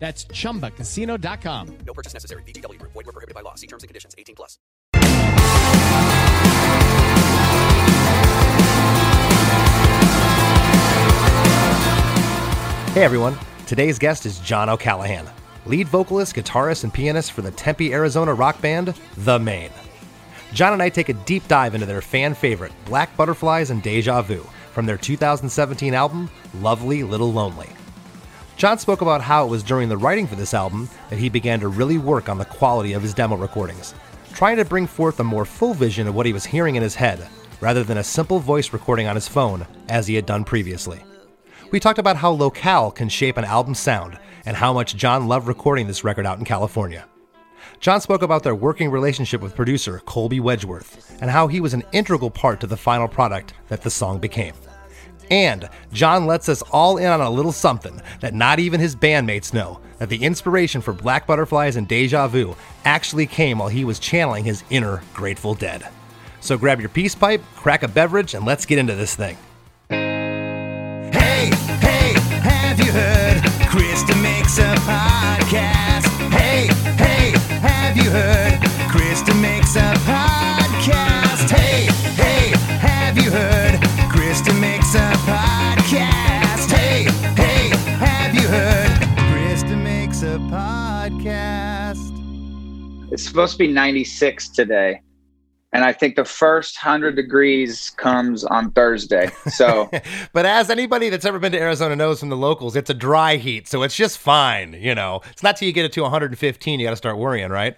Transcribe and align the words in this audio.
That's 0.00 0.24
chumbacasino.com. 0.24 1.78
No 1.86 1.92
purchase 1.92 2.14
necessary. 2.14 2.42
VGW 2.42 2.78
Group. 2.80 2.92
Void 2.92 3.06
were 3.06 3.12
prohibited 3.12 3.34
by 3.34 3.42
law. 3.42 3.54
See 3.54 3.68
terms 3.68 3.84
and 3.84 3.88
conditions. 3.88 4.14
18 4.18 4.34
plus. 4.34 4.58
Hey 12.92 13.04
everyone, 13.04 13.38
today's 13.66 14.00
guest 14.00 14.26
is 14.26 14.40
John 14.40 14.68
O'Callaghan, 14.68 15.24
lead 15.64 15.86
vocalist, 15.86 16.34
guitarist, 16.34 16.82
and 16.82 16.92
pianist 16.92 17.30
for 17.30 17.40
the 17.40 17.52
Tempe, 17.52 17.92
Arizona 17.94 18.34
rock 18.34 18.60
band, 18.60 18.94
The 19.16 19.38
Maine. 19.38 19.70
John 20.52 20.72
and 20.72 20.82
I 20.82 20.88
take 20.88 21.08
a 21.08 21.12
deep 21.12 21.46
dive 21.46 21.74
into 21.74 21.86
their 21.86 22.00
fan 22.00 22.34
favorite, 22.34 22.72
Black 22.86 23.16
Butterflies 23.16 23.70
and 23.70 23.80
Deja 23.80 24.22
Vu, 24.22 24.44
from 24.72 24.86
their 24.86 24.96
2017 24.96 25.94
album, 25.94 26.28
Lovely 26.54 27.04
Little 27.04 27.32
Lonely. 27.32 27.68
John 28.60 28.78
spoke 28.78 29.00
about 29.00 29.22
how 29.22 29.46
it 29.46 29.48
was 29.48 29.62
during 29.62 29.88
the 29.88 29.96
writing 29.96 30.26
for 30.26 30.34
this 30.34 30.52
album 30.52 30.90
that 31.08 31.18
he 31.18 31.30
began 31.30 31.60
to 31.60 31.68
really 31.68 31.96
work 31.96 32.28
on 32.28 32.36
the 32.36 32.44
quality 32.44 32.92
of 32.92 33.00
his 33.00 33.14
demo 33.14 33.34
recordings, 33.34 33.94
trying 34.34 34.58
to 34.58 34.66
bring 34.66 34.86
forth 34.86 35.18
a 35.18 35.24
more 35.24 35.46
full 35.46 35.72
vision 35.72 36.06
of 36.06 36.14
what 36.14 36.26
he 36.26 36.34
was 36.34 36.44
hearing 36.44 36.76
in 36.76 36.82
his 36.82 36.94
head, 36.94 37.26
rather 37.62 37.82
than 37.82 37.96
a 37.96 38.04
simple 38.04 38.38
voice 38.38 38.74
recording 38.74 39.06
on 39.06 39.14
his 39.14 39.26
phone 39.26 39.66
as 39.88 40.06
he 40.06 40.14
had 40.14 40.26
done 40.26 40.44
previously. 40.44 41.02
We 41.70 41.80
talked 41.80 41.98
about 41.98 42.16
how 42.18 42.32
locale 42.32 42.90
can 42.90 43.08
shape 43.08 43.38
an 43.38 43.46
album's 43.46 43.78
sound 43.78 44.18
and 44.44 44.54
how 44.54 44.74
much 44.74 44.94
John 44.94 45.26
loved 45.26 45.48
recording 45.48 45.86
this 45.86 46.04
record 46.04 46.26
out 46.26 46.38
in 46.38 46.44
California. 46.44 47.06
John 47.78 48.02
spoke 48.02 48.20
about 48.20 48.42
their 48.42 48.54
working 48.54 48.90
relationship 48.90 49.40
with 49.40 49.56
producer 49.56 50.02
Colby 50.04 50.38
Wedgeworth 50.38 51.18
and 51.22 51.30
how 51.30 51.46
he 51.46 51.62
was 51.62 51.72
an 51.72 51.84
integral 51.92 52.30
part 52.30 52.60
to 52.60 52.66
the 52.66 52.76
final 52.76 53.08
product 53.08 53.54
that 53.68 53.80
the 53.80 53.90
song 53.90 54.18
became. 54.18 54.52
And 55.30 55.68
John 55.92 56.26
lets 56.26 56.48
us 56.48 56.62
all 56.72 56.96
in 56.96 57.06
on 57.06 57.20
a 57.20 57.30
little 57.30 57.52
something 57.52 58.02
that 58.20 58.34
not 58.34 58.58
even 58.58 58.80
his 58.80 58.96
bandmates 58.96 59.54
know 59.54 59.80
that 59.98 60.08
the 60.08 60.24
inspiration 60.24 60.80
for 60.80 60.92
Black 60.92 61.26
Butterflies 61.26 61.76
and 61.76 61.86
Deja 61.86 62.26
Vu 62.26 62.56
actually 62.84 63.26
came 63.26 63.58
while 63.58 63.68
he 63.68 63.84
was 63.84 63.98
channeling 63.98 64.44
his 64.44 64.64
inner 64.70 65.02
Grateful 65.14 65.54
Dead. 65.54 65.86
So 66.40 66.58
grab 66.58 66.80
your 66.80 66.88
peace 66.88 67.14
pipe, 67.14 67.42
crack 67.54 67.82
a 67.82 67.88
beverage, 67.88 68.34
and 68.34 68.44
let's 68.44 68.66
get 68.66 68.78
into 68.78 68.94
this 68.94 69.14
thing. 69.14 69.36
Hey, 69.90 71.50
hey, 71.80 72.14
have 72.40 72.78
you 72.78 72.90
heard? 72.90 73.42
Chris 73.68 74.02
DeMakes 74.04 74.58
a 74.58 74.74
podcast. 74.80 76.08
Hey, 76.30 76.68
hey, 76.96 77.38
have 77.60 77.96
you 77.96 78.10
heard? 78.10 78.49
It's 93.10 93.22
supposed 93.22 93.52
to 93.52 93.58
be 93.58 93.68
96 93.68 94.48
today. 94.50 95.02
And 95.72 95.84
I 95.84 95.92
think 95.92 96.16
the 96.16 96.24
first 96.24 96.76
100 96.84 97.14
degrees 97.14 97.90
comes 97.90 98.44
on 98.44 98.72
Thursday. 98.72 99.30
So, 99.50 99.88
but 100.32 100.44
as 100.46 100.68
anybody 100.68 101.10
that's 101.10 101.24
ever 101.24 101.38
been 101.38 101.52
to 101.52 101.60
Arizona 101.60 101.94
knows 101.94 102.20
from 102.20 102.28
the 102.28 102.36
locals, 102.36 102.74
it's 102.74 102.90
a 102.90 102.94
dry 102.94 103.36
heat, 103.36 103.68
so 103.68 103.84
it's 103.84 103.94
just 103.94 104.18
fine. 104.18 104.72
You 104.72 104.96
know, 104.96 105.20
it's 105.30 105.44
not 105.44 105.56
till 105.56 105.66
you 105.66 105.72
get 105.72 105.84
it 105.84 105.92
to 105.92 106.02
115 106.02 106.80
you 106.80 106.86
got 106.86 106.90
to 106.90 106.96
start 106.96 107.18
worrying, 107.18 107.50
right? 107.50 107.76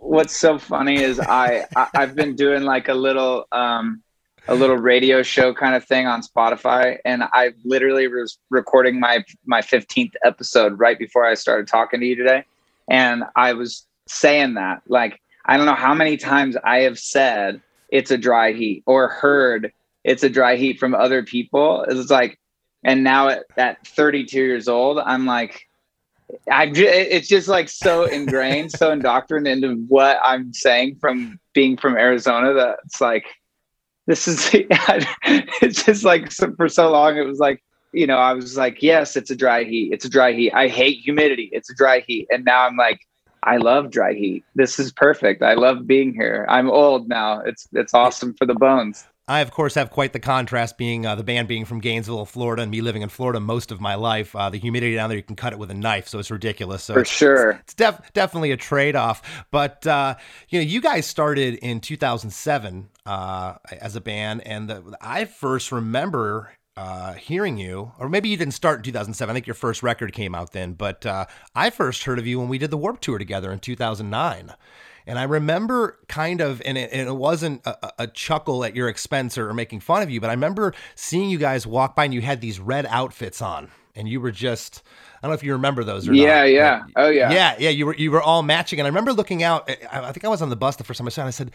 what's 0.00 0.36
so 0.36 0.58
funny 0.58 1.00
is 1.00 1.20
I, 1.20 1.66
I 1.76 1.88
I've 1.94 2.14
been 2.16 2.34
doing 2.34 2.64
like 2.64 2.88
a 2.88 2.94
little 2.94 3.44
um 3.52 4.02
a 4.48 4.54
little 4.54 4.76
radio 4.76 5.22
show 5.22 5.52
kind 5.54 5.74
of 5.74 5.84
thing 5.84 6.06
on 6.06 6.22
Spotify 6.22 6.96
and 7.04 7.22
I 7.32 7.50
literally 7.64 8.08
was 8.08 8.38
recording 8.48 8.98
my 8.98 9.24
my 9.46 9.60
15th 9.60 10.14
episode 10.24 10.78
right 10.78 10.98
before 10.98 11.24
I 11.24 11.34
started 11.34 11.68
talking 11.68 12.00
to 12.00 12.06
you 12.06 12.16
today 12.16 12.44
and 12.88 13.24
I 13.36 13.52
was 13.52 13.86
saying 14.10 14.54
that 14.54 14.82
like 14.88 15.20
I 15.44 15.56
don't 15.56 15.66
know 15.66 15.74
how 15.74 15.94
many 15.94 16.16
times 16.16 16.56
I 16.62 16.80
have 16.80 16.98
said 16.98 17.60
it's 17.88 18.10
a 18.10 18.18
dry 18.18 18.52
heat 18.52 18.82
or 18.86 19.08
heard 19.08 19.72
it's 20.04 20.22
a 20.22 20.28
dry 20.28 20.56
heat 20.56 20.78
from 20.78 20.94
other 20.94 21.22
people. 21.22 21.84
It's 21.88 22.10
like, 22.10 22.38
and 22.84 23.04
now 23.04 23.28
at, 23.28 23.44
at 23.56 23.86
32 23.86 24.38
years 24.38 24.68
old, 24.68 24.98
I'm 24.98 25.26
like, 25.26 25.66
I 26.50 26.70
it's 26.74 27.28
just 27.28 27.48
like 27.48 27.68
so 27.68 28.04
ingrained, 28.04 28.70
so 28.70 28.92
indoctrinated 28.92 29.64
into 29.64 29.82
what 29.88 30.18
I'm 30.22 30.52
saying 30.52 30.96
from 31.00 31.38
being 31.52 31.76
from 31.76 31.96
Arizona 31.96 32.54
that 32.54 32.78
it's 32.84 33.00
like, 33.00 33.24
this 34.06 34.28
is, 34.28 34.48
it's 34.54 35.84
just 35.84 36.04
like 36.04 36.32
so, 36.32 36.54
for 36.54 36.68
so 36.68 36.90
long, 36.90 37.16
it 37.16 37.26
was 37.26 37.38
like, 37.38 37.62
you 37.92 38.06
know, 38.06 38.16
I 38.16 38.32
was 38.32 38.56
like, 38.56 38.82
yes, 38.82 39.16
it's 39.16 39.30
a 39.30 39.36
dry 39.36 39.64
heat. 39.64 39.92
It's 39.92 40.04
a 40.04 40.08
dry 40.08 40.32
heat. 40.32 40.52
I 40.54 40.68
hate 40.68 40.98
humidity. 41.00 41.50
It's 41.52 41.68
a 41.70 41.74
dry 41.74 42.00
heat. 42.06 42.28
And 42.30 42.44
now 42.44 42.66
I'm 42.66 42.76
like, 42.76 43.00
I 43.42 43.56
love 43.56 43.90
dry 43.90 44.12
heat. 44.12 44.44
This 44.54 44.78
is 44.78 44.92
perfect. 44.92 45.42
I 45.42 45.54
love 45.54 45.86
being 45.86 46.12
here. 46.12 46.46
I'm 46.48 46.70
old 46.70 47.08
now. 47.08 47.40
It's 47.40 47.68
it's 47.72 47.94
awesome 47.94 48.34
for 48.34 48.46
the 48.46 48.54
bones. 48.54 49.06
I, 49.30 49.40
of 49.42 49.52
course, 49.52 49.76
have 49.76 49.90
quite 49.90 50.12
the 50.12 50.18
contrast 50.18 50.76
being 50.76 51.06
uh, 51.06 51.14
the 51.14 51.22
band 51.22 51.46
being 51.46 51.64
from 51.64 51.78
Gainesville, 51.78 52.26
Florida, 52.26 52.62
and 52.62 52.70
me 52.70 52.80
living 52.80 53.02
in 53.02 53.08
Florida 53.08 53.38
most 53.38 53.70
of 53.70 53.80
my 53.80 53.94
life. 53.94 54.34
Uh, 54.34 54.50
the 54.50 54.58
humidity 54.58 54.96
down 54.96 55.08
there, 55.08 55.16
you 55.16 55.22
can 55.22 55.36
cut 55.36 55.52
it 55.52 55.58
with 55.60 55.70
a 55.70 55.74
knife, 55.74 56.08
so 56.08 56.18
it's 56.18 56.32
ridiculous. 56.32 56.82
So 56.82 56.94
For 56.94 57.02
it's, 57.02 57.10
sure. 57.10 57.50
It's, 57.50 57.60
it's 57.60 57.74
def- 57.74 58.12
definitely 58.12 58.50
a 58.50 58.56
trade 58.56 58.96
off. 58.96 59.44
But, 59.52 59.86
uh, 59.86 60.16
you 60.48 60.58
know, 60.58 60.64
you 60.64 60.80
guys 60.80 61.06
started 61.06 61.54
in 61.54 61.78
2007 61.78 62.88
uh, 63.06 63.54
as 63.80 63.94
a 63.94 64.00
band, 64.00 64.44
and 64.44 64.68
the, 64.68 64.96
I 65.00 65.26
first 65.26 65.70
remember 65.70 66.50
uh, 66.80 67.12
hearing 67.12 67.58
you, 67.58 67.92
or 67.98 68.08
maybe 68.08 68.28
you 68.30 68.36
didn't 68.38 68.54
start 68.54 68.78
in 68.78 68.84
2007. 68.84 69.30
I 69.30 69.34
think 69.34 69.46
your 69.46 69.54
first 69.54 69.82
record 69.82 70.12
came 70.14 70.34
out 70.34 70.52
then, 70.52 70.72
but 70.72 71.04
uh, 71.04 71.26
I 71.54 71.68
first 71.70 72.04
heard 72.04 72.18
of 72.18 72.26
you 72.26 72.38
when 72.40 72.48
we 72.48 72.56
did 72.56 72.70
the 72.70 72.78
Warped 72.78 73.02
Tour 73.02 73.18
together 73.18 73.52
in 73.52 73.58
2009. 73.58 74.54
And 75.06 75.18
I 75.18 75.24
remember 75.24 75.98
kind 76.08 76.40
of, 76.40 76.62
and 76.64 76.78
it, 76.78 76.90
and 76.92 77.06
it 77.08 77.12
wasn't 77.16 77.66
a, 77.66 78.02
a 78.04 78.06
chuckle 78.06 78.64
at 78.64 78.74
your 78.74 78.88
expense 78.88 79.36
or 79.36 79.52
making 79.52 79.80
fun 79.80 80.02
of 80.02 80.10
you, 80.10 80.20
but 80.20 80.30
I 80.30 80.32
remember 80.34 80.72
seeing 80.94 81.28
you 81.28 81.38
guys 81.38 81.66
walk 81.66 81.94
by 81.96 82.04
and 82.04 82.14
you 82.14 82.20
had 82.22 82.40
these 82.40 82.60
red 82.60 82.86
outfits 82.86 83.42
on, 83.42 83.70
and 83.94 84.08
you 84.08 84.20
were 84.20 84.30
just, 84.30 84.82
I 85.16 85.26
don't 85.26 85.30
know 85.32 85.34
if 85.34 85.42
you 85.42 85.52
remember 85.52 85.84
those 85.84 86.08
or 86.08 86.14
Yeah, 86.14 86.40
not. 86.40 86.50
yeah. 86.50 86.80
but- 86.94 87.04
Oh, 87.04 87.08
yeah. 87.10 87.30
Yeah, 87.32 87.56
yeah. 87.58 87.70
You 87.70 87.86
were 87.86 87.94
you 87.96 88.10
were 88.10 88.22
all 88.22 88.42
matching, 88.42 88.78
and 88.78 88.86
I 88.86 88.88
remember 88.88 89.12
looking 89.12 89.42
out. 89.42 89.68
I, 89.70 90.00
I 90.08 90.12
think 90.12 90.24
I 90.24 90.28
was 90.28 90.40
on 90.42 90.48
the 90.48 90.56
bus 90.56 90.76
the 90.76 90.84
first 90.84 90.98
time 90.98 91.06
I 91.06 91.10
saw 91.10 91.22
it. 91.22 91.24
And 91.24 91.28
I 91.28 91.32
said, 91.32 91.50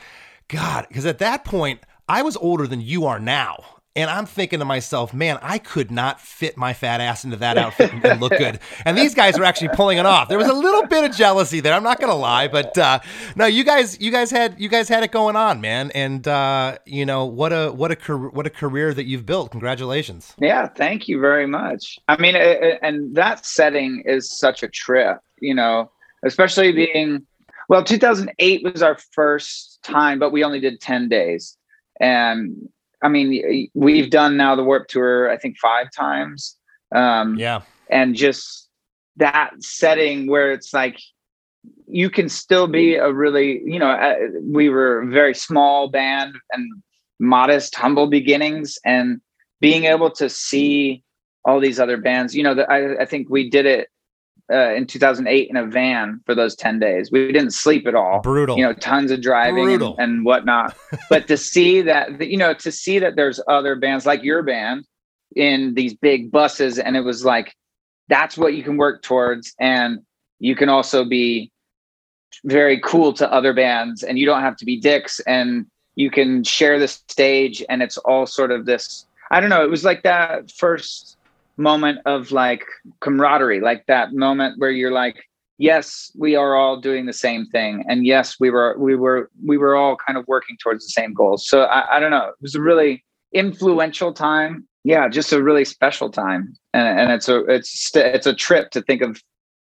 "God," 0.50 0.86
because 0.88 1.06
at 1.06 1.20
that 1.20 1.46
point 1.46 1.80
I 2.10 2.22
was 2.24 2.36
older 2.38 2.68
than 2.68 2.82
you 2.82 3.06
are 3.06 3.20
now. 3.20 3.64
And 3.98 4.10
I'm 4.10 4.26
thinking 4.26 4.60
to 4.60 4.66
myself, 4.66 5.14
man, 5.14 5.40
I 5.42 5.58
could 5.58 5.90
not 5.90 6.20
fit 6.20 6.58
my 6.58 6.74
fat 6.74 7.00
ass 7.00 7.24
into 7.24 7.38
that 7.38 7.58
outfit 7.58 7.94
and, 7.94 8.04
and 8.06 8.20
look 8.22 8.38
good. 8.38 8.60
And 8.84 8.98
these 8.98 9.16
guys 9.16 9.38
are 9.40 9.44
actually 9.46 9.70
pulling 9.70 9.98
it 9.98 10.06
off. 10.06 10.28
There 10.28 10.38
was 10.38 10.50
a 10.50 10.54
little 10.54 10.86
bit 10.88 11.10
of 11.10 11.16
jealousy 11.16 11.62
there. 11.62 11.74
I'm 11.74 11.84
not 11.84 12.02
gonna 12.02 12.14
lie, 12.16 12.50
but 12.50 12.78
uh, 12.78 13.00
no, 13.38 13.46
you 13.46 13.64
guys, 13.64 13.98
you 14.02 14.12
guys 14.12 14.32
had 14.32 14.60
you 14.60 14.68
guys 14.68 14.90
had 14.90 15.04
it 15.04 15.12
going 15.12 15.38
on, 15.38 15.62
man. 15.62 15.92
And 15.96 16.28
uh, 16.28 16.78
you 16.86 17.06
know 17.06 17.26
what 17.26 17.54
a 17.54 17.72
what 17.72 17.92
a 17.92 17.96
car- 17.96 18.30
what 18.30 18.46
a 18.46 18.50
career 18.50 18.94
that 18.94 19.06
you've 19.06 19.26
built. 19.26 19.52
Congratulations. 19.52 20.34
Yeah, 20.40 20.68
thank 20.68 21.08
you 21.08 21.22
very 21.22 21.48
much. 21.48 21.98
I 22.10 22.18
mean, 22.20 22.36
it, 22.36 22.64
it- 22.64 22.80
and 22.82 23.16
that 23.16 23.46
setting 23.46 24.04
is 24.06 24.30
such 24.30 24.62
a 24.62 24.68
trip, 24.68 25.20
you 25.40 25.56
know, 25.56 25.90
especially 26.26 26.74
being 26.74 27.26
well, 27.70 27.84
2008 27.84 28.62
was 28.64 28.84
our 28.84 28.98
first 29.14 29.80
time, 29.84 30.20
but 30.20 30.32
we 30.32 30.44
only 30.44 30.60
did 30.60 30.82
10 30.82 31.08
days. 31.10 31.58
And 32.00 32.70
I 33.06 33.08
mean, 33.08 33.70
we've 33.76 34.10
done 34.10 34.36
now 34.36 34.56
the 34.56 34.64
Warped 34.64 34.90
Tour, 34.90 35.30
I 35.30 35.38
think 35.38 35.58
five 35.60 35.92
times. 35.92 36.58
Um, 36.94 37.38
Yeah. 37.38 37.62
and 37.90 38.16
just 38.16 38.68
that 39.18 39.52
setting 39.60 40.28
where 40.28 40.52
it's 40.52 40.74
like 40.74 40.98
you 41.88 42.10
can 42.10 42.30
still 42.30 42.68
be 42.68 42.96
a 42.96 43.12
really 43.12 43.62
you 43.66 43.80
know 43.80 43.90
uh, 43.90 44.16
we 44.42 44.70
were 44.70 45.02
a 45.02 45.08
very 45.08 45.34
small 45.34 45.88
band 45.88 46.36
and 46.52 46.64
modest 47.20 47.76
humble 47.76 48.08
beginnings 48.08 48.78
and 48.86 49.22
being 49.62 49.86
able 49.86 50.12
to 50.12 50.30
see 50.30 51.04
all 51.46 51.60
these 51.60 51.80
other 51.80 51.98
bands 51.98 52.36
you 52.36 52.44
know 52.44 52.54
the, 52.54 52.70
I, 52.70 53.04
I 53.04 53.06
think 53.06 53.30
we 53.30 53.50
did 53.50 53.66
it 53.66 53.90
uh, 54.52 54.74
in 54.74 54.86
2008 54.86 55.50
in 55.50 55.58
a 55.58 55.66
van 55.66 56.22
for 56.26 56.36
those 56.36 56.56
10 56.56 56.80
days. 56.80 57.12
We 57.12 57.32
didn't 57.32 57.52
sleep 57.52 57.88
at 57.88 57.96
all. 57.96 58.20
Brutal. 58.22 58.58
you 58.58 58.64
know 58.64 58.74
tons 58.74 59.12
of 59.12 59.22
driving 59.22 59.70
and, 59.72 59.96
and 59.98 60.26
whatnot. 60.26 60.76
But 61.10 61.28
to 61.28 61.38
see 61.38 61.82
that 61.82 62.22
you 62.22 62.38
know 62.38 62.54
to 62.56 62.72
see 62.72 63.00
that 63.00 63.16
there's 63.16 63.40
other 63.48 63.76
bands 63.76 64.06
like 64.06 64.24
your 64.24 64.44
band 64.44 64.86
in 65.36 65.74
these 65.74 65.94
big 65.94 66.32
buses 66.32 66.80
and 66.80 66.96
it 66.96 67.02
was 67.02 67.26
like 67.26 67.54
that's 68.08 68.38
what 68.38 68.54
you 68.54 68.64
can 68.64 68.78
work 68.78 69.02
towards 69.02 69.54
and 69.60 70.00
you 70.40 70.56
can 70.56 70.70
also 70.70 71.04
be 71.04 71.52
very 72.44 72.80
cool 72.82 73.14
to 73.14 73.32
other 73.32 73.54
bands 73.54 74.04
and 74.04 74.20
you 74.20 74.26
don't 74.26 74.42
have 74.42 74.56
to 74.58 74.66
be 74.66 74.80
dicks 74.80 75.20
and 75.22 75.66
you 75.96 76.12
can 76.12 76.44
share 76.44 76.78
the 76.80 76.88
stage 76.88 77.64
and 77.70 77.82
it's 77.82 77.98
all 77.98 78.26
sort 78.26 78.52
of 78.52 78.66
this 78.66 79.08
i 79.32 79.40
don't 79.40 79.50
know 79.50 79.64
it 79.64 79.70
was 79.70 79.84
like 79.84 80.04
that 80.04 80.52
first 80.52 81.15
moment 81.58 82.00
of 82.06 82.32
like 82.32 82.66
camaraderie 83.02 83.62
like 83.62 83.86
that 83.88 84.14
moment 84.14 84.60
where 84.60 84.72
you're 84.72 84.92
like 84.92 85.24
yes 85.58 86.12
we 86.18 86.36
are 86.36 86.56
all 86.56 86.80
doing 86.80 87.06
the 87.06 87.14
same 87.14 87.46
thing 87.48 87.84
and 87.88 88.06
yes 88.06 88.36
we 88.40 88.50
were 88.50 88.76
we 88.78 88.96
were 88.96 89.30
we 89.46 89.58
were 89.58 89.76
all 89.76 89.96
kind 89.96 90.18
of 90.18 90.28
working 90.28 90.58
towards 90.62 90.86
the 90.86 90.90
same 90.90 91.14
goals 91.14 91.48
so 91.48 91.64
i, 91.64 91.98
I 91.98 92.00
don't 92.00 92.12
know. 92.12 92.28
It 92.28 92.42
was 92.42 92.56
a 92.56 92.62
really 92.62 93.04
influential 93.34 94.14
time. 94.14 94.68
Yeah 94.84 95.08
just 95.08 95.32
a 95.32 95.42
really 95.42 95.66
special 95.66 96.10
time. 96.10 96.56
And, 96.74 97.00
and 97.00 97.12
it's 97.12 97.30
a 97.30 97.46
it's 97.46 97.96
it's 97.96 98.28
a 98.28 98.34
trip 98.34 98.72
to 98.72 98.82
think 98.82 99.02
of 99.02 99.22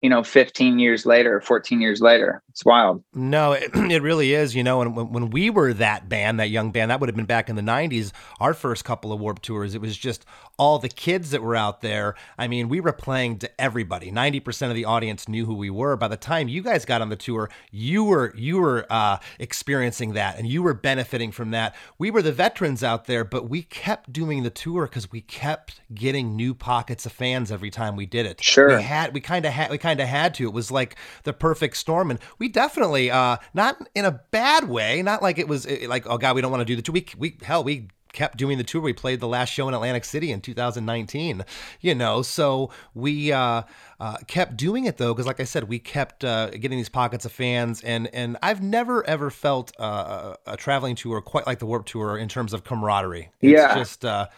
you 0.03 0.11
know 0.11 0.23
15 0.25 0.81
years 0.81 1.07
later 1.07 1.41
14 1.41 1.81
years 1.81 2.01
later. 2.01 2.43
It's 2.51 2.65
wild. 2.65 3.03
No 3.15 3.53
it, 3.53 3.71
it 3.75 4.03
really 4.03 4.35
is 4.35 4.55
you 4.55 4.65
know 4.65 4.83
and 4.83 4.95
when, 4.97 5.13
when 5.13 5.31
we 5.31 5.49
were 5.49 5.73
that 5.75 6.09
band 6.09 6.41
that 6.41 6.51
young 6.51 6.73
band 6.73 6.91
that 6.91 7.01
would 7.01 7.09
have 7.09 7.17
been 7.17 7.25
back 7.25 7.49
in 7.49 7.57
the 7.57 7.63
90s 7.63 8.13
our 8.41 8.53
first 8.53 8.85
couple 8.85 9.13
of 9.13 9.21
Warped 9.21 9.43
tours 9.43 9.75
it 9.75 9.81
was 9.81 9.97
just 9.97 10.27
all 10.59 10.79
the 10.79 10.89
kids 10.89 11.31
that 11.31 11.43
were 11.43 11.57
out 11.57 11.81
there. 11.81 12.15
I 12.37 12.49
mean 12.49 12.69
we 12.69 12.81
were 12.81 12.93
playing 12.93 13.39
to 13.39 13.61
everybody. 13.61 14.11
90% 14.11 14.69
of 14.69 14.75
the 14.75 14.85
audience 14.85 15.29
knew 15.29 15.47
who 15.47 15.55
we 15.55 15.71
were. 15.71 15.97
By 15.97 16.09
the 16.09 16.17
time 16.17 16.49
you 16.49 16.63
guys 16.63 16.85
got 16.85 17.01
on 17.01 17.09
the 17.09 17.17
tour 17.17 17.49
you 17.71 18.03
were 18.03 18.35
you 18.37 18.59
were 18.59 18.87
uh, 18.91 19.19
experiencing 19.39 20.15
that 20.15 20.37
and 20.37 20.49
you 20.49 20.63
were 20.63 20.75
benefiting 20.75 21.31
from 21.31 21.53
that. 21.53 21.77
We 21.97 22.11
were 22.11 22.23
the 22.23 22.33
veterans 22.33 22.83
out 22.83 23.05
there 23.07 23.25
but 23.25 23.49
we 23.49 23.63
kept 23.63 24.13
doing 24.13 24.43
the 24.43 24.51
tour 24.51 24.87
because 24.87 25.13
we 25.13 25.21
kept 25.21 25.81
getting 25.95 26.35
new 26.35 26.55
pockets 26.55 27.07
of 27.07 27.13
fans 27.13 27.53
every 27.53 27.71
time 27.71 27.95
we 27.95 28.05
did 28.05 28.27
it. 28.27 28.43
Sure. 28.43 28.77
we 28.77 28.83
had 28.83 29.15
we 29.15 29.21
kind 29.21 29.47
of 29.47 29.53
had 29.53 29.71
we 29.71 29.79
kind 29.79 29.92
kind 29.93 30.01
of 30.01 30.09
had 30.09 30.35
to. 30.35 30.45
It 30.45 30.53
was 30.53 30.71
like 30.71 30.97
the 31.25 31.33
perfect 31.33 31.77
storm, 31.77 32.11
and 32.11 32.19
we 32.39 32.49
definitely, 32.49 33.11
uh, 33.11 33.37
not 33.55 33.77
in 33.95 34.05
a 34.05 34.21
bad 34.31 34.69
way, 34.69 35.03
not 35.03 35.23
like 35.23 35.39
it 35.39 35.49
was 35.49 35.67
eh, 35.67 35.87
like, 35.87 36.07
oh 36.07 36.19
god, 36.19 36.35
we 36.35 36.41
don't 36.41 36.51
want 36.51 36.63
to 36.63 36.65
do 36.65 36.77
the 36.77 36.83
tour. 36.83 36.95
We, 36.95 37.07
we 37.19 37.37
hell, 37.43 37.63
we 37.63 37.89
kept 38.13 38.37
doing 38.37 38.59
the 38.59 38.65
tour. 38.65 38.81
We 38.81 38.93
played 38.93 39.21
the 39.21 39.29
last 39.29 39.51
show 39.51 39.69
in 39.69 39.75
Atlantic 39.75 40.05
City 40.05 40.33
in 40.33 40.41
2019, 40.41 41.45
you 41.81 41.95
know, 41.95 42.23
so 42.23 42.71
we 42.95 43.33
uh, 43.33 43.63
uh, 44.01 44.17
kept 44.27 44.57
doing 44.57 44.87
it 44.87 44.97
though, 44.97 45.13
because 45.13 45.27
like 45.27 45.41
I 45.41 45.45
said, 45.45 45.69
we 45.69 45.79
kept 45.79 46.25
uh, 46.25 46.51
getting 46.51 46.79
these 46.79 46.89
pockets 46.89 47.27
of 47.27 47.33
fans, 47.33 47.83
and 47.83 48.09
and 48.15 48.39
I've 48.43 48.63
never 48.63 49.07
ever 49.07 49.31
felt 49.31 49.73
uh, 49.79 50.37
a 50.47 50.57
traveling 50.57 50.97
tour 50.97 51.21
quite 51.21 51.47
like 51.47 51.59
the 51.59 51.67
Warped 51.67 51.89
Tour 51.89 52.17
in 52.17 52.29
terms 52.29 52.55
of 52.55 52.65
camaraderie. 52.65 53.31
It's 53.41 53.53
yeah. 53.53 53.75
just 53.75 54.05
uh, 54.05 54.29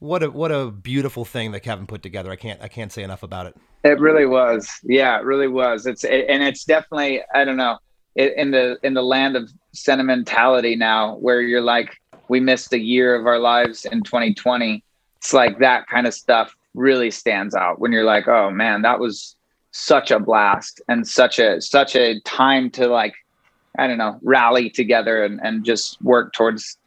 what 0.00 0.22
a 0.22 0.30
what 0.30 0.50
a 0.50 0.70
beautiful 0.70 1.24
thing 1.24 1.52
that 1.52 1.60
Kevin 1.60 1.86
put 1.86 2.02
together. 2.02 2.30
I 2.30 2.36
can't 2.36 2.60
I 2.60 2.68
can't 2.68 2.90
say 2.90 3.02
enough 3.02 3.22
about 3.22 3.46
it. 3.46 3.56
It 3.84 4.00
really 4.00 4.26
was. 4.26 4.68
Yeah, 4.82 5.18
it 5.18 5.24
really 5.24 5.48
was. 5.48 5.86
It's 5.86 6.04
it, 6.04 6.26
and 6.28 6.42
it's 6.42 6.64
definitely 6.64 7.22
I 7.34 7.44
don't 7.44 7.56
know 7.58 7.78
it, 8.14 8.34
in 8.36 8.50
the 8.50 8.78
in 8.82 8.94
the 8.94 9.02
land 9.02 9.36
of 9.36 9.50
sentimentality 9.72 10.74
now, 10.74 11.16
where 11.16 11.40
you're 11.42 11.60
like 11.60 12.00
we 12.28 12.40
missed 12.40 12.72
a 12.72 12.78
year 12.78 13.14
of 13.14 13.26
our 13.26 13.38
lives 13.38 13.84
in 13.84 14.02
2020. 14.02 14.82
It's 15.18 15.34
like 15.34 15.58
that 15.58 15.86
kind 15.86 16.06
of 16.06 16.14
stuff 16.14 16.56
really 16.74 17.10
stands 17.10 17.54
out 17.54 17.78
when 17.78 17.92
you're 17.92 18.04
like, 18.04 18.26
oh 18.26 18.50
man, 18.50 18.82
that 18.82 18.98
was 18.98 19.36
such 19.72 20.10
a 20.10 20.18
blast 20.18 20.80
and 20.88 21.06
such 21.06 21.38
a 21.38 21.60
such 21.60 21.94
a 21.94 22.20
time 22.20 22.70
to 22.70 22.88
like 22.88 23.14
I 23.78 23.86
don't 23.86 23.98
know 23.98 24.18
rally 24.22 24.70
together 24.70 25.24
and 25.24 25.40
and 25.42 25.62
just 25.64 26.00
work 26.00 26.32
towards 26.32 26.78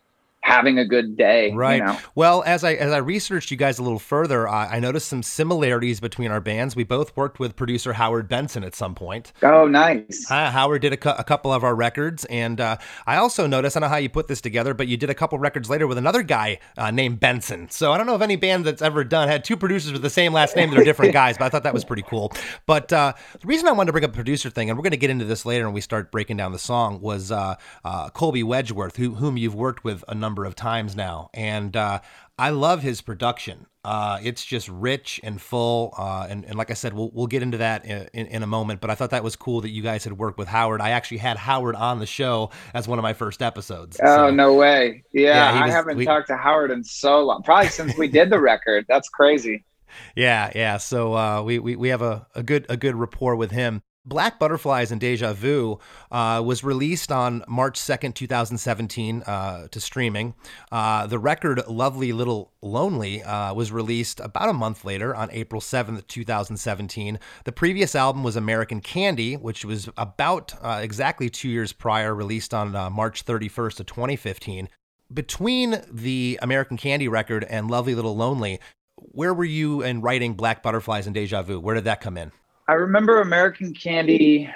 having 0.43 0.77
a 0.77 0.85
good 0.85 1.17
day. 1.17 1.51
Right. 1.53 1.77
You 1.77 1.85
know? 1.85 1.99
Well, 2.15 2.43
as 2.45 2.63
I 2.63 2.73
as 2.73 2.91
I 2.91 2.97
researched 2.97 3.49
you 3.49 3.57
guys 3.57 3.79
a 3.79 3.83
little 3.83 3.99
further, 3.99 4.47
I, 4.47 4.75
I, 4.75 4.79
noticed 4.79 5.07
some 5.07 5.23
similarities 5.23 5.99
between 5.99 6.31
our 6.31 6.41
bands. 6.41 6.75
We 6.75 6.83
both 6.83 7.15
worked 7.15 7.39
with 7.39 7.55
producer 7.55 7.93
Howard 7.93 8.27
Benson 8.27 8.63
at 8.63 8.75
some 8.75 8.93
point. 8.93 9.31
Oh, 9.41 9.67
nice. 9.67 10.29
Uh, 10.29 10.51
Howard 10.51 10.81
did 10.81 10.93
a, 10.93 10.97
cu- 10.97 11.09
a, 11.09 11.23
couple 11.23 11.53
of 11.53 11.63
our 11.63 11.73
records, 11.73 12.25
and 12.25 12.59
uh, 12.59 12.77
I 13.07 13.15
also 13.15 13.47
noticed 13.47 13.77
I 13.77 13.79
don't 13.79 13.89
know 13.89 13.93
how 13.93 13.99
you 13.99 14.09
put 14.09 14.27
this 14.27 14.41
together, 14.41 14.73
but 14.73 14.87
you 14.87 14.97
did 14.97 15.09
a 15.09 15.15
couple 15.15 15.39
records 15.39 15.69
later 15.69 15.87
with 15.87 15.97
another 15.97 16.21
guy 16.21 16.59
uh, 16.77 16.91
named 16.91 17.19
Benson. 17.21 17.69
So 17.69 17.93
I 17.93 17.97
don't 17.97 18.05
know 18.05 18.15
if 18.15 18.21
any 18.21 18.35
band 18.35 18.65
that's 18.65 18.81
ever 18.81 19.03
done 19.03 19.29
had 19.29 19.45
two 19.45 19.55
producers 19.55 19.93
with 19.93 20.01
the 20.01 20.09
same 20.09 20.33
last 20.33 20.55
name 20.55 20.69
that 20.71 20.79
are 20.79 20.83
different 20.83 21.13
guys, 21.21 21.37
but 21.37 21.45
I 21.45 21.49
thought 21.49 21.63
that 21.63 21.73
was 21.73 21.85
pretty 21.85 22.03
cool. 22.03 22.33
But 22.65 22.91
uh, 22.91 23.13
the 23.39 23.47
reason 23.47 23.67
I 23.69 23.71
wanted 23.71 23.87
to 23.87 23.91
bring 23.93 24.03
up 24.03 24.11
a 24.11 24.13
producer 24.13 24.49
thing, 24.49 24.69
and 24.69 24.77
we're 24.77 24.83
going 24.83 24.91
to 24.91 24.97
get 24.97 25.09
into 25.09 25.25
this 25.25 25.45
later 25.45 25.65
when 25.65 25.73
we 25.73 25.81
start 25.81 26.11
breaking 26.11 26.37
down 26.37 26.51
the 26.51 26.59
song, 26.59 26.99
was 26.99 27.31
uh, 27.31 27.55
uh, 27.85 28.09
Colby 28.09 28.43
Wedgeworth, 28.43 28.97
who, 28.97 29.15
whom 29.15 29.37
you've 29.37 29.55
worked 29.55 29.83
with 29.83 30.03
a 30.09 30.15
number 30.15 30.32
of 30.41 30.55
times 30.55 30.95
now 30.95 31.03
now, 31.03 31.29
and 31.33 31.75
uh, 31.75 31.99
I 32.37 32.49
love 32.49 32.81
his 32.81 33.01
production. 33.01 33.67
Uh, 33.83 34.19
it's 34.23 34.45
just 34.45 34.69
rich 34.69 35.19
and 35.23 35.41
full, 35.41 35.93
uh, 35.97 36.25
and, 36.29 36.45
and 36.45 36.55
like 36.55 36.71
I 36.71 36.73
said, 36.73 36.93
we'll 36.93 37.11
we'll 37.13 37.27
get 37.27 37.43
into 37.43 37.57
that 37.57 37.85
in, 37.85 38.07
in, 38.13 38.27
in, 38.27 38.43
a 38.43 38.47
moment. 38.47 38.79
But 38.79 38.89
I 38.89 38.95
thought 38.95 39.09
that 39.09 39.23
was 39.23 39.35
cool 39.35 39.61
that 39.61 39.69
you 39.69 39.81
guys 39.81 40.05
had 40.05 40.17
worked 40.17 40.37
with 40.37 40.47
Howard. 40.47 40.79
I 40.79 40.91
actually 40.91 41.17
had 41.17 41.35
Howard 41.35 41.75
on 41.75 41.99
the 41.99 42.05
show 42.05 42.51
as 42.73 42.87
one 42.87 42.97
of 42.97 43.03
my 43.03 43.13
first 43.13 43.41
episodes. 43.41 43.99
Oh 44.01 44.29
so. 44.29 44.31
no 44.31 44.53
way! 44.53 45.03
Yeah, 45.11 45.33
yeah 45.33 45.51
was, 45.51 45.71
I 45.71 45.75
haven't 45.75 45.97
we, 45.97 46.05
talked 46.05 46.27
to 46.27 46.37
Howard 46.37 46.71
in 46.71 46.83
so 46.83 47.23
long, 47.23 47.43
probably 47.43 47.69
since 47.69 47.97
we 47.97 48.07
did 48.07 48.29
the 48.29 48.39
record. 48.39 48.85
That's 48.87 49.09
crazy. 49.09 49.63
Yeah, 50.15 50.51
yeah. 50.55 50.77
So 50.77 51.13
uh, 51.13 51.43
we, 51.43 51.59
we 51.59 51.75
we 51.75 51.89
have 51.89 52.01
a, 52.01 52.25
a 52.33 52.41
good 52.41 52.65
a 52.67 52.75
good 52.75 52.95
rapport 52.95 53.35
with 53.35 53.51
him. 53.51 53.83
Black 54.05 54.37
Butterflies 54.37 54.91
and 54.91 54.99
Deja 54.99 55.31
Vu 55.31 55.79
uh, 56.11 56.41
was 56.45 56.63
released 56.63 57.09
on 57.09 57.43
March 57.47 57.79
2nd, 57.79 58.13
2017, 58.13 59.23
uh, 59.23 59.67
to 59.69 59.79
streaming. 59.79 60.33
Uh, 60.71 61.07
the 61.07 61.17
record 61.17 61.65
Lovely 61.67 62.11
Little 62.11 62.51
Lonely 62.61 63.23
uh, 63.23 63.53
was 63.53 63.71
released 63.71 64.19
about 64.19 64.49
a 64.49 64.53
month 64.53 64.83
later 64.83 65.15
on 65.15 65.29
April 65.31 65.61
7th, 65.61 66.05
2017. 66.07 67.17
The 67.45 67.51
previous 67.53 67.95
album 67.95 68.23
was 68.23 68.35
American 68.35 68.81
Candy, 68.81 69.35
which 69.35 69.63
was 69.63 69.87
about 69.95 70.53
uh, 70.61 70.79
exactly 70.83 71.29
two 71.29 71.49
years 71.49 71.71
prior, 71.71 72.13
released 72.13 72.53
on 72.53 72.75
uh, 72.75 72.89
March 72.89 73.23
31st 73.23 73.79
of 73.79 73.85
2015. 73.85 74.67
Between 75.13 75.81
the 75.89 76.39
American 76.41 76.75
Candy 76.75 77.07
record 77.07 77.45
and 77.45 77.71
Lovely 77.71 77.95
Little 77.95 78.17
Lonely, 78.17 78.59
where 78.97 79.33
were 79.33 79.45
you 79.45 79.81
in 79.81 80.01
writing 80.01 80.33
Black 80.33 80.61
Butterflies 80.61 81.07
and 81.07 81.13
Deja 81.13 81.41
Vu? 81.41 81.59
Where 81.59 81.75
did 81.75 81.85
that 81.85 82.01
come 82.01 82.17
in? 82.17 82.33
I 82.67 82.73
remember 82.73 83.19
American 83.19 83.73
Candy. 83.73 84.49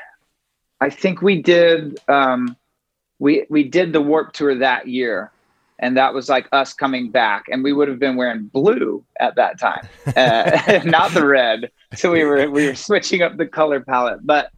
I 0.79 0.89
think 0.89 1.21
we 1.21 1.41
did 1.41 1.99
um, 2.07 2.55
we 3.19 3.45
we 3.49 3.63
did 3.63 3.91
the 3.93 4.01
Warped 4.01 4.35
Tour 4.35 4.55
that 4.55 4.87
year, 4.87 5.31
and 5.79 5.97
that 5.97 6.13
was 6.13 6.29
like 6.29 6.47
us 6.51 6.73
coming 6.73 7.11
back, 7.11 7.45
and 7.51 7.63
we 7.63 7.73
would 7.73 7.87
have 7.89 7.99
been 7.99 8.15
wearing 8.15 8.45
blue 8.45 9.03
at 9.19 9.35
that 9.35 9.59
time, 9.59 9.87
uh, 10.15 10.81
not 10.85 11.11
the 11.11 11.25
red. 11.25 11.71
So 11.95 12.11
we 12.11 12.23
were 12.23 12.49
we 12.49 12.67
were 12.67 12.75
switching 12.75 13.21
up 13.21 13.37
the 13.37 13.47
color 13.47 13.81
palette. 13.81 14.25
But 14.25 14.51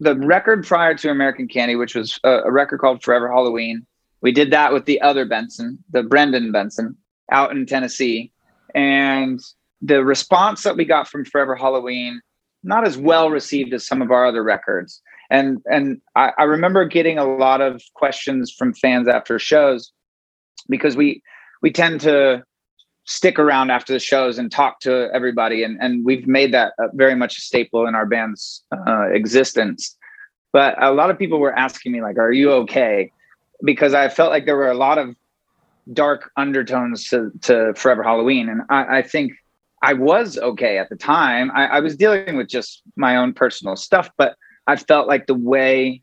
the 0.00 0.16
record 0.16 0.66
prior 0.66 0.94
to 0.94 1.10
American 1.10 1.46
Candy, 1.46 1.76
which 1.76 1.94
was 1.94 2.18
a, 2.24 2.42
a 2.44 2.50
record 2.50 2.78
called 2.78 3.02
Forever 3.02 3.30
Halloween, 3.30 3.86
we 4.22 4.32
did 4.32 4.50
that 4.52 4.72
with 4.72 4.86
the 4.86 5.00
other 5.02 5.26
Benson, 5.26 5.82
the 5.90 6.02
Brendan 6.02 6.52
Benson, 6.52 6.96
out 7.30 7.50
in 7.50 7.66
Tennessee, 7.66 8.32
and 8.74 9.40
the 9.82 10.02
response 10.02 10.62
that 10.62 10.76
we 10.76 10.86
got 10.86 11.08
from 11.08 11.26
Forever 11.26 11.54
Halloween 11.54 12.22
not 12.64 12.86
as 12.86 12.96
well 12.96 13.30
received 13.30 13.72
as 13.74 13.86
some 13.86 14.02
of 14.02 14.10
our 14.10 14.26
other 14.26 14.42
records. 14.42 15.00
And 15.30 15.58
and 15.66 16.00
I, 16.16 16.32
I 16.38 16.42
remember 16.44 16.84
getting 16.84 17.18
a 17.18 17.24
lot 17.24 17.60
of 17.60 17.82
questions 17.94 18.52
from 18.52 18.74
fans 18.74 19.08
after 19.08 19.38
shows 19.38 19.92
because 20.68 20.96
we 20.96 21.22
we 21.62 21.70
tend 21.70 22.00
to 22.02 22.44
stick 23.06 23.38
around 23.38 23.70
after 23.70 23.92
the 23.92 23.98
shows 23.98 24.38
and 24.38 24.50
talk 24.50 24.80
to 24.80 25.08
everybody. 25.12 25.62
And, 25.62 25.78
and 25.80 26.04
we've 26.04 26.26
made 26.26 26.52
that 26.54 26.72
very 26.94 27.14
much 27.14 27.36
a 27.36 27.40
staple 27.42 27.86
in 27.86 27.94
our 27.94 28.06
band's 28.06 28.64
uh, 28.72 29.08
existence. 29.10 29.96
But 30.52 30.82
a 30.82 30.92
lot 30.92 31.10
of 31.10 31.18
people 31.18 31.38
were 31.38 31.56
asking 31.56 31.92
me 31.92 32.00
like 32.00 32.18
are 32.18 32.32
you 32.32 32.50
okay? 32.52 33.12
Because 33.62 33.94
i 33.94 34.08
felt 34.08 34.30
like 34.30 34.46
there 34.46 34.56
were 34.56 34.70
a 34.70 34.76
lot 34.76 34.98
of 34.98 35.14
dark 35.92 36.30
undertones 36.36 37.08
to, 37.08 37.30
to 37.42 37.74
forever 37.74 38.02
halloween. 38.02 38.48
And 38.48 38.62
I, 38.70 38.98
I 38.98 39.02
think 39.02 39.32
I 39.84 39.92
was 39.92 40.38
okay 40.38 40.78
at 40.78 40.88
the 40.88 40.96
time. 40.96 41.50
I, 41.54 41.66
I, 41.66 41.80
was 41.80 41.94
dealing 41.94 42.38
with 42.38 42.48
just 42.48 42.82
my 42.96 43.16
own 43.16 43.34
personal 43.34 43.76
stuff, 43.76 44.10
but 44.16 44.34
I 44.66 44.76
felt 44.76 45.08
like 45.08 45.26
the 45.26 45.34
way 45.34 46.00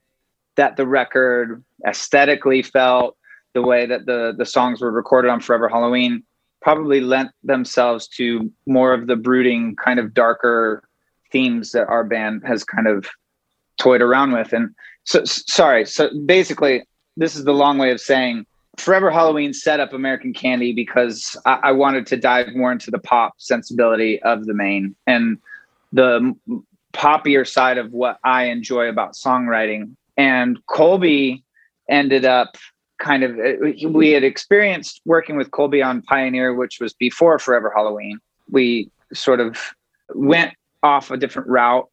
that 0.56 0.78
the 0.78 0.86
record 0.86 1.64
aesthetically 1.88 2.62
felt, 2.62 3.18
the 3.56 3.64
way 3.64 3.88
that 3.88 4.06
the 4.06 4.36
the 4.38 4.46
songs 4.46 4.82
were 4.82 4.92
recorded 4.92 5.30
on 5.30 5.40
Forever 5.40 5.68
Halloween, 5.68 6.24
probably 6.62 7.02
lent 7.02 7.32
themselves 7.44 8.08
to 8.10 8.52
more 8.68 8.94
of 8.94 9.08
the 9.08 9.16
brooding, 9.16 9.76
kind 9.76 10.00
of 10.00 10.14
darker 10.14 10.84
themes 11.32 11.72
that 11.72 11.88
our 11.88 12.04
band 12.04 12.44
has 12.46 12.64
kind 12.64 12.88
of 12.88 13.08
toyed 13.80 14.04
around 14.04 14.32
with. 14.32 14.54
And 14.54 14.76
so, 15.06 15.24
sorry. 15.26 15.86
So 15.86 16.12
basically, 16.26 16.84
this 17.18 17.36
is 17.36 17.46
the 17.46 17.54
long 17.54 17.80
way 17.80 17.90
of 17.90 18.00
saying 18.00 18.46
Forever 18.82 19.12
Halloween 19.12 19.54
set 19.54 19.80
up 19.80 19.94
American 19.94 20.34
Candy 20.34 20.74
because 20.74 21.38
I, 21.46 21.60
I, 21.66 21.72
wanted 21.72 22.08
to 22.08 22.18
dive 22.18 22.48
more 22.56 22.72
into 22.72 22.90
the 22.90 22.98
pop 22.98 23.34
sensibility 23.38 24.22
of 24.24 24.46
the 24.46 24.56
Maine 24.56 24.96
and 25.06 25.38
the 25.94 26.36
poppier 26.92 27.48
side 27.48 27.78
of 27.78 27.92
what 27.92 28.18
I 28.24 28.46
enjoy 28.46 28.90
about 28.90 29.14
songwriting. 29.14 29.96
And 30.18 30.60
Colby 30.66 31.44
ended 31.90 32.26
up 32.26 32.58
kind 33.00 33.24
of, 33.24 33.38
uh, 33.38 33.90
we 33.90 34.12
had 34.12 34.24
experienced 34.24 35.02
working 35.06 35.38
with 35.38 35.52
Colby 35.52 35.84
on 35.84 36.02
Pioneer, 36.02 36.56
which 36.56 36.80
was 36.80 36.94
before 36.94 37.38
Forever 37.38 37.72
Halloween. 37.76 38.20
We 38.50 38.90
sort 39.14 39.40
of 39.40 39.58
went 40.16 40.54
off 40.82 41.12
a 41.12 41.18
different 41.18 41.50
route, 41.50 41.88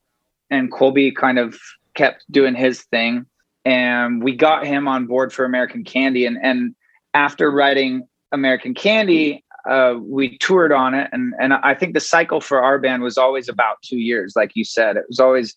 and 0.50 0.73
Colby 0.73 1.12
kind 1.12 1.38
of 1.38 1.59
kept 1.95 2.25
doing 2.30 2.54
his 2.54 2.83
thing, 2.85 3.26
and 3.64 4.23
we 4.23 4.35
got 4.35 4.66
him 4.66 4.88
on 4.88 5.07
board 5.07 5.33
for 5.33 5.45
American 5.45 5.85
Candy. 5.85 6.25
And 6.25 6.38
and 6.42 6.75
after 7.18 7.50
writing 7.50 8.06
American 8.30 8.75
Candy, 8.75 9.44
uh, 9.68 9.94
we 10.00 10.38
toured 10.38 10.72
on 10.72 10.94
it, 10.94 11.08
and 11.12 11.34
and 11.40 11.52
I 11.52 11.75
think 11.75 11.94
the 11.94 12.00
cycle 12.00 12.40
for 12.40 12.62
our 12.62 12.78
band 12.78 13.02
was 13.02 13.18
always 13.18 13.48
about 13.48 13.76
two 13.82 13.98
years, 13.98 14.34
like 14.37 14.52
you 14.54 14.64
said. 14.64 14.96
It 14.96 15.04
was 15.08 15.18
always, 15.18 15.56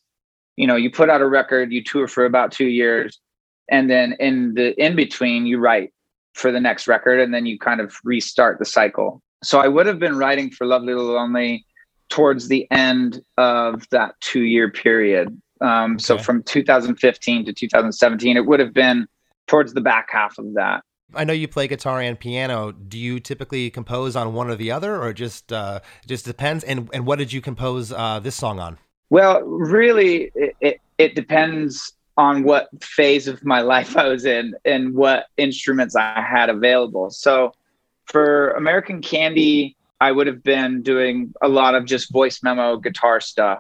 you 0.58 0.66
know, 0.66 0.76
you 0.76 0.90
put 0.90 1.10
out 1.10 1.22
a 1.22 1.28
record, 1.28 1.72
you 1.72 1.84
tour 1.84 2.08
for 2.08 2.26
about 2.26 2.52
two 2.52 2.66
years, 2.66 3.20
and 3.70 3.90
then 3.90 4.16
in 4.20 4.56
the 4.56 4.68
in 4.84 4.96
between, 4.96 5.46
you 5.46 5.60
write 5.60 5.94
for 6.34 6.52
the 6.52 6.60
next 6.60 6.88
record, 6.88 7.20
and 7.20 7.32
then 7.34 7.46
you 7.46 7.60
kind 7.60 7.80
of 7.80 7.96
restart 8.04 8.58
the 8.58 8.66
cycle. 8.66 9.22
So 9.44 9.60
I 9.60 9.68
would 9.68 9.86
have 9.86 10.00
been 10.00 10.18
writing 10.18 10.50
for 10.50 10.66
Lovely 10.66 10.94
Little 10.94 11.14
Lonely 11.14 11.66
towards 12.10 12.48
the 12.48 12.68
end 12.72 13.22
of 13.38 13.88
that 13.92 14.16
two 14.20 14.44
year 14.44 14.70
period. 14.70 15.28
Um, 15.62 16.00
So 16.00 16.18
from 16.18 16.42
2015 16.44 17.46
to 17.46 17.54
2017, 17.54 18.36
it 18.36 18.46
would 18.48 18.60
have 18.60 18.74
been 18.74 19.08
towards 19.48 19.74
the 19.74 19.82
back 19.82 20.08
half 20.12 20.38
of 20.40 20.54
that. 20.56 20.84
I 21.16 21.24
know 21.24 21.34
you 21.34 21.48
play 21.48 21.68
guitar 21.68 22.02
and 22.02 22.20
piano. 22.20 22.72
Do 22.72 22.98
you 22.98 23.20
typically 23.20 23.70
compose 23.70 24.16
on 24.16 24.34
one 24.34 24.50
or 24.50 24.56
the 24.56 24.72
other, 24.72 25.02
or 25.02 25.14
just 25.14 25.52
uh, 25.52 25.82
just 26.08 26.26
depends? 26.26 26.64
And 26.64 26.90
and 26.94 27.06
what 27.06 27.20
did 27.20 27.34
you 27.34 27.42
compose 27.42 27.92
uh, 27.92 28.20
this 28.20 28.36
song 28.36 28.60
on? 28.60 28.78
Well, 29.10 29.42
really, 29.42 30.32
it, 30.36 30.56
it, 30.62 30.82
it 30.98 31.16
depends 31.16 31.94
on 32.18 32.44
what 32.44 32.70
phase 32.82 33.28
of 33.28 33.44
my 33.44 33.62
life 33.74 33.98
I 33.98 34.08
was 34.08 34.26
in 34.26 34.54
and 34.66 34.94
what 34.94 35.26
instruments 35.38 35.96
I 35.96 36.22
had 36.22 36.50
available. 36.50 37.10
So 37.10 37.54
for 38.06 38.52
American 38.52 39.02
Candy, 39.02 39.76
I 40.00 40.12
would 40.12 40.28
have 40.28 40.44
been 40.44 40.82
doing 40.82 41.34
a 41.42 41.48
lot 41.48 41.76
of 41.76 41.86
just 41.86 42.12
voice 42.12 42.42
memo 42.42 42.78
guitar 42.78 43.22
stuff. 43.22 43.60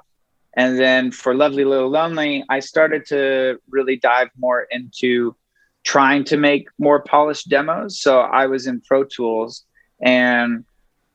And 0.54 0.78
then 0.78 1.12
for 1.12 1.34
Lovely 1.34 1.64
Little 1.64 1.90
Lonely, 1.90 2.44
I 2.50 2.60
started 2.60 3.06
to 3.08 3.60
really 3.70 3.96
dive 3.96 4.30
more 4.38 4.68
into 4.70 5.36
trying 5.84 6.24
to 6.26 6.38
make 6.38 6.68
more 6.78 7.02
polished 7.02 7.50
demos. 7.50 8.00
So 8.00 8.22
I 8.22 8.46
was 8.48 8.68
in 8.68 8.82
Pro 8.82 9.04
Tools 9.04 9.64
and 10.02 10.64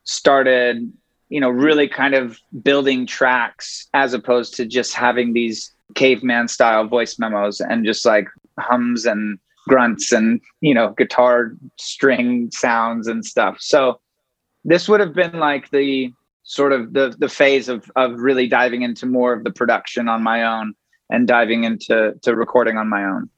started, 0.05 0.93
you 1.29 1.41
know, 1.41 1.51
really 1.51 1.89
kind 1.89 2.15
of 2.15 2.39
building 2.63 3.07
tracks 3.07 3.89
as 3.95 4.15
opposed 4.15 4.55
to 4.55 4.67
just 4.67 4.95
having 4.95 5.33
these 5.33 5.73
caveman 5.95 6.49
style 6.49 6.87
voice 6.87 7.19
memos 7.19 7.61
and 7.61 7.85
just 7.85 8.05
like 8.05 8.29
hums 8.59 9.07
and 9.07 9.39
grunts 9.69 10.13
and, 10.13 10.41
you 10.61 10.75
know, 10.75 10.93
guitar 10.97 11.53
string 11.79 12.51
sounds 12.53 13.09
and 13.09 13.25
stuff. 13.25 13.57
So 13.61 14.01
this 14.65 14.89
would 14.89 15.01
have 15.01 15.15
been 15.15 15.39
like 15.39 15.71
the 15.71 16.13
sort 16.43 16.73
of 16.73 16.93
the 16.93 17.15
the 17.19 17.29
phase 17.29 17.69
of 17.69 17.91
of 17.97 18.21
really 18.21 18.47
diving 18.47 18.83
into 18.83 19.05
more 19.05 19.33
of 19.33 19.45
the 19.45 19.51
production 19.51 20.09
on 20.09 20.23
my 20.23 20.45
own 20.45 20.75
and 21.11 21.27
diving 21.27 21.65
into 21.65 22.15
to 22.23 22.35
recording 22.35 22.77
on 22.77 22.89
my 22.89 23.05
own. 23.05 23.29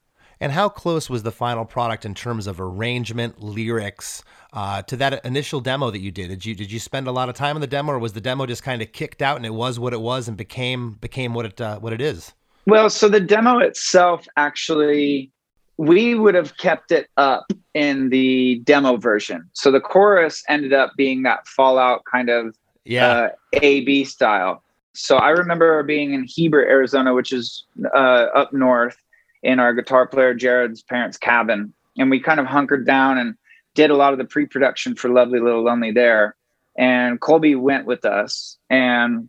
And 0.41 0.53
how 0.53 0.69
close 0.69 1.11
was 1.11 1.25
the 1.25 1.33
final 1.33 1.65
product 1.65 2.05
in 2.05 2.15
terms 2.15 2.47
of 2.47 2.61
arrangement, 2.61 3.43
lyrics, 3.43 4.23
uh, 4.53 4.83
to 4.83 4.97
that 4.97 5.25
initial 5.25 5.61
demo 5.61 5.91
that 5.91 5.99
you 5.99 6.13
did? 6.13 6.29
Did 6.29 6.45
you 6.45 6.55
did 6.55 6.71
you 6.71 6.79
spend 6.79 7.09
a 7.09 7.13
lot 7.13 7.29
of 7.29 7.35
time 7.35 7.57
on 7.57 7.61
the 7.61 7.67
demo, 7.67 7.93
or 7.93 7.99
was 7.99 8.13
the 8.13 8.21
demo 8.21 8.47
just 8.47 8.63
kind 8.63 8.81
of 8.81 8.93
kicked 8.93 9.21
out 9.21 9.37
and 9.37 9.45
it 9.45 9.55
was 9.55 9.79
what 9.81 9.93
it 9.93 10.01
was 10.01 10.29
and 10.29 10.37
became 10.37 10.93
became 11.01 11.35
what 11.35 11.45
it 11.45 11.61
uh, 11.61 11.79
what 11.81 11.93
it 11.93 12.01
is? 12.01 12.33
Well, 12.67 12.89
so 12.89 13.09
the 13.09 13.21
demo 13.21 13.59
itself 13.59 14.27
actually 14.37 15.33
we 15.77 16.15
would 16.15 16.35
have 16.35 16.57
kept 16.57 16.93
it 16.93 17.09
up 17.17 17.53
in 17.75 18.11
the 18.11 18.61
demo 18.65 18.97
version. 18.97 19.49
So 19.53 19.71
the 19.71 19.81
chorus 19.81 20.43
ended 20.49 20.73
up 20.73 20.93
being 20.97 21.23
that 21.23 21.47
Fallout 21.47 22.05
kind 22.05 22.29
of 22.31 22.57
Yeah, 22.85 23.09
uh, 23.09 23.29
A 23.55 23.85
B 23.85 24.05
style. 24.05 24.63
So 24.95 25.17
I 25.17 25.31
remember 25.31 25.83
being 25.83 26.15
in 26.15 26.25
Heber, 26.27 26.63
Arizona, 26.63 27.15
which 27.15 27.33
is 27.33 27.67
uh, 27.95 28.27
up 28.35 28.53
north, 28.53 28.97
in 29.43 29.61
our 29.61 29.73
guitar 29.75 30.07
player 30.07 30.35
Jared's 30.35 30.83
parents' 30.83 31.17
cabin, 31.17 31.73
and 31.97 32.11
we 32.11 32.21
kind 32.21 32.41
of 32.41 32.47
hunkered 32.47 32.87
down 32.87 33.19
and 33.19 33.35
did 33.75 33.91
a 33.91 33.97
lot 33.97 34.13
of 34.13 34.19
the 34.19 34.25
pre-production 34.25 34.95
for 34.95 35.09
Lovely 35.09 35.41
Little 35.41 35.63
Lonely 35.63 35.93
there. 35.93 36.35
And 36.77 37.21
Colby 37.21 37.55
went 37.55 37.87
with 37.87 38.05
us, 38.05 38.57
and 38.71 39.29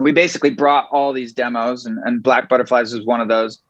we 0.00 0.12
basically 0.12 0.50
brought 0.50 0.88
all 0.90 1.12
these 1.12 1.32
demos, 1.32 1.86
and, 1.86 1.98
and 2.04 2.22
Black 2.22 2.48
Butterflies 2.48 2.94
was 2.94 3.04
one 3.04 3.20
of 3.20 3.28
those. 3.28 3.60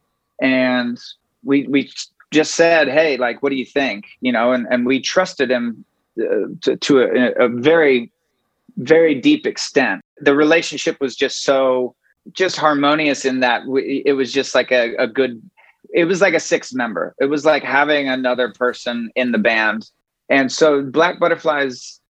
And 0.40 0.98
we 1.42 1.66
we 1.68 1.90
just 2.32 2.54
said, 2.54 2.88
"Hey, 2.88 3.16
like, 3.16 3.42
what 3.42 3.50
do 3.50 3.56
you 3.56 3.66
think?" 3.66 4.06
You 4.20 4.32
know, 4.32 4.52
and 4.52 4.66
and 4.70 4.86
we 4.86 5.00
trusted 5.00 5.50
him 5.50 5.84
uh, 6.18 6.48
to, 6.62 6.76
to 6.76 7.00
a, 7.00 7.44
a 7.44 7.48
very 7.48 8.10
very 8.76 9.14
deep 9.14 9.46
extent. 9.46 10.02
The 10.20 10.34
relationship 10.34 11.00
was 11.00 11.14
just 11.14 11.44
so 11.44 11.94
just 12.32 12.56
harmonious 12.56 13.24
in 13.24 13.40
that 13.40 13.66
we, 13.66 14.02
it 14.06 14.14
was 14.14 14.32
just 14.32 14.54
like 14.54 14.72
a, 14.72 14.94
a 14.96 15.06
good 15.06 15.42
it 15.92 16.04
was 16.04 16.20
like 16.20 16.34
a 16.34 16.40
sixth 16.40 16.74
member. 16.74 17.14
It 17.20 17.26
was 17.26 17.44
like 17.44 17.62
having 17.62 18.08
another 18.08 18.50
person 18.50 19.10
in 19.14 19.32
the 19.32 19.38
band. 19.38 19.90
And 20.28 20.50
so 20.50 20.82
Black 20.82 21.18
Butterflies 21.18 22.00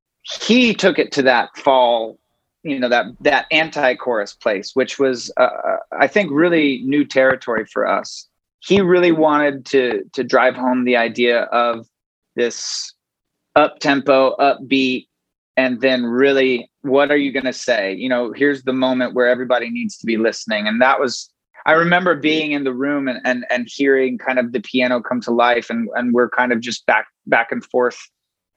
he 0.40 0.72
took 0.74 0.98
it 0.98 1.12
to 1.12 1.22
that 1.22 1.56
fall, 1.56 2.18
you 2.62 2.78
know, 2.78 2.88
that 2.88 3.06
that 3.20 3.46
anti-chorus 3.50 4.34
place, 4.34 4.70
which 4.74 4.98
was 4.98 5.30
uh, 5.36 5.76
I 5.98 6.06
think 6.06 6.30
really 6.32 6.80
new 6.84 7.04
territory 7.04 7.66
for 7.66 7.86
us. 7.86 8.28
He 8.60 8.80
really 8.80 9.12
wanted 9.12 9.66
to 9.66 10.02
to 10.12 10.24
drive 10.24 10.56
home 10.56 10.84
the 10.84 10.96
idea 10.96 11.42
of 11.44 11.86
this 12.36 12.94
up 13.54 13.78
tempo, 13.78 14.34
upbeat, 14.36 15.06
and 15.56 15.80
then 15.80 16.04
really 16.04 16.70
what 16.82 17.10
are 17.10 17.16
you 17.16 17.32
going 17.32 17.44
to 17.44 17.52
say 17.52 17.94
you 17.94 18.08
know 18.08 18.32
here's 18.32 18.62
the 18.64 18.72
moment 18.72 19.14
where 19.14 19.28
everybody 19.28 19.70
needs 19.70 19.96
to 19.96 20.06
be 20.06 20.16
listening 20.16 20.66
and 20.66 20.80
that 20.80 21.00
was 21.00 21.30
i 21.66 21.72
remember 21.72 22.14
being 22.14 22.52
in 22.52 22.64
the 22.64 22.72
room 22.72 23.08
and 23.08 23.20
and, 23.24 23.44
and 23.50 23.68
hearing 23.70 24.18
kind 24.18 24.38
of 24.38 24.52
the 24.52 24.60
piano 24.60 25.00
come 25.00 25.20
to 25.20 25.30
life 25.30 25.70
and 25.70 25.88
and 25.94 26.12
we're 26.12 26.30
kind 26.30 26.52
of 26.52 26.60
just 26.60 26.86
back 26.86 27.06
back 27.26 27.52
and 27.52 27.64
forth 27.64 27.98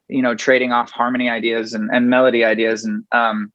you 0.08 0.22
know 0.22 0.36
trading 0.36 0.72
off 0.72 0.92
harmony 0.92 1.30
ideas 1.30 1.74
and, 1.74 1.90
and 1.92 2.10
melody 2.10 2.44
ideas 2.44 2.84
and 2.86 3.04
um 3.12 3.52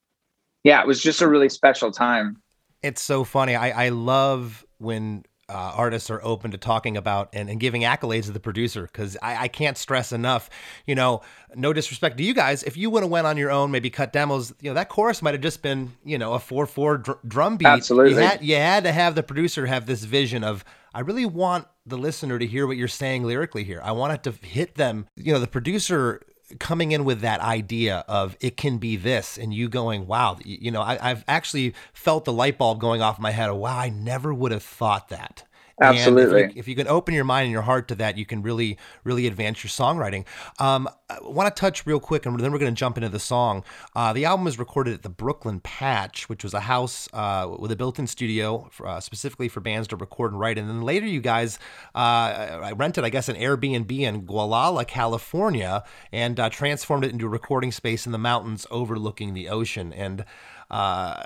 yeah 0.64 0.80
it 0.80 0.86
was 0.86 1.02
just 1.02 1.22
a 1.22 1.28
really 1.28 1.48
special 1.48 1.90
time 1.90 2.36
it's 2.82 3.00
so 3.00 3.24
funny. 3.24 3.54
I 3.54 3.86
I 3.86 3.88
love 3.90 4.66
when. 4.78 5.24
Uh, 5.48 5.72
artists 5.76 6.08
are 6.08 6.22
open 6.22 6.50
to 6.52 6.56
talking 6.56 6.96
about 6.96 7.28
and, 7.34 7.50
and 7.50 7.60
giving 7.60 7.82
accolades 7.82 8.24
to 8.24 8.30
the 8.30 8.40
producer 8.40 8.82
because 8.82 9.18
I, 9.20 9.44
I 9.44 9.48
can't 9.48 9.76
stress 9.76 10.12
enough. 10.12 10.48
You 10.86 10.94
know, 10.94 11.20
no 11.54 11.72
disrespect 11.72 12.16
to 12.18 12.22
you 12.22 12.32
guys. 12.32 12.62
If 12.62 12.76
you 12.76 12.88
would 12.90 13.02
have 13.02 13.10
went 13.10 13.26
on 13.26 13.36
your 13.36 13.50
own, 13.50 13.70
maybe 13.70 13.90
cut 13.90 14.12
demos, 14.12 14.54
you 14.62 14.70
know, 14.70 14.74
that 14.74 14.88
chorus 14.88 15.20
might 15.20 15.34
have 15.34 15.42
just 15.42 15.60
been, 15.60 15.92
you 16.04 16.16
know, 16.16 16.32
a 16.32 16.38
four 16.38 16.64
four 16.64 16.98
dr- 16.98 17.18
drum 17.26 17.56
beat. 17.58 17.66
Absolutely. 17.66 18.12
You 18.12 18.18
had, 18.18 18.42
you 18.42 18.54
had 18.56 18.84
to 18.84 18.92
have 18.92 19.14
the 19.14 19.22
producer 19.22 19.66
have 19.66 19.84
this 19.84 20.04
vision 20.04 20.42
of, 20.42 20.64
I 20.94 21.00
really 21.00 21.26
want 21.26 21.66
the 21.84 21.98
listener 21.98 22.38
to 22.38 22.46
hear 22.46 22.66
what 22.66 22.76
you're 22.76 22.88
saying 22.88 23.24
lyrically 23.24 23.64
here. 23.64 23.80
I 23.84 23.92
want 23.92 24.12
it 24.14 24.22
to 24.30 24.46
hit 24.46 24.76
them. 24.76 25.06
You 25.16 25.32
know, 25.32 25.40
the 25.40 25.46
producer 25.48 26.22
coming 26.58 26.92
in 26.92 27.04
with 27.04 27.20
that 27.20 27.40
idea 27.40 28.04
of 28.08 28.36
it 28.40 28.56
can 28.56 28.78
be 28.78 28.96
this 28.96 29.38
and 29.38 29.54
you 29.54 29.68
going 29.68 30.06
wow 30.06 30.36
you 30.44 30.70
know 30.70 30.82
I, 30.82 30.98
i've 31.10 31.24
actually 31.28 31.74
felt 31.92 32.24
the 32.24 32.32
light 32.32 32.58
bulb 32.58 32.80
going 32.80 33.02
off 33.02 33.18
my 33.18 33.30
head 33.30 33.50
of 33.50 33.56
wow 33.56 33.78
i 33.78 33.88
never 33.88 34.32
would 34.32 34.52
have 34.52 34.62
thought 34.62 35.08
that 35.08 35.44
And 35.78 35.96
if 35.96 36.06
you- 36.06 36.12
Absolutely. 36.12 36.52
if 36.58 36.68
you, 36.68 36.74
can 36.74 36.86
open 36.88 37.14
your 37.14 37.24
mind 37.24 37.44
and 37.44 37.52
your 37.52 37.62
heart 37.62 37.88
to 37.88 37.94
that 37.96 38.16
you 38.16 38.26
can 38.26 38.42
really 38.42 38.78
really 39.04 39.26
advance 39.26 39.62
your 39.62 39.70
songwriting. 39.70 40.24
Um, 40.58 40.88
i 41.10 41.18
want 41.22 41.54
to 41.54 41.60
touch 41.60 41.84
real 41.86 42.00
quick 42.00 42.24
and 42.24 42.38
then 42.40 42.52
we're 42.52 42.58
going 42.58 42.74
to 42.74 42.78
jump 42.78 42.96
into 42.96 43.08
the 43.08 43.18
song. 43.18 43.64
Uh, 43.94 44.12
the 44.12 44.24
album 44.24 44.44
was 44.44 44.58
recorded 44.58 44.94
at 44.94 45.02
the 45.02 45.08
brooklyn 45.08 45.60
patch 45.60 46.28
which 46.28 46.42
was 46.42 46.54
a 46.54 46.60
house 46.60 47.08
uh, 47.12 47.48
with 47.58 47.70
a 47.70 47.76
built-in 47.76 48.06
studio 48.06 48.68
for, 48.70 48.86
uh, 48.86 49.00
specifically 49.00 49.48
for 49.48 49.60
bands 49.60 49.88
to 49.88 49.96
record 49.96 50.32
and 50.32 50.40
write. 50.40 50.58
And 50.58 50.68
then 50.68 50.82
later 50.82 51.06
you 51.06 51.20
guys 51.20 51.58
uh, 51.94 51.98
I 51.98 52.72
rented 52.72 53.04
i 53.04 53.10
guess 53.10 53.28
an 53.28 53.36
airbnb 53.36 53.92
in 53.92 54.26
gualala 54.26 54.86
california 54.86 55.84
and 56.12 56.38
uh, 56.40 56.48
transformed 56.50 57.04
it 57.04 57.12
into 57.12 57.26
a 57.26 57.28
recording 57.28 57.72
space 57.72 58.06
in 58.06 58.12
the 58.12 58.18
mountains 58.18 58.66
overlooking 58.70 59.34
the 59.34 59.48
ocean. 59.48 59.92
And 59.92 60.24
uh, 60.70 61.22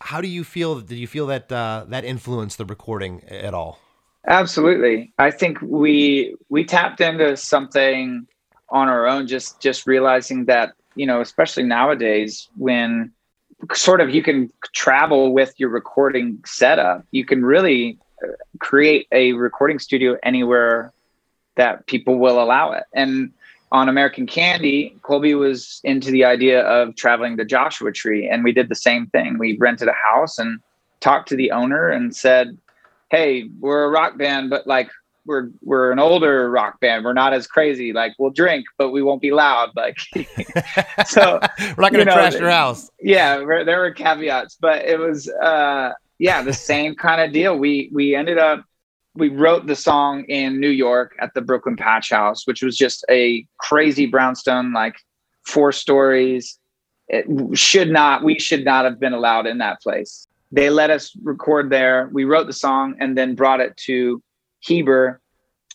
how 0.00 0.20
do 0.20 0.28
you 0.28 0.44
feel 0.44 0.80
did 0.80 0.98
you 0.98 1.06
feel 1.06 1.26
that 1.26 1.50
uh, 1.50 1.84
that 1.88 2.04
influenced 2.04 2.58
the 2.58 2.64
recording 2.64 3.22
at 3.24 3.54
all 3.54 3.80
Absolutely. 4.26 5.12
I 5.18 5.30
think 5.30 5.60
we 5.60 6.34
we 6.48 6.64
tapped 6.64 7.00
into 7.00 7.36
something 7.36 8.26
on 8.70 8.88
our 8.88 9.06
own 9.06 9.26
just 9.26 9.60
just 9.60 9.86
realizing 9.86 10.46
that, 10.46 10.72
you 10.94 11.06
know, 11.06 11.20
especially 11.20 11.64
nowadays 11.64 12.48
when 12.56 13.12
sort 13.74 14.00
of 14.00 14.14
you 14.14 14.22
can 14.22 14.50
travel 14.72 15.32
with 15.32 15.54
your 15.58 15.68
recording 15.68 16.42
setup, 16.46 17.04
you 17.10 17.24
can 17.24 17.44
really 17.44 17.98
uh, 18.22 18.32
create 18.60 19.06
a 19.12 19.32
recording 19.34 19.78
studio 19.78 20.16
anywhere 20.22 20.92
that 21.56 21.86
people 21.86 22.18
will 22.18 22.42
allow 22.42 22.72
it. 22.72 22.84
And 22.94 23.30
on 23.72 23.88
American 23.88 24.26
Candy, 24.26 24.96
Colby 25.02 25.34
was 25.34 25.80
into 25.84 26.10
the 26.10 26.24
idea 26.24 26.62
of 26.62 26.96
traveling 26.96 27.36
to 27.36 27.44
Joshua 27.44 27.92
Tree 27.92 28.28
and 28.28 28.42
we 28.42 28.52
did 28.52 28.68
the 28.68 28.74
same 28.74 29.06
thing. 29.08 29.36
We 29.38 29.56
rented 29.58 29.88
a 29.88 29.92
house 29.92 30.38
and 30.38 30.60
talked 31.00 31.28
to 31.28 31.36
the 31.36 31.50
owner 31.50 31.88
and 31.88 32.16
said, 32.16 32.56
hey, 33.14 33.48
we're 33.60 33.84
a 33.84 33.88
rock 33.88 34.18
band, 34.18 34.50
but 34.50 34.66
like 34.66 34.90
we're 35.26 35.50
we're 35.62 35.92
an 35.92 35.98
older 35.98 36.50
rock 36.50 36.80
band. 36.80 37.04
We're 37.04 37.12
not 37.12 37.32
as 37.32 37.46
crazy. 37.46 37.92
Like 37.92 38.14
we'll 38.18 38.30
drink, 38.30 38.66
but 38.78 38.90
we 38.90 39.02
won't 39.02 39.22
be 39.22 39.30
loud. 39.30 39.70
Like 39.76 39.96
so, 41.06 41.40
we're 41.58 41.82
not 41.84 41.92
going 41.92 41.94
you 41.94 41.98
to 42.00 42.04
know, 42.04 42.14
trash 42.14 42.34
your 42.34 42.50
house 42.50 42.90
yeah, 43.00 43.38
there 43.38 43.64
there 43.64 43.80
were 43.80 43.92
caveats, 43.92 44.56
but 44.60 44.84
it 44.84 44.98
was 44.98 45.28
uh, 45.28 45.92
yeah, 46.18 46.42
the 46.42 46.52
same 46.52 46.94
kind 46.94 47.20
of 47.20 47.32
deal. 47.32 47.56
We 47.56 47.90
we 47.92 48.14
ended 48.14 48.38
up 48.38 48.64
we 49.14 49.28
wrote 49.28 49.66
the 49.66 49.76
song 49.76 50.24
in 50.24 50.60
New 50.60 50.70
York 50.70 51.14
at 51.20 51.32
the 51.34 51.40
Brooklyn 51.40 51.76
Patch 51.76 52.10
House, 52.10 52.46
which 52.46 52.62
was 52.62 52.76
just 52.76 53.04
a 53.08 53.46
crazy 53.58 54.06
brownstone, 54.06 54.72
like 54.72 54.96
four 55.46 55.70
stories. 55.70 56.58
It 57.06 57.26
should 57.56 57.90
not, 57.90 58.24
we 58.24 58.38
should 58.38 58.64
not 58.64 58.84
have 58.84 58.98
been 58.98 59.12
allowed 59.12 59.46
in 59.46 59.58
that 59.58 59.80
place. 59.82 60.26
They 60.54 60.70
let 60.70 60.90
us 60.90 61.16
record 61.22 61.70
there. 61.70 62.08
We 62.12 62.24
wrote 62.24 62.46
the 62.46 62.52
song 62.52 62.94
and 63.00 63.18
then 63.18 63.34
brought 63.34 63.60
it 63.60 63.76
to 63.86 64.22
Heber, 64.60 65.20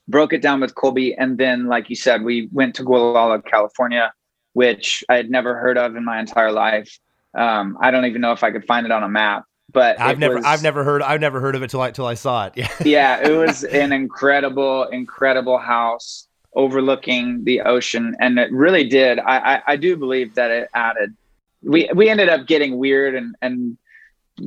broke 0.07 0.31
it 0.31 0.41
down 0.41 0.61
with 0.61 0.75
Colby. 0.75 1.13
And 1.15 1.37
then, 1.37 1.67
like 1.67 1.89
you 1.89 1.95
said, 1.95 2.23
we 2.23 2.47
went 2.51 2.75
to 2.75 2.83
Gualala, 2.83 3.43
California, 3.45 4.13
which 4.53 5.03
I 5.09 5.15
had 5.15 5.29
never 5.29 5.57
heard 5.57 5.77
of 5.77 5.95
in 5.95 6.05
my 6.05 6.19
entire 6.19 6.51
life. 6.51 6.97
Um, 7.37 7.77
I 7.81 7.91
don't 7.91 8.05
even 8.05 8.21
know 8.21 8.31
if 8.31 8.43
I 8.43 8.51
could 8.51 8.65
find 8.65 8.85
it 8.85 8.91
on 8.91 9.03
a 9.03 9.09
map 9.09 9.43
but 9.71 9.99
I've 9.99 10.17
never 10.17 10.37
was, 10.37 10.45
I've 10.45 10.63
never 10.63 10.83
heard 10.83 11.03
I've 11.03 11.21
never 11.21 11.39
heard 11.39 11.53
of 11.53 11.61
it 11.61 11.69
till 11.69 11.81
I 11.81 11.91
till 11.91 12.07
I 12.07 12.15
saw 12.15 12.47
it. 12.47 12.53
Yeah. 12.55 12.69
yeah, 12.83 13.27
it 13.27 13.35
was 13.35 13.63
an 13.65 13.93
incredible, 13.93 14.85
incredible 14.85 15.59
house 15.59 16.27
overlooking 16.55 17.43
the 17.43 17.61
ocean. 17.61 18.15
And 18.19 18.39
it 18.39 18.51
really 18.51 18.87
did. 18.87 19.19
I, 19.19 19.37
I, 19.37 19.61
I 19.67 19.75
do 19.75 19.95
believe 19.95 20.33
that 20.33 20.49
it 20.49 20.69
added 20.73 21.15
we 21.61 21.89
we 21.93 22.09
ended 22.09 22.29
up 22.29 22.47
getting 22.47 22.77
weird 22.77 23.15
and 23.15 23.35
and 23.41 23.77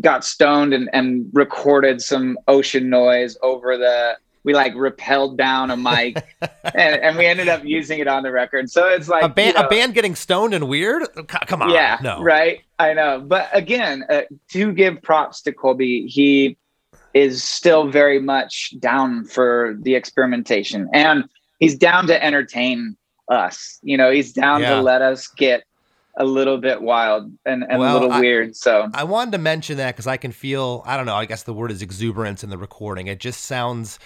got 0.00 0.24
stoned 0.24 0.72
and, 0.72 0.88
and 0.92 1.28
recorded 1.32 2.00
some 2.00 2.38
ocean 2.48 2.88
noise 2.88 3.36
over 3.42 3.76
the 3.76 4.16
we 4.44 4.54
like 4.54 4.74
repelled 4.74 5.38
down 5.38 5.70
a 5.70 5.76
mic 5.76 6.16
and, 6.74 6.96
and 7.02 7.16
we 7.16 7.26
ended 7.26 7.48
up 7.48 7.64
using 7.64 8.00
it 8.00 8.08
on 8.08 8.24
the 8.24 8.32
record. 8.32 8.68
So 8.70 8.88
it's 8.88 9.08
like 9.08 9.22
a 9.22 9.28
band, 9.28 9.54
you 9.54 9.60
know, 9.62 9.66
a 9.66 9.70
band 9.70 9.94
getting 9.94 10.14
stoned 10.16 10.52
and 10.54 10.68
weird. 10.68 11.04
Come 11.28 11.62
on, 11.62 11.70
yeah, 11.70 11.98
no, 12.02 12.20
right. 12.22 12.60
I 12.78 12.92
know, 12.92 13.20
but 13.20 13.48
again, 13.52 14.04
uh, 14.08 14.22
to 14.50 14.72
give 14.72 15.00
props 15.02 15.42
to 15.42 15.52
Colby, 15.52 16.06
he 16.08 16.56
is 17.14 17.44
still 17.44 17.88
very 17.88 18.20
much 18.20 18.74
down 18.80 19.24
for 19.26 19.76
the 19.80 19.94
experimentation, 19.94 20.88
and 20.92 21.24
he's 21.60 21.76
down 21.76 22.06
to 22.08 22.24
entertain 22.24 22.96
us. 23.28 23.78
You 23.82 23.96
know, 23.96 24.10
he's 24.10 24.32
down 24.32 24.62
Yeah. 24.62 24.76
to 24.76 24.82
let 24.82 25.02
us 25.02 25.28
get 25.28 25.62
a 26.16 26.24
little 26.24 26.58
bit 26.58 26.82
wild 26.82 27.32
and, 27.46 27.64
and 27.68 27.78
Well, 27.78 27.92
a 27.92 27.94
little 27.94 28.12
I- 28.12 28.20
weird. 28.20 28.54
So 28.56 28.88
I 28.94 29.04
wanted 29.04 29.32
to 29.32 29.38
mention 29.38 29.78
that 29.78 29.94
because 29.94 30.06
I 30.06 30.16
can 30.16 30.32
feel, 30.32 30.82
I 30.86 30.96
don't 30.96 31.06
know, 31.06 31.14
I 31.14 31.24
guess 31.24 31.42
the 31.44 31.54
word 31.54 31.70
is 31.70 31.80
exuberance 31.82 32.44
in 32.44 32.50
the 32.50 32.58
recording. 32.58 33.06
It 33.06 33.18
just 33.20 33.44
sounds 33.44 33.98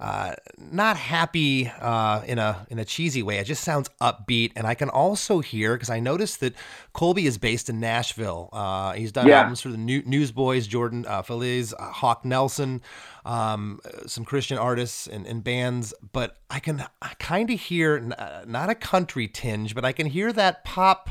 uh, 0.00 0.34
not 0.58 0.96
happy 0.96 1.68
uh, 1.80 2.20
in 2.26 2.40
a 2.40 2.66
in 2.68 2.80
a 2.80 2.84
cheesy 2.84 3.22
way. 3.22 3.38
It 3.38 3.44
just 3.44 3.62
sounds 3.62 3.88
upbeat, 4.00 4.50
and 4.56 4.66
I 4.66 4.74
can 4.74 4.88
also 4.88 5.38
hear 5.38 5.74
because 5.76 5.88
I 5.88 6.00
noticed 6.00 6.40
that 6.40 6.54
Colby 6.92 7.26
is 7.26 7.38
based 7.38 7.70
in 7.70 7.78
Nashville. 7.78 8.48
Uh, 8.52 8.92
he's 8.94 9.12
done 9.12 9.28
Yeah. 9.28 9.38
albums 9.42 9.60
for 9.60 9.68
the 9.68 9.76
New- 9.78 10.02
Newsboys, 10.04 10.66
Jordan 10.66 11.06
uh, 11.06 11.22
Feliz, 11.22 11.72
uh, 11.72 11.90
Hawk 11.92 12.24
Nelson, 12.24 12.82
um, 13.24 13.80
some 14.06 14.24
Christian 14.24 14.58
artists 14.58 15.06
and, 15.06 15.26
and 15.26 15.42
bands. 15.42 15.94
But 16.12 16.36
I 16.50 16.60
can 16.60 16.84
kind 17.18 17.50
of 17.50 17.58
hear 17.60 17.96
n- 17.96 18.12
uh, 18.12 18.44
not 18.46 18.70
a 18.70 18.74
country 18.74 19.28
tinge, 19.28 19.74
but 19.74 19.84
I 19.84 19.92
can 19.92 20.06
hear 20.06 20.32
that 20.32 20.64
pop 20.64 21.10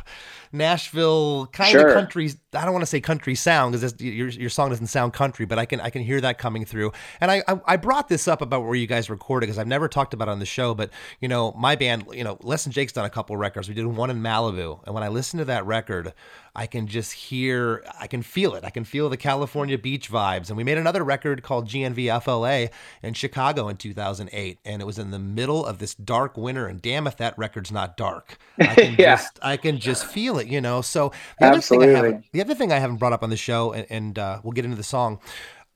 Nashville 0.52 1.48
kind 1.48 1.72
Sure. 1.72 1.88
of 1.90 1.94
country. 1.96 2.32
I 2.54 2.64
don't 2.64 2.74
want 2.74 2.84
to 2.84 2.88
say 2.88 3.02
country 3.02 3.34
sound 3.36 3.74
because 3.74 4.00
your 4.00 4.30
your 4.30 4.50
song 4.50 4.70
doesn't 4.70 4.88
sound 4.88 5.14
country, 5.14 5.46
but 5.46 5.58
I 5.58 5.66
can 5.66 5.82
I 5.82 5.90
can 5.90 6.04
hear 6.04 6.22
that 6.22 6.38
coming 6.38 6.64
through. 6.64 6.92
And 7.20 7.32
I 7.32 7.44
I, 7.48 7.60
I 7.66 7.78
brought 7.78 8.08
this 8.08 8.28
up 8.28 8.42
about 8.42 8.64
where 8.64 8.76
you 8.76 8.86
guys 8.88 9.10
recorded 9.10 9.48
because 9.48 9.58
I've 9.58 9.68
never 9.68 9.88
talked 9.88 10.14
about 10.14 10.28
it 10.28 10.32
on 10.32 10.40
the 10.40 10.46
show. 10.46 10.74
But 10.76 10.92
you 11.20 11.28
know, 11.28 11.52
my 11.58 11.76
band, 11.76 12.06
you 12.14 12.24
know, 12.24 12.38
Less 12.42 12.64
Than 12.64 12.72
Jake's 12.72 12.94
done 12.94 13.06
a 13.06 13.10
couple 13.10 13.36
records. 13.36 13.68
We 13.68 13.74
did 13.74 13.86
one 13.88 14.12
in 14.12 14.22
Malibu, 14.22 14.80
and 14.86 14.94
when 14.94 15.04
I 15.04 15.08
listened 15.08 15.40
to 15.40 15.46
that 15.46 15.66
record, 15.66 16.14
I 16.56 16.68
can 16.68 16.86
just 16.88 17.14
hear, 17.14 17.84
I 18.00 18.06
can 18.08 18.22
feel 18.22 18.54
it. 18.56 18.64
I 18.64 18.70
can 18.70 18.84
feel 18.84 19.10
the 19.10 19.18
California 19.18 19.78
beach 19.78 20.12
vibes. 20.12 20.50
And 20.50 20.58
we 20.58 20.64
made 20.64 20.78
another 20.78 21.04
record 21.04 21.42
called 21.42 21.68
GNVFLA 21.68 22.70
in 23.02 23.14
Chicago 23.16 23.68
in 23.70 23.78
2008, 23.78 24.60
and 24.64 24.82
it 24.82 24.86
was 24.86 25.00
in 25.00 25.10
the 25.12 25.20
middle 25.20 25.66
of 25.66 25.80
this 25.80 25.96
dark 25.96 26.38
winter. 26.38 26.68
And 26.68 26.82
damn 26.82 27.08
if 27.08 27.18
that 27.18 27.36
record's 27.38 27.72
not 27.72 27.98
dark. 27.98 28.38
I 28.60 28.76
can 28.76 28.96
Yeah. 28.98 29.16
just, 29.16 29.40
I 29.42 29.58
can 29.58 29.80
just 29.80 30.06
feel 30.06 30.38
it, 30.38 30.48
you 30.48 30.62
know. 30.62 30.82
So 30.82 31.12
the 31.40 31.48
other 31.48 31.62
thing 31.62 31.82
I 31.82 31.88
haven't, 31.88 32.26
the 32.34 32.42
other 32.42 32.56
thing 32.56 32.72
I 32.72 32.80
haven't 32.80 32.98
brought 32.98 33.14
up 33.14 33.24
on 33.24 33.32
the 33.32 33.38
show, 33.38 33.74
and, 33.74 33.88
and 33.90 34.20
uh, 34.20 34.40
we'll 34.44 34.54
get 34.54 34.66
into 34.66 34.78
the 34.78 34.84
song. 34.84 35.20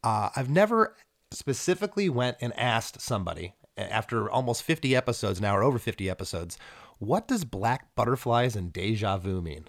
Uh, 0.04 0.30
I've 0.36 0.50
never 0.50 0.96
specifically 1.32 2.08
went 2.08 2.38
and 2.40 2.54
asked 2.58 3.02
somebody 3.02 3.56
after 3.78 4.30
almost 4.30 4.64
50 4.64 4.96
episodes 4.96 5.42
now 5.42 5.56
or 5.58 5.64
over 5.64 5.80
50 5.80 6.10
episodes, 6.10 6.58
what 7.00 7.28
does 7.28 7.46
black 7.46 7.94
butterflies 7.96 8.56
and 8.56 8.72
deja 8.74 9.18
vu 9.18 9.42
mean? 9.42 9.68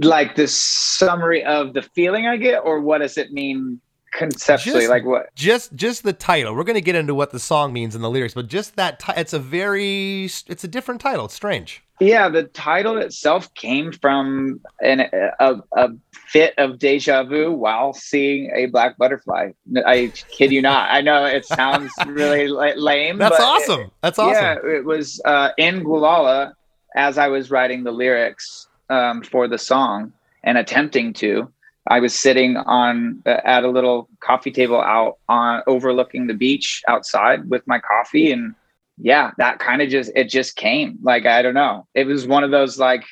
Like 0.00 0.34
the 0.36 0.48
summary 0.48 1.44
of 1.44 1.74
the 1.74 1.82
feeling 1.82 2.26
I 2.26 2.36
get, 2.36 2.58
or 2.58 2.80
what 2.80 2.98
does 2.98 3.18
it 3.18 3.32
mean 3.32 3.80
conceptually? 4.12 4.80
Just- 4.80 4.90
like 4.90 5.04
what? 5.04 5.34
Just 5.34 5.74
just 5.74 6.02
the 6.02 6.12
title. 6.12 6.54
We're 6.54 6.64
going 6.64 6.74
to 6.74 6.80
get 6.80 6.94
into 6.94 7.14
what 7.14 7.30
the 7.30 7.38
song 7.38 7.72
means 7.72 7.94
in 7.94 8.02
the 8.02 8.10
lyrics, 8.10 8.34
but 8.34 8.48
just 8.48 8.76
that 8.76 9.00
ti- 9.00 9.12
it's 9.16 9.32
a 9.32 9.38
very 9.38 10.24
it's 10.24 10.64
a 10.64 10.68
different 10.68 11.00
title. 11.00 11.26
It's 11.26 11.34
strange. 11.34 11.82
Yeah, 12.00 12.28
the 12.28 12.44
title 12.44 12.96
itself 12.96 13.52
came 13.54 13.92
from 13.92 14.60
an, 14.82 15.02
a, 15.38 15.54
a 15.76 15.90
fit 16.12 16.52
of 16.58 16.80
deja 16.80 17.22
vu 17.22 17.52
while 17.52 17.92
seeing 17.92 18.50
a 18.56 18.66
black 18.66 18.98
butterfly. 18.98 19.50
I 19.86 20.12
kid 20.28 20.50
you 20.50 20.62
not. 20.62 20.90
I 20.90 21.00
know 21.00 21.24
it 21.26 21.44
sounds 21.44 21.92
really 22.06 22.48
lame. 22.48 23.18
That's 23.18 23.38
awesome. 23.38 23.92
That's 24.00 24.18
awesome. 24.18 24.34
Yeah, 24.34 24.56
it 24.78 24.84
was 24.84 25.20
uh, 25.24 25.50
in 25.58 25.84
Gualala 25.84 26.54
as 26.96 27.18
I 27.18 27.28
was 27.28 27.52
writing 27.52 27.84
the 27.84 27.92
lyrics 27.92 28.66
um, 28.92 29.22
for 29.22 29.48
the 29.48 29.58
song 29.58 30.12
and 30.44 30.58
attempting 30.58 31.12
to. 31.14 31.50
I 31.88 31.98
was 31.98 32.14
sitting 32.14 32.56
on 32.56 33.22
uh, 33.26 33.38
at 33.44 33.64
a 33.64 33.68
little 33.68 34.08
coffee 34.20 34.52
table 34.52 34.80
out 34.80 35.18
on 35.28 35.62
overlooking 35.66 36.26
the 36.26 36.34
beach 36.34 36.82
outside 36.86 37.50
with 37.50 37.66
my 37.66 37.80
coffee 37.80 38.30
and 38.30 38.54
yeah, 38.98 39.32
that 39.38 39.58
kind 39.58 39.82
of 39.82 39.88
just 39.88 40.12
it 40.14 40.28
just 40.28 40.54
came. 40.54 40.98
Like 41.02 41.26
I 41.26 41.42
don't 41.42 41.54
know. 41.54 41.88
It 41.94 42.06
was 42.06 42.26
one 42.26 42.44
of 42.44 42.50
those 42.50 42.78
like 42.78 43.04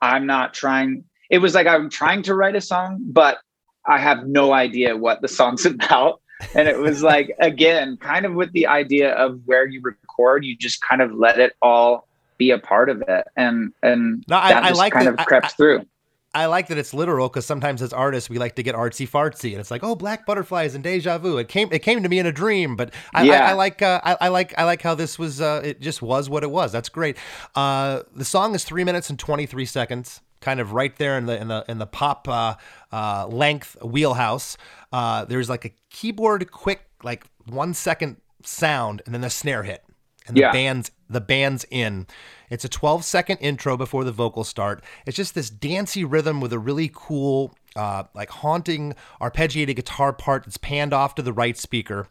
I'm 0.00 0.26
not 0.26 0.54
trying. 0.54 1.04
It 1.30 1.38
was 1.38 1.54
like 1.54 1.66
I'm 1.66 1.90
trying 1.90 2.22
to 2.22 2.34
write 2.34 2.56
a 2.56 2.60
song, 2.60 2.98
but 3.00 3.38
I 3.86 3.98
have 3.98 4.26
no 4.26 4.52
idea 4.52 4.96
what 4.96 5.20
the 5.20 5.28
song's 5.28 5.66
about. 5.74 6.20
And 6.54 6.66
it 6.66 6.78
was 6.78 7.02
like 7.02 7.36
again, 7.38 7.98
kind 7.98 8.26
of 8.26 8.34
with 8.34 8.50
the 8.52 8.66
idea 8.66 9.12
of 9.12 9.40
where 9.44 9.66
you 9.66 9.80
record, 9.82 10.44
you 10.44 10.56
just 10.56 10.80
kind 10.80 11.02
of 11.02 11.14
let 11.14 11.38
it 11.38 11.52
all 11.62 12.07
be 12.38 12.50
a 12.50 12.58
part 12.58 12.88
of 12.88 13.02
it, 13.06 13.26
and 13.36 13.72
and 13.82 14.24
No, 14.28 14.36
I- 14.38 14.52
that 14.52 14.64
I 14.64 14.68
just 14.68 14.78
like 14.78 14.92
kind 14.92 15.06
that- 15.06 15.18
of 15.20 15.26
crept 15.26 15.46
I- 15.46 15.48
through. 15.50 15.86
I 16.34 16.44
like 16.44 16.68
that 16.68 16.76
it's 16.76 16.92
literal 16.92 17.28
because 17.28 17.46
sometimes 17.46 17.80
as 17.80 17.90
artists 17.92 18.28
we 18.28 18.38
like 18.38 18.54
to 18.56 18.62
get 18.62 18.74
artsy 18.74 19.08
fartsy 19.08 19.52
and 19.52 19.60
it's 19.60 19.70
like 19.70 19.82
oh 19.82 19.96
black 19.96 20.26
butterflies 20.26 20.74
and 20.74 20.84
deja 20.84 21.16
vu. 21.16 21.38
It 21.38 21.48
came 21.48 21.70
it 21.72 21.78
came 21.78 22.02
to 22.02 22.08
me 22.08 22.18
in 22.18 22.26
a 22.26 22.32
dream 22.32 22.76
but 22.76 22.92
I, 23.14 23.22
I, 23.22 23.24
Yeah. 23.24 23.48
I 23.50 23.52
like 23.54 23.80
uh, 23.80 24.00
I, 24.04 24.16
I 24.20 24.28
like 24.28 24.52
I 24.58 24.64
like 24.64 24.82
how 24.82 24.94
this 24.94 25.18
was 25.18 25.40
uh, 25.40 25.62
it 25.64 25.80
just 25.80 26.02
was 26.02 26.28
what 26.28 26.42
it 26.42 26.50
was. 26.50 26.70
That's 26.70 26.90
great. 26.90 27.16
Uh, 27.54 28.02
the 28.14 28.26
song 28.26 28.54
is 28.54 28.62
three 28.62 28.84
minutes 28.84 29.08
and 29.08 29.18
twenty 29.18 29.46
three 29.46 29.64
seconds 29.64 30.20
kind 30.40 30.60
of 30.60 30.72
right 30.72 30.94
there 30.96 31.16
in 31.16 31.24
the 31.26 31.40
in 31.40 31.48
the 31.48 31.64
in 31.66 31.78
the 31.78 31.86
pop 31.86 32.28
uh, 32.28 32.54
uh, 32.92 33.26
length 33.26 33.76
wheelhouse. 33.82 34.58
Uh, 34.92 35.24
there's 35.24 35.48
like 35.48 35.64
a 35.64 35.72
keyboard 35.90 36.50
quick 36.52 36.82
like 37.02 37.24
one 37.46 37.72
second 37.72 38.18
sound 38.44 39.00
and 39.06 39.14
then 39.14 39.22
the 39.22 39.30
snare 39.30 39.62
hit 39.62 39.82
and 40.28 40.36
the 40.36 40.42
Yeah. 40.42 40.52
band's 40.52 40.90
the 41.10 41.20
band's 41.22 41.64
in. 41.70 42.06
It's 42.50 42.64
a 42.66 42.68
12 42.68 43.02
second 43.04 43.38
intro 43.38 43.78
before 43.78 44.04
the 44.04 44.12
vocals 44.12 44.46
start. 44.48 44.84
It's 45.06 45.16
just 45.16 45.34
this 45.34 45.48
dancey 45.48 46.04
rhythm 46.04 46.40
with 46.42 46.52
a 46.52 46.58
really 46.58 46.90
cool, 46.94 47.54
uh, 47.74 48.04
like 48.14 48.28
haunting 48.30 48.94
arpeggiated 49.20 49.76
guitar 49.76 50.12
part 50.12 50.44
that's 50.44 50.58
panned 50.58 50.92
off 50.92 51.14
to 51.14 51.22
the 51.22 51.32
right 51.32 51.56
speaker, 51.56 52.08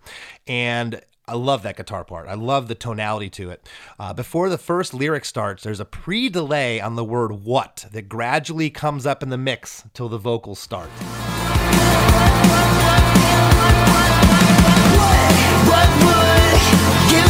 and 0.47 0.99
I 1.27 1.33
love 1.35 1.61
that 1.63 1.75
guitar 1.77 2.03
part. 2.05 2.27
I 2.27 2.33
love 2.35 2.67
the 2.69 2.75
tonality 2.75 3.29
to 3.31 3.49
it. 3.51 3.67
Uh, 3.99 4.13
before 4.13 4.49
the 4.49 4.57
first 4.57 4.93
lyric 4.93 5.25
starts, 5.25 5.61
there's 5.63 5.79
a 5.81 5.85
pre 5.85 6.29
delay 6.29 6.79
on 6.81 6.95
the 6.95 7.03
word 7.03 7.43
what 7.43 7.85
that 7.91 8.09
gradually 8.09 8.69
comes 8.71 9.05
up 9.05 9.21
in 9.21 9.29
the 9.29 9.37
mix 9.37 9.83
till 9.93 10.09
the 10.09 10.17
vocals 10.17 10.57
start. 10.59 10.89
What 15.69 15.89
would 16.05 16.61
you 17.13 17.23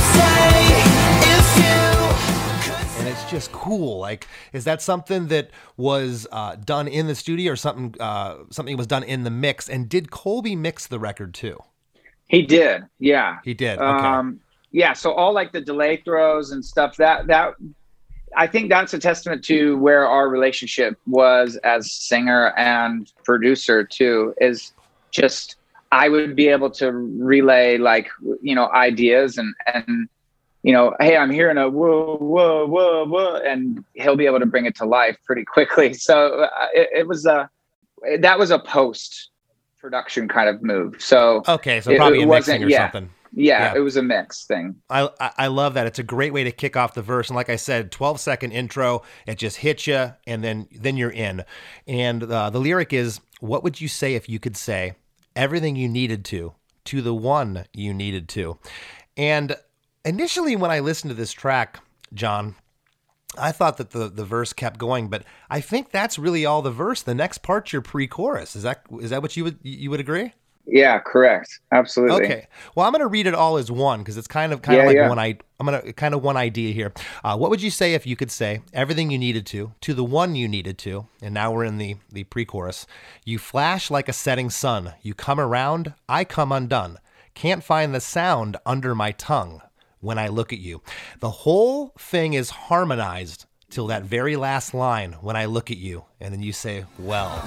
just 3.30 3.52
cool. 3.52 4.00
Like, 4.00 4.28
is 4.54 4.64
that 4.66 4.82
something 4.82 5.28
that 5.28 5.52
was 5.76 6.28
uh, 6.32 6.56
done 6.56 6.88
in 6.88 7.08
the 7.08 7.16
studio, 7.16 7.54
or 7.54 7.56
something? 7.56 7.96
Uh, 8.00 8.38
something 8.50 8.76
was 8.78 8.88
done 8.88 9.04
in 9.04 9.24
the 9.24 9.30
mix? 9.30 9.70
And 9.70 9.88
did 9.88 10.12
Colby 10.12 10.56
mix 10.56 10.88
the 10.88 11.00
record 11.00 11.34
too? 11.34 11.60
He 12.28 12.42
did, 12.42 12.84
yeah. 13.00 13.38
He 13.44 13.54
did. 13.54 13.80
Okay. 13.80 13.86
Um, 13.86 14.40
yeah, 14.72 14.94
so 14.94 15.14
all 15.14 15.34
like 15.34 15.52
the 15.52 15.62
delay 15.62 15.98
throws 16.04 16.52
and 16.52 16.64
stuff 16.64 16.98
that 16.98 17.28
that 17.28 17.54
I 18.36 18.48
think 18.48 18.70
that's 18.70 18.94
a 18.94 19.00
testament 19.00 19.44
to 19.46 19.78
where 19.78 20.06
our 20.06 20.30
relationship 20.30 21.00
was 21.08 21.56
as 21.64 21.92
singer 21.92 22.54
and 22.58 23.12
producer 23.24 23.84
too. 23.84 24.34
Is 24.42 24.74
just 25.12 25.56
I 25.92 26.10
would 26.10 26.36
be 26.36 26.50
able 26.50 26.70
to 26.72 26.92
relay 26.92 27.78
like 27.78 28.10
you 28.42 28.56
know 28.56 28.70
ideas 28.72 29.38
and 29.38 29.56
and 29.74 30.10
you 30.64 30.74
know 30.74 30.96
hey 31.00 31.16
I'm 31.18 31.32
hearing 31.32 31.58
a 31.58 31.70
whoa 31.70 32.18
whoa 32.18 32.66
whoa 32.68 33.06
whoa 33.06 33.36
and 33.38 33.84
he'll 33.94 34.16
be 34.16 34.26
able 34.26 34.40
to 34.40 34.46
bring 34.46 34.66
it 34.66 34.76
to 34.78 34.86
life 34.86 35.18
pretty 35.26 35.46
quickly. 35.46 35.94
So 36.08 36.42
uh, 36.44 36.50
it, 36.74 36.90
it 37.00 37.08
was 37.08 37.26
a 37.26 37.50
that 38.20 38.38
was 38.40 38.52
a 38.52 38.60
post 38.60 39.30
production 39.80 40.28
kind 40.28 40.50
of 40.50 40.62
move. 40.64 41.02
So 41.02 41.44
Okay, 41.48 41.82
so 41.82 41.92
It- 41.92 41.98
probably 41.98 42.22
it 42.22 42.24
a 42.24 42.28
mixing 42.28 42.64
or 42.64 42.68
yeah. 42.70 42.92
something. 42.92 43.10
yeah, 43.34 43.74
Yeah. 43.74 43.78
it 43.78 43.80
was 43.82 43.96
a 43.98 44.02
mix 44.04 44.46
thing. 44.46 44.76
I, 44.90 45.10
I 45.20 45.32
I 45.38 45.48
love 45.48 45.76
that. 45.76 45.86
It's 45.88 46.00
a 46.00 46.04
great 46.04 46.34
way 46.34 46.44
to 46.44 46.52
kick 46.52 46.76
off 46.76 46.94
the 46.96 47.02
verse. 47.02 47.30
And 47.30 47.36
like 47.36 47.50
I 47.50 47.56
said, 47.56 47.92
12 47.92 48.20
second 48.20 48.52
intro. 48.52 49.04
It 49.28 49.38
just 49.38 49.58
hits 49.58 49.86
you, 49.88 50.14
and 50.26 50.44
then 50.44 50.68
then 50.72 50.98
you're 50.98 51.12
in. 51.12 51.44
And 51.88 52.24
uh, 52.24 52.50
the 52.50 52.60
lyric 52.60 52.92
is, 52.94 53.20
"What 53.40 53.64
would 53.64 53.80
you 53.80 53.88
say 53.88 54.16
if 54.16 54.28
you 54.28 54.40
could 54.40 54.58
say 54.58 54.94
everything 55.36 55.76
you 55.76 55.88
needed 55.88 56.26
to 56.26 56.54
to 56.86 57.02
the 57.02 57.14
one 57.14 57.66
you 57.74 57.94
needed 57.94 58.28
to?" 58.30 58.58
And 59.16 59.56
initially, 60.06 60.56
when 60.56 60.72
I 60.72 60.80
listened 60.80 61.10
to 61.10 61.16
this 61.16 61.32
track, 61.32 61.80
John, 62.14 62.56
I 63.38 63.52
thought 63.52 63.78
that 63.78 63.92
the 63.92 64.08
the 64.08 64.26
verse 64.26 64.54
kept 64.54 64.80
going, 64.80 65.10
but 65.10 65.24
I 65.50 65.62
think 65.62 65.92
that's 65.92 66.18
really 66.18 66.46
all 66.46 66.62
the 66.62 66.72
verse. 66.72 67.02
The 67.02 67.16
next 67.16 67.40
part's 67.40 67.74
your 67.74 67.82
pre-chorus. 67.82 68.56
Is 68.56 68.64
that 68.64 68.84
is 69.00 69.10
that 69.10 69.22
what 69.22 69.36
you 69.38 69.44
would 69.44 69.60
you 69.62 69.90
would 69.90 70.00
agree? 70.00 70.34
Yeah, 70.70 71.00
correct. 71.00 71.62
Absolutely. 71.72 72.26
Okay. 72.26 72.48
Well, 72.76 72.86
I'm 72.86 72.92
going 72.92 73.02
to 73.02 73.08
read 73.08 73.26
it 73.26 73.34
all 73.34 73.56
as 73.56 73.72
one 73.72 74.00
because 74.00 74.18
it's 74.18 74.28
kind 74.28 74.52
of 74.52 74.62
kind 74.62 74.82
of 74.82 74.86
like 74.86 74.98
yeah. 74.98 75.08
one. 75.08 75.18
I 75.18 75.38
I'm 75.60 75.66
going 75.66 75.82
to 75.82 75.94
kind 75.94 76.14
of 76.14 76.24
one 76.24 76.36
idea 76.36 76.74
here. 76.74 76.92
Uh, 77.24 77.38
what 77.38 77.50
would 77.50 77.62
you 77.62 77.72
say 77.72 77.94
if 77.94 78.06
you 78.06 78.18
could 78.18 78.32
say 78.32 78.62
everything 78.74 79.10
you 79.10 79.18
needed 79.18 79.46
to 79.48 79.74
to 79.82 79.94
the 79.94 80.04
one 80.04 80.36
you 80.36 80.48
needed 80.48 80.78
to? 80.80 81.08
And 81.22 81.34
now 81.34 81.52
we're 81.52 81.64
in 81.64 81.78
the 81.78 81.96
the 82.12 82.26
pre-chorus. 82.26 82.86
You 83.24 83.40
flash 83.40 83.90
like 83.90 84.10
a 84.10 84.14
setting 84.14 84.50
sun. 84.50 84.94
You 85.02 85.14
come 85.14 85.40
around. 85.40 85.94
I 86.10 86.26
come 86.26 86.52
undone. 86.52 86.98
Can't 87.34 87.64
find 87.64 87.94
the 87.94 88.02
sound 88.02 88.58
under 88.66 88.94
my 88.96 89.12
tongue 89.12 89.62
when 90.00 90.18
I 90.18 90.28
look 90.28 90.54
at 90.54 90.60
you. 90.60 90.82
The 91.20 91.30
whole 91.30 91.94
thing 91.98 92.34
is 92.34 92.50
harmonized 92.50 93.46
till 93.70 93.88
that 93.88 94.04
very 94.04 94.36
last 94.36 94.74
line 94.74 95.14
when 95.22 95.36
I 95.36 95.46
look 95.46 95.72
at 95.72 95.78
you, 95.78 96.06
and 96.20 96.34
then 96.34 96.42
you 96.42 96.54
say, 96.54 96.86
"Well." 96.98 97.44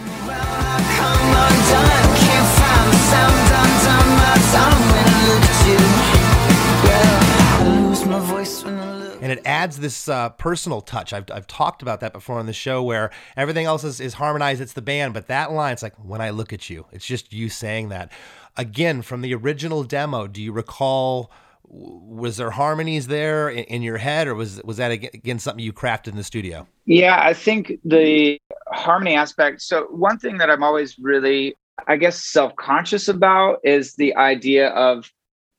and 9.21 9.31
it 9.31 9.41
adds 9.45 9.79
this 9.79 10.09
uh, 10.09 10.31
personal 10.31 10.81
touch. 10.81 11.13
I've, 11.13 11.31
I've 11.31 11.47
talked 11.47 11.83
about 11.83 12.01
that 12.01 12.13
before 12.13 12.39
on 12.39 12.47
the 12.47 12.53
show 12.53 12.83
where 12.83 13.11
everything 13.37 13.67
else 13.67 13.85
is, 13.85 14.01
is 14.01 14.15
harmonized. 14.15 14.61
It's 14.61 14.73
the 14.73 14.83
band, 14.83 15.15
but 15.15 15.29
that 15.29 15.53
line, 15.53 15.75
it's 15.75 15.83
like 15.83 15.95
when 15.97 16.21
I 16.21 16.31
look 16.31 16.53
at 16.53 16.71
you, 16.71 16.87
it's 16.91 17.07
just 17.07 17.33
you 17.33 17.49
saying 17.49 17.91
that. 17.91 18.11
Again, 18.57 19.03
from 19.03 19.21
the 19.21 19.35
original 19.35 19.85
demo, 19.85 20.27
do 20.27 20.43
you 20.43 20.53
recall? 20.53 21.31
Was 21.73 22.37
there 22.37 22.51
harmonies 22.51 23.07
there 23.07 23.49
in, 23.49 23.83
your 23.83 23.97
head, 23.97 24.27
or 24.27 24.35
was 24.35 24.61
was 24.65 24.79
that 24.79 24.91
again 24.91 25.39
something 25.39 25.65
you 25.65 25.73
crafted 25.73 26.09
in 26.09 26.17
the 26.17 26.25
studio? 26.25 26.67
Yeah, 26.85 27.21
I 27.23 27.33
think 27.33 27.79
the 27.85 28.41
harmony 28.73 29.15
aspect. 29.15 29.63
So, 29.63 29.85
one 29.91 30.19
thing 30.19 30.39
that 30.39 30.51
I'm 30.51 30.65
always 30.65 30.99
really, 30.99 31.55
I 31.87 31.97
guess, 31.97 32.25
self 32.25 32.57
conscious 32.57 33.07
about 33.07 33.61
is 33.63 33.95
the 33.95 34.17
idea 34.17 34.71
of 34.71 35.13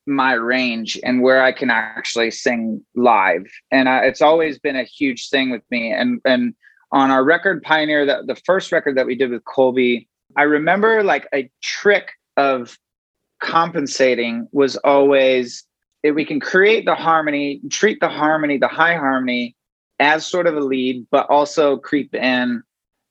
my 0.05 0.33
range 0.33 0.99
and 1.03 1.21
where 1.21 1.43
I 1.43 1.51
can 1.51 1.69
actually 1.69 2.31
sing 2.31 2.83
live. 2.95 3.45
And 3.71 3.87
I, 3.87 3.99
it's 4.05 4.21
always 4.21 4.59
been 4.59 4.75
a 4.75 4.83
huge 4.83 5.29
thing 5.29 5.49
with 5.49 5.63
me. 5.71 5.93
And 5.93 6.19
and 6.25 6.53
on 6.91 7.09
our 7.09 7.23
record 7.23 7.63
Pioneer, 7.63 8.05
that 8.05 8.27
the 8.27 8.35
first 8.35 8.71
record 8.71 8.97
that 8.97 9.05
we 9.05 9.15
did 9.15 9.31
with 9.31 9.45
Colby, 9.45 10.09
I 10.35 10.43
remember 10.43 11.03
like 11.03 11.27
a 11.33 11.49
trick 11.61 12.11
of 12.37 12.77
compensating 13.41 14.47
was 14.51 14.75
always 14.77 15.65
we 16.03 16.25
can 16.25 16.39
create 16.39 16.85
the 16.85 16.95
harmony, 16.95 17.61
treat 17.69 17.99
the 17.99 18.09
harmony, 18.09 18.57
the 18.57 18.67
high 18.67 18.95
harmony 18.95 19.55
as 19.99 20.25
sort 20.25 20.47
of 20.47 20.55
a 20.55 20.59
lead, 20.59 21.05
but 21.11 21.29
also 21.29 21.77
creep 21.77 22.15
in 22.15 22.63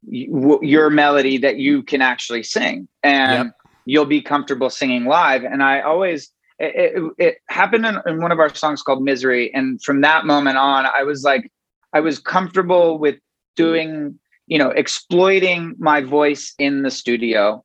your 0.03 0.91
melody 0.91 1.39
that 1.39 1.57
you 1.57 1.83
can 1.83 2.03
actually 2.03 2.43
sing, 2.43 2.89
and 3.03 3.33
Yep. 3.33 3.57
you'll 3.85 4.07
be 4.07 4.23
comfortable 4.23 4.71
singing 4.71 5.05
live. 5.05 5.45
And 5.45 5.63
I 5.63 5.81
always 5.83 6.33
it, 6.59 6.95
it, 6.97 7.13
it 7.19 7.39
happened 7.49 7.87
in, 7.87 7.99
in 8.07 8.21
one 8.21 8.33
of 8.33 8.39
our 8.39 8.55
songs 8.55 8.83
called 8.83 9.03
Misery, 9.03 9.53
and 9.55 9.83
from 9.83 10.01
that 10.01 10.27
moment 10.27 10.59
on, 10.59 10.87
I 10.87 11.03
was 11.05 11.23
like, 11.23 11.51
I 11.93 12.01
was 12.01 12.19
comfortable 12.19 12.99
with 12.99 13.17
doing, 13.57 14.19
you 14.47 14.59
know, 14.59 14.71
exploiting 14.71 15.75
my 15.79 16.01
voice 16.01 16.55
in 16.59 16.83
the 16.83 16.91
studio, 16.91 17.65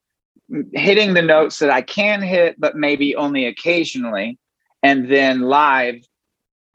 hitting 0.74 1.14
the 1.14 1.22
notes 1.22 1.60
that 1.60 1.70
I 1.70 1.82
can 1.82 2.22
hit, 2.22 2.60
but 2.60 2.76
maybe 2.76 3.16
only 3.16 3.46
occasionally, 3.46 4.38
and 4.86 5.10
then 5.10 5.42
live, 5.42 5.96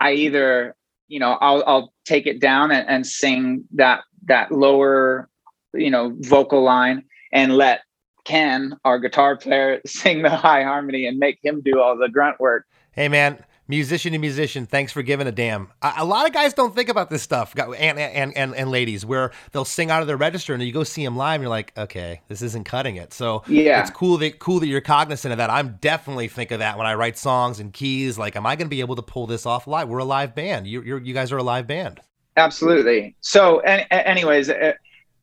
I 0.00 0.12
either 0.14 0.74
you 1.06 1.20
know 1.20 1.38
I'll 1.40 1.62
I'll 1.64 1.92
take 2.04 2.26
it 2.26 2.40
down 2.40 2.72
and, 2.72 2.88
and 2.88 3.06
sing 3.06 3.64
that 3.74 4.02
that 4.26 4.50
lower 4.50 5.28
you 5.72 5.90
know 5.90 6.16
vocal 6.18 6.62
line 6.62 7.04
and 7.32 7.56
let 7.56 7.82
Ken 8.24 8.76
our 8.84 8.98
guitar 8.98 9.36
player 9.36 9.80
sing 9.86 10.22
the 10.22 10.30
high 10.30 10.64
harmony 10.64 11.06
and 11.06 11.18
make 11.18 11.38
him 11.42 11.62
do 11.64 11.80
all 11.80 11.96
the 11.96 12.08
grunt 12.08 12.40
work. 12.40 12.66
Hey 12.90 13.08
man, 13.08 13.38
musician 13.70 14.12
to 14.12 14.18
musician, 14.18 14.66
thanks 14.66 14.92
for 14.92 15.02
giving 15.02 15.26
a 15.26 15.32
damn. 15.32 15.68
A, 15.80 15.94
a 15.98 16.04
lot 16.04 16.26
of 16.26 16.34
guys 16.34 16.52
don't 16.52 16.74
think 16.74 16.90
about 16.90 17.08
this 17.08 17.22
stuff, 17.22 17.54
and, 17.56 17.98
and 17.98 18.36
and 18.36 18.54
and 18.54 18.70
ladies, 18.70 19.06
where 19.06 19.30
they'll 19.52 19.64
sing 19.64 19.90
out 19.90 20.02
of 20.02 20.06
their 20.08 20.18
register, 20.18 20.52
and 20.52 20.62
you 20.62 20.72
go 20.72 20.84
see 20.84 21.04
them 21.04 21.16
live, 21.16 21.36
and 21.36 21.42
you're 21.44 21.48
like, 21.48 21.72
okay, 21.78 22.20
this 22.28 22.42
isn't 22.42 22.64
cutting 22.64 22.96
it. 22.96 23.14
So 23.14 23.42
Yeah. 23.46 23.80
it's 23.80 23.90
cool 23.90 24.18
that 24.18 24.38
cool 24.40 24.60
that 24.60 24.66
you're 24.66 24.82
cognizant 24.82 25.32
of 25.32 25.38
that. 25.38 25.48
I'm 25.48 25.78
definitely 25.80 26.28
think 26.28 26.50
of 26.50 26.58
that 26.58 26.76
when 26.76 26.86
I 26.86 26.94
write 26.94 27.16
songs 27.16 27.60
and 27.60 27.72
keys. 27.72 28.18
Like, 28.18 28.36
am 28.36 28.44
I 28.44 28.56
going 28.56 28.66
to 28.66 28.70
be 28.70 28.80
able 28.80 28.96
to 28.96 29.02
pull 29.02 29.26
this 29.26 29.46
off 29.46 29.66
live? 29.66 29.88
We're 29.88 29.98
a 29.98 30.04
live 30.04 30.34
band. 30.34 30.66
You 30.66 30.82
you're, 30.82 31.00
you 31.00 31.14
guys 31.14 31.32
are 31.32 31.38
a 31.38 31.42
live 31.42 31.66
band. 31.66 32.00
Absolutely. 32.36 33.16
So, 33.20 33.58
anyways, 33.60 34.50
uh, 34.50 34.72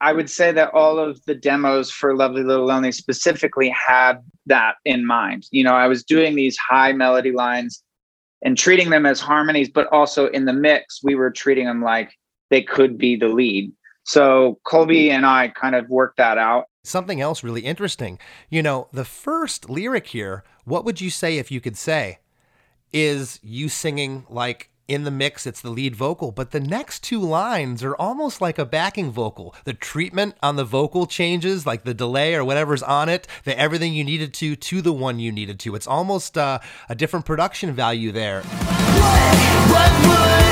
I 0.02 0.14
would 0.14 0.30
say 0.30 0.52
that 0.52 0.74
all 0.74 1.00
of 1.00 1.24
the 1.26 1.34
demos 1.34 1.90
for 1.90 2.16
Lovely 2.16 2.44
Little 2.44 2.66
Lonely 2.68 2.92
specifically 2.92 3.70
had 3.70 4.22
that 4.46 4.76
in 4.86 5.06
mind. 5.06 5.48
You 5.52 5.64
know, 5.64 5.74
I 5.74 5.88
was 5.88 6.04
doing 6.04 6.36
these 6.36 6.56
high 6.58 6.94
melody 6.94 7.32
lines 7.32 7.84
and 8.42 8.58
treating 8.58 8.90
them 8.90 9.06
as 9.06 9.20
harmonies, 9.20 9.70
but 9.70 9.88
also 9.92 10.28
in 10.28 10.46
the 10.46 10.54
mix, 10.54 11.04
we 11.04 11.16
were 11.16 11.32
treating 11.32 11.66
them 11.66 11.82
like 11.82 12.12
they 12.50 12.62
could 12.62 12.98
be 12.98 13.16
the 13.16 13.28
lead. 13.28 13.72
So, 14.04 14.60
Colby 14.64 15.06
mm-hmm. 15.06 15.18
and 15.18 15.26
I 15.26 15.50
kind 15.50 15.76
of 15.76 15.90
worked 15.90 16.18
that 16.18 16.38
out. 16.38 16.66
Something 16.84 17.20
else 17.20 17.44
really 17.44 17.62
interesting. 17.62 18.20
You 18.50 18.64
know, 18.64 18.88
the 18.94 19.04
first 19.04 19.70
lyric 19.70 20.08
here, 20.08 20.44
what 20.64 20.86
would 20.86 21.02
you 21.02 21.10
say 21.10 21.38
if 21.38 21.52
you 21.52 21.60
could 21.60 21.78
say, 21.78 22.20
is 22.94 23.40
you 23.44 23.68
singing 23.68 24.26
like 24.30 24.70
in 24.88 25.04
the 25.04 25.12
mix, 25.12 25.46
it's 25.46 25.62
the 25.62 25.70
lead 25.70 25.96
vocal, 25.96 26.32
but 26.32 26.52
the 26.52 26.60
next 26.60 27.04
two 27.04 27.20
lines 27.20 27.84
are 27.84 27.96
almost 27.96 28.42
like 28.42 28.58
a 28.58 28.66
backing 28.66 29.12
vocal. 29.12 29.54
The 29.66 29.74
treatment 29.74 30.36
on 30.42 30.56
the 30.56 30.64
vocal 30.64 31.06
changes, 31.06 31.66
like 31.66 31.84
the 31.84 31.94
delay 31.94 32.36
or 32.36 32.46
whatever's 32.46 32.84
on 32.84 33.10
it, 33.10 33.28
the 33.44 33.58
everything 33.58 33.94
you 33.94 34.04
needed 34.04 34.34
to 34.36 34.56
to 34.56 34.82
the 34.82 34.94
one 34.94 35.20
you 35.20 35.32
needed 35.32 35.60
to. 35.62 35.76
It's 35.76 35.88
almost 35.88 36.38
uh, 36.38 36.60
a 36.90 36.96
different 36.96 37.26
production 37.26 37.74
value 37.74 38.12
there. 38.12 38.42
What 38.44 40.08
would 40.08 40.48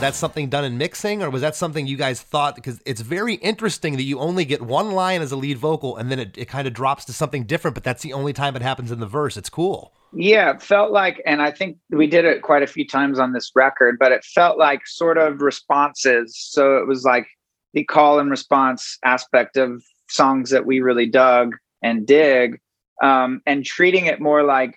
Was 0.00 0.14
that 0.14 0.14
something 0.14 0.48
done 0.48 0.64
in 0.64 0.78
mixing, 0.78 1.22
or 1.22 1.28
was 1.28 1.42
that 1.42 1.54
something 1.54 1.86
you 1.86 1.98
guys 1.98 2.22
thought? 2.22 2.54
Because 2.54 2.80
it's 2.86 3.02
very 3.02 3.34
interesting 3.34 3.98
that 3.98 4.04
you 4.04 4.18
only 4.18 4.46
get 4.46 4.62
one 4.62 4.92
line 4.92 5.20
as 5.20 5.30
a 5.30 5.36
lead 5.36 5.58
vocal, 5.58 5.98
and 5.98 6.10
then 6.10 6.18
it, 6.18 6.38
it 6.38 6.48
kind 6.48 6.66
of 6.66 6.72
drops 6.72 7.04
to 7.04 7.12
something 7.12 7.44
different, 7.44 7.74
but 7.74 7.84
that's 7.84 8.02
the 8.02 8.14
only 8.14 8.32
time 8.32 8.56
it 8.56 8.62
happens 8.62 8.90
in 8.90 8.98
the 8.98 9.06
verse. 9.06 9.36
It's 9.36 9.50
cool. 9.50 9.92
Yeah, 10.14 10.52
it 10.52 10.62
felt 10.62 10.90
like, 10.90 11.22
and 11.26 11.42
I 11.42 11.50
think 11.50 11.76
we 11.90 12.06
did 12.06 12.24
it 12.24 12.40
quite 12.40 12.62
a 12.62 12.66
few 12.66 12.86
times 12.86 13.18
on 13.18 13.34
this 13.34 13.52
record, 13.54 13.98
but 14.00 14.10
it 14.10 14.24
felt 14.24 14.56
like 14.56 14.86
sort 14.86 15.18
of 15.18 15.42
responses. 15.42 16.34
So 16.34 16.78
it 16.78 16.86
was 16.86 17.04
like 17.04 17.26
the 17.74 17.84
call 17.84 18.18
and 18.20 18.30
response 18.30 18.96
aspect 19.04 19.58
of 19.58 19.82
songs 20.08 20.48
that 20.48 20.64
we 20.64 20.80
really 20.80 21.08
dug 21.08 21.56
and 21.82 22.06
dig, 22.06 22.58
um, 23.02 23.42
and 23.44 23.66
treating 23.66 24.06
it 24.06 24.18
more 24.18 24.44
like 24.44 24.74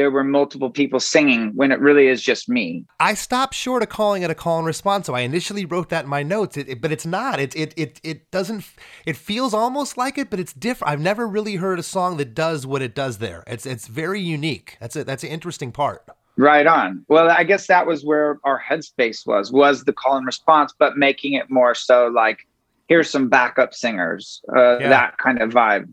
there 0.00 0.10
were 0.10 0.24
multiple 0.24 0.70
people 0.70 0.98
singing 0.98 1.52
when 1.54 1.70
it 1.70 1.78
really 1.78 2.06
is 2.08 2.22
just 2.22 2.48
me. 2.48 2.86
I 2.98 3.12
stopped 3.12 3.54
short 3.54 3.82
of 3.82 3.90
calling 3.90 4.22
it 4.22 4.30
a 4.30 4.34
call 4.34 4.56
and 4.56 4.66
response. 4.66 5.06
So 5.06 5.14
I 5.14 5.20
initially 5.20 5.66
wrote 5.66 5.90
that 5.90 6.04
in 6.04 6.10
my 6.10 6.22
notes, 6.22 6.56
it, 6.56 6.68
it- 6.70 6.80
but 6.80 6.90
it's 6.90 7.04
not. 7.04 7.38
It, 7.38 7.54
it 7.54 7.74
it 7.76 8.00
it 8.02 8.30
doesn't. 8.30 8.64
It 9.04 9.16
feels 9.16 9.52
almost 9.52 9.98
like 9.98 10.16
it, 10.16 10.30
but 10.30 10.40
it's 10.40 10.54
different. 10.54 10.90
I've 10.90 11.00
never 11.00 11.26
really 11.28 11.56
heard 11.56 11.78
a 11.78 11.82
song 11.82 12.16
that 12.16 12.34
does 12.34 12.66
what 12.66 12.80
it 12.80 12.94
does 12.94 13.18
there. 13.18 13.44
It's 13.46 13.66
it's 13.66 13.86
very 13.88 14.20
unique. 14.22 14.78
That's 14.80 14.96
it. 14.96 15.06
That's 15.06 15.22
an 15.22 15.28
interesting 15.30 15.70
part. 15.70 16.02
Right 16.38 16.66
on. 16.66 17.04
Well, 17.08 17.28
I 17.28 17.44
guess 17.44 17.66
that 17.66 17.86
was 17.86 18.02
where 18.02 18.38
our 18.44 18.58
headspace 18.58 19.26
was, 19.26 19.52
was 19.52 19.84
the 19.84 19.92
call 19.92 20.16
and 20.16 20.24
response, 20.24 20.72
but 20.78 20.96
making 20.96 21.34
it 21.34 21.50
more 21.50 21.74
so 21.74 22.06
like, 22.06 22.38
here's 22.88 23.10
some 23.10 23.28
backup 23.28 23.74
singers, 23.74 24.40
uh, 24.56 24.78
Yeah. 24.78 24.88
that 24.88 25.18
kind 25.18 25.42
of 25.42 25.50
vibe. 25.50 25.92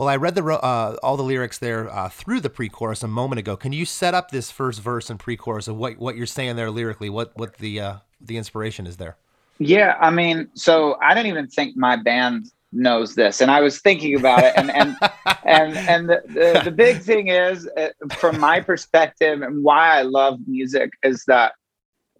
Well, 0.00 0.08
I 0.08 0.16
read 0.16 0.34
the 0.34 0.42
uh, 0.42 0.96
all 1.02 1.18
the 1.18 1.22
lyrics 1.22 1.58
there 1.58 1.94
uh, 1.94 2.08
through 2.08 2.40
the 2.40 2.48
pre-chorus 2.48 3.02
a 3.02 3.06
moment 3.06 3.38
ago. 3.38 3.54
Can 3.54 3.74
you 3.74 3.84
set 3.84 4.14
up 4.14 4.30
this 4.30 4.50
first 4.50 4.80
verse 4.80 5.10
and 5.10 5.20
pre-chorus 5.20 5.68
of 5.68 5.76
what 5.76 5.98
what 5.98 6.16
you're 6.16 6.24
saying 6.24 6.56
there 6.56 6.70
lyrically? 6.70 7.10
What 7.10 7.36
what 7.36 7.58
the 7.58 7.80
uh, 7.80 7.96
the 8.18 8.38
inspiration 8.38 8.86
is 8.86 8.96
there? 8.96 9.18
Yeah, 9.58 9.98
I 10.00 10.08
mean, 10.08 10.48
so 10.54 10.96
I 11.02 11.12
don't 11.12 11.26
even 11.26 11.48
think 11.48 11.76
my 11.76 11.96
band 11.96 12.46
knows 12.72 13.14
this, 13.14 13.42
and 13.42 13.50
I 13.50 13.60
was 13.60 13.82
thinking 13.82 14.14
about 14.14 14.42
it, 14.42 14.54
and 14.56 14.70
and 14.70 14.96
and 15.44 15.76
and 15.76 16.08
the, 16.08 16.22
the, 16.28 16.62
the 16.64 16.70
big 16.70 17.02
thing 17.02 17.28
is, 17.28 17.68
uh, 17.76 17.88
from 18.12 18.40
my 18.40 18.58
perspective, 18.58 19.42
and 19.42 19.62
why 19.62 19.98
I 19.98 20.00
love 20.00 20.38
music 20.46 20.92
is 21.02 21.24
that 21.26 21.52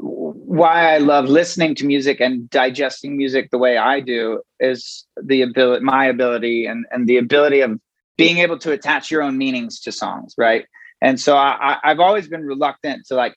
why 0.03 0.95
I 0.95 0.99
love 0.99 1.27
listening 1.27 1.75
to 1.77 1.87
music 1.87 2.21
and 2.21 2.49
digesting 2.51 3.17
music 3.17 3.51
the 3.51 3.59
way 3.59 3.77
I 3.77 4.01
do 4.01 4.43
is 4.59 5.07
the 5.23 5.43
ability, 5.43 5.85
my 5.85 6.07
ability, 6.07 6.67
and 6.67 6.87
and 6.91 7.07
the 7.07 7.19
ability 7.19 7.61
of 7.61 7.79
being 8.17 8.39
able 8.39 8.59
to 8.59 8.73
attach 8.73 9.11
your 9.11 9.23
own 9.23 9.39
meanings 9.39 9.81
to 9.81 9.93
songs, 9.93 10.35
right? 10.37 10.67
And 11.01 11.19
so 11.19 11.37
I, 11.37 11.79
I've 11.83 12.01
always 12.01 12.29
been 12.29 12.45
reluctant 12.45 13.07
to 13.07 13.15
like 13.15 13.35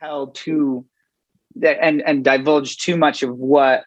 tell 0.00 0.28
too 0.28 0.84
and 1.62 2.02
and 2.02 2.24
divulge 2.24 2.78
too 2.78 2.96
much 2.96 3.22
of 3.22 3.36
what 3.36 3.84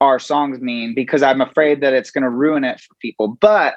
our 0.00 0.18
songs 0.18 0.60
mean 0.60 0.94
because 0.94 1.22
I'm 1.22 1.40
afraid 1.40 1.80
that 1.80 1.92
it's 1.92 2.10
going 2.10 2.22
to 2.22 2.30
ruin 2.30 2.64
it 2.64 2.80
for 2.80 2.94
people. 3.00 3.36
But 3.40 3.74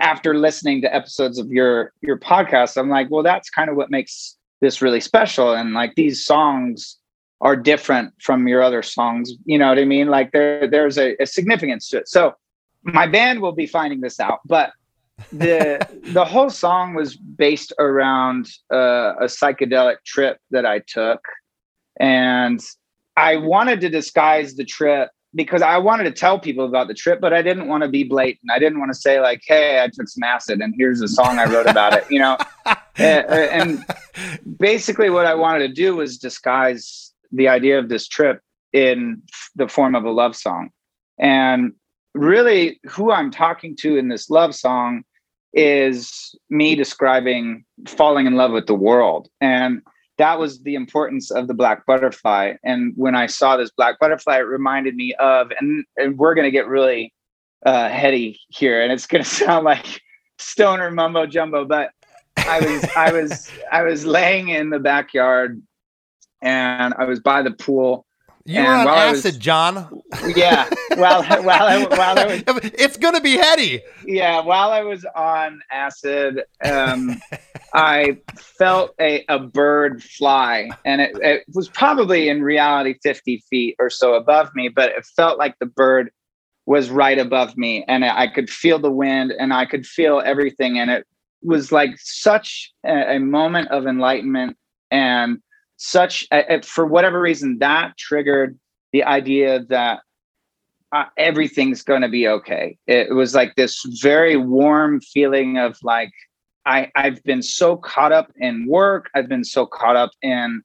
after 0.00 0.34
listening 0.34 0.82
to 0.82 0.94
episodes 0.94 1.38
of 1.38 1.48
your 1.48 1.92
your 2.02 2.18
podcast, 2.18 2.76
I'm 2.76 2.88
like, 2.88 3.08
well, 3.10 3.22
that's 3.22 3.50
kind 3.50 3.70
of 3.70 3.76
what 3.76 3.90
makes 3.90 4.36
this 4.60 4.82
really 4.82 5.00
special. 5.00 5.52
And 5.54 5.72
like 5.72 5.94
these 5.94 6.24
songs 6.24 6.96
are 7.40 7.56
different 7.56 8.12
from 8.20 8.46
your 8.46 8.62
other 8.62 8.82
songs. 8.82 9.32
You 9.44 9.58
know 9.58 9.68
what 9.68 9.78
I 9.78 9.84
mean? 9.84 10.08
Like 10.08 10.32
there 10.32 10.68
there's 10.68 10.98
a, 10.98 11.16
a 11.20 11.26
significance 11.26 11.88
to 11.90 11.98
it. 11.98 12.08
So 12.08 12.34
my 12.82 13.06
band 13.06 13.40
will 13.40 13.52
be 13.52 13.66
finding 13.66 14.00
this 14.00 14.20
out, 14.20 14.40
but 14.44 14.72
the 15.32 15.86
the 16.12 16.24
whole 16.24 16.50
song 16.50 16.94
was 16.94 17.16
based 17.16 17.72
around 17.78 18.48
uh, 18.72 19.14
a 19.20 19.24
psychedelic 19.24 19.96
trip 20.04 20.38
that 20.50 20.66
I 20.66 20.80
took, 20.80 21.20
and 21.98 22.60
I 23.16 23.36
wanted 23.36 23.80
to 23.82 23.88
disguise 23.88 24.54
the 24.54 24.64
trip 24.64 25.10
because 25.34 25.62
I 25.62 25.78
wanted 25.78 26.04
to 26.04 26.10
tell 26.10 26.38
people 26.38 26.64
about 26.64 26.88
the 26.88 26.94
trip, 26.94 27.20
but 27.20 27.32
I 27.32 27.42
didn't 27.42 27.68
want 27.68 27.82
to 27.82 27.88
be 27.88 28.04
blatant. 28.04 28.50
I 28.50 28.58
didn't 28.58 28.80
want 28.80 28.92
to 28.92 28.98
say 28.98 29.20
like, 29.20 29.42
"Hey, 29.46 29.82
I 29.82 29.88
took 29.88 30.08
some 30.08 30.22
acid 30.22 30.60
and 30.60 30.74
here's 30.76 31.00
a 31.00 31.08
song 31.08 31.38
I 31.38 31.44
wrote 31.44 31.66
about 31.66 31.94
it," 31.94 32.04
you 32.10 32.18
know. 32.18 32.36
and, 32.96 33.26
uh, 33.26 33.32
and 33.32 33.84
basically, 34.58 35.10
what 35.10 35.26
I 35.26 35.34
wanted 35.34 35.68
to 35.68 35.74
do 35.74 35.96
was 35.96 36.18
disguise 36.18 37.12
the 37.32 37.48
idea 37.48 37.78
of 37.78 37.88
this 37.88 38.08
trip 38.08 38.40
in 38.72 39.22
the 39.54 39.68
form 39.68 39.94
of 39.94 40.04
a 40.04 40.10
love 40.10 40.34
song, 40.34 40.70
and 41.18 41.72
really, 42.14 42.80
who 42.88 43.12
I'm 43.12 43.30
talking 43.30 43.76
to 43.80 43.96
in 43.96 44.08
this 44.08 44.30
love 44.30 44.54
song 44.54 45.04
is 45.52 46.34
me 46.48 46.74
describing 46.74 47.64
falling 47.86 48.26
in 48.26 48.36
love 48.36 48.52
with 48.52 48.66
the 48.66 48.74
world 48.74 49.28
and 49.40 49.82
that 50.20 50.38
was 50.38 50.60
the 50.62 50.74
importance 50.74 51.30
of 51.30 51.48
the 51.48 51.54
black 51.54 51.84
butterfly 51.86 52.52
and 52.62 52.92
when 52.96 53.14
i 53.14 53.26
saw 53.26 53.56
this 53.56 53.70
black 53.70 53.98
butterfly 53.98 54.36
it 54.36 54.40
reminded 54.58 54.94
me 54.94 55.14
of 55.14 55.50
and, 55.58 55.84
and 55.96 56.18
we're 56.18 56.34
going 56.34 56.44
to 56.44 56.50
get 56.50 56.66
really 56.68 57.12
uh, 57.66 57.88
heady 57.88 58.38
here 58.48 58.82
and 58.82 58.92
it's 58.92 59.06
going 59.06 59.24
to 59.28 59.28
sound 59.28 59.64
like 59.64 59.86
stoner 60.38 60.90
mumbo 60.90 61.26
jumbo 61.26 61.64
but 61.64 61.90
i 62.38 62.60
was 62.60 62.84
i 62.96 63.12
was 63.12 63.50
i 63.72 63.82
was 63.82 64.04
laying 64.06 64.48
in 64.50 64.70
the 64.70 64.78
backyard 64.78 65.60
and 66.42 66.94
i 66.98 67.04
was 67.04 67.20
by 67.20 67.42
the 67.42 67.50
pool 67.50 68.06
You 68.46 68.62
were 68.62 68.68
on 68.68 68.88
I 68.88 69.10
was- 69.10 69.24
acid, 69.26 69.40
John. 69.40 70.02
yeah 70.34 70.68
while 70.96 71.22
while 71.48 71.66
I, 71.74 71.84
while 72.00 72.18
I 72.18 72.26
was 72.26 72.42
It's 72.84 72.96
gonna 72.96 73.20
be 73.20 73.36
heady. 73.36 73.82
yeah 74.06 74.40
while 74.40 74.70
i 74.70 74.82
was 74.82 75.04
on 75.14 75.60
acid 75.70 76.42
um 76.64 77.20
i 77.74 78.16
felt 78.36 78.94
a, 79.00 79.24
a 79.28 79.38
bird 79.38 80.02
fly 80.02 80.70
and 80.84 81.00
it, 81.00 81.16
it 81.22 81.44
was 81.54 81.68
probably 81.68 82.28
in 82.28 82.42
reality 82.42 82.94
50 83.02 83.42
feet 83.48 83.76
or 83.78 83.90
so 83.90 84.14
above 84.14 84.54
me 84.54 84.68
but 84.68 84.90
it 84.90 85.04
felt 85.16 85.38
like 85.38 85.54
the 85.58 85.66
bird 85.66 86.10
was 86.66 86.90
right 86.90 87.18
above 87.18 87.56
me 87.56 87.84
and 87.88 88.04
i 88.04 88.26
could 88.26 88.50
feel 88.50 88.78
the 88.78 88.90
wind 88.90 89.32
and 89.38 89.52
i 89.52 89.64
could 89.64 89.86
feel 89.86 90.22
everything 90.24 90.78
and 90.78 90.90
it 90.90 91.06
was 91.42 91.72
like 91.72 91.90
such 91.96 92.72
a, 92.84 93.16
a 93.16 93.18
moment 93.18 93.68
of 93.68 93.86
enlightenment 93.86 94.56
and 94.90 95.38
such 95.76 96.26
a, 96.30 96.60
for 96.62 96.86
whatever 96.86 97.20
reason 97.20 97.58
that 97.58 97.96
triggered 97.96 98.58
the 98.92 99.02
idea 99.04 99.64
that 99.68 100.00
uh, 100.92 101.04
everything's 101.16 101.82
going 101.82 102.02
to 102.02 102.08
be 102.08 102.26
okay. 102.26 102.76
It 102.86 103.14
was 103.14 103.34
like 103.34 103.54
this 103.54 103.80
very 104.02 104.36
warm 104.36 105.00
feeling 105.00 105.56
of 105.56 105.78
like 105.82 106.10
I 106.66 106.90
I've 106.94 107.22
been 107.24 107.42
so 107.42 107.76
caught 107.76 108.12
up 108.12 108.32
in 108.36 108.66
work. 108.66 109.10
I've 109.14 109.28
been 109.28 109.44
so 109.44 109.66
caught 109.66 109.96
up 109.96 110.10
in 110.22 110.62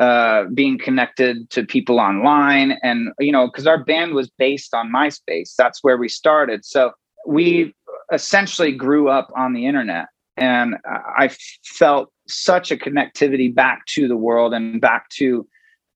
uh, 0.00 0.44
being 0.52 0.78
connected 0.78 1.48
to 1.50 1.64
people 1.64 1.98
online, 1.98 2.78
and 2.82 3.10
you 3.18 3.32
know, 3.32 3.46
because 3.46 3.66
our 3.66 3.82
band 3.82 4.14
was 4.14 4.28
based 4.28 4.74
on 4.74 4.92
MySpace. 4.92 5.54
That's 5.56 5.82
where 5.82 5.96
we 5.96 6.08
started. 6.08 6.64
So 6.64 6.92
we 7.26 7.74
essentially 8.12 8.72
grew 8.72 9.08
up 9.08 9.30
on 9.36 9.52
the 9.52 9.66
internet, 9.66 10.06
and 10.36 10.76
I 10.84 11.30
felt 11.64 12.10
such 12.28 12.70
a 12.70 12.76
connectivity 12.76 13.54
back 13.54 13.86
to 13.86 14.08
the 14.08 14.16
world 14.16 14.52
and 14.52 14.80
back 14.80 15.08
to 15.10 15.46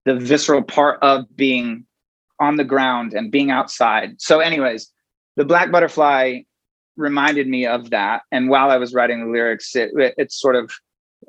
the 0.05 0.15
visceral 0.15 0.63
part 0.63 0.99
of 1.03 1.25
being 1.37 1.85
on 2.41 2.57
the 2.57 2.65
ground 2.65 3.13
and 3.13 3.31
being 3.31 3.51
outside. 3.51 4.21
So, 4.21 4.41
anyways, 4.41 4.91
the 5.37 5.45
black 5.45 5.71
butterfly 5.71 6.41
reminded 7.01 7.49
me 7.49 7.67
of 7.67 7.91
that. 7.91 8.23
And 8.31 8.49
while 8.49 8.71
I 8.71 8.77
was 8.77 8.95
writing 8.95 9.25
the 9.25 9.33
lyrics, 9.33 9.75
it, 9.75 9.91
it, 9.97 10.31
sort 10.31 10.55
of 10.55 10.71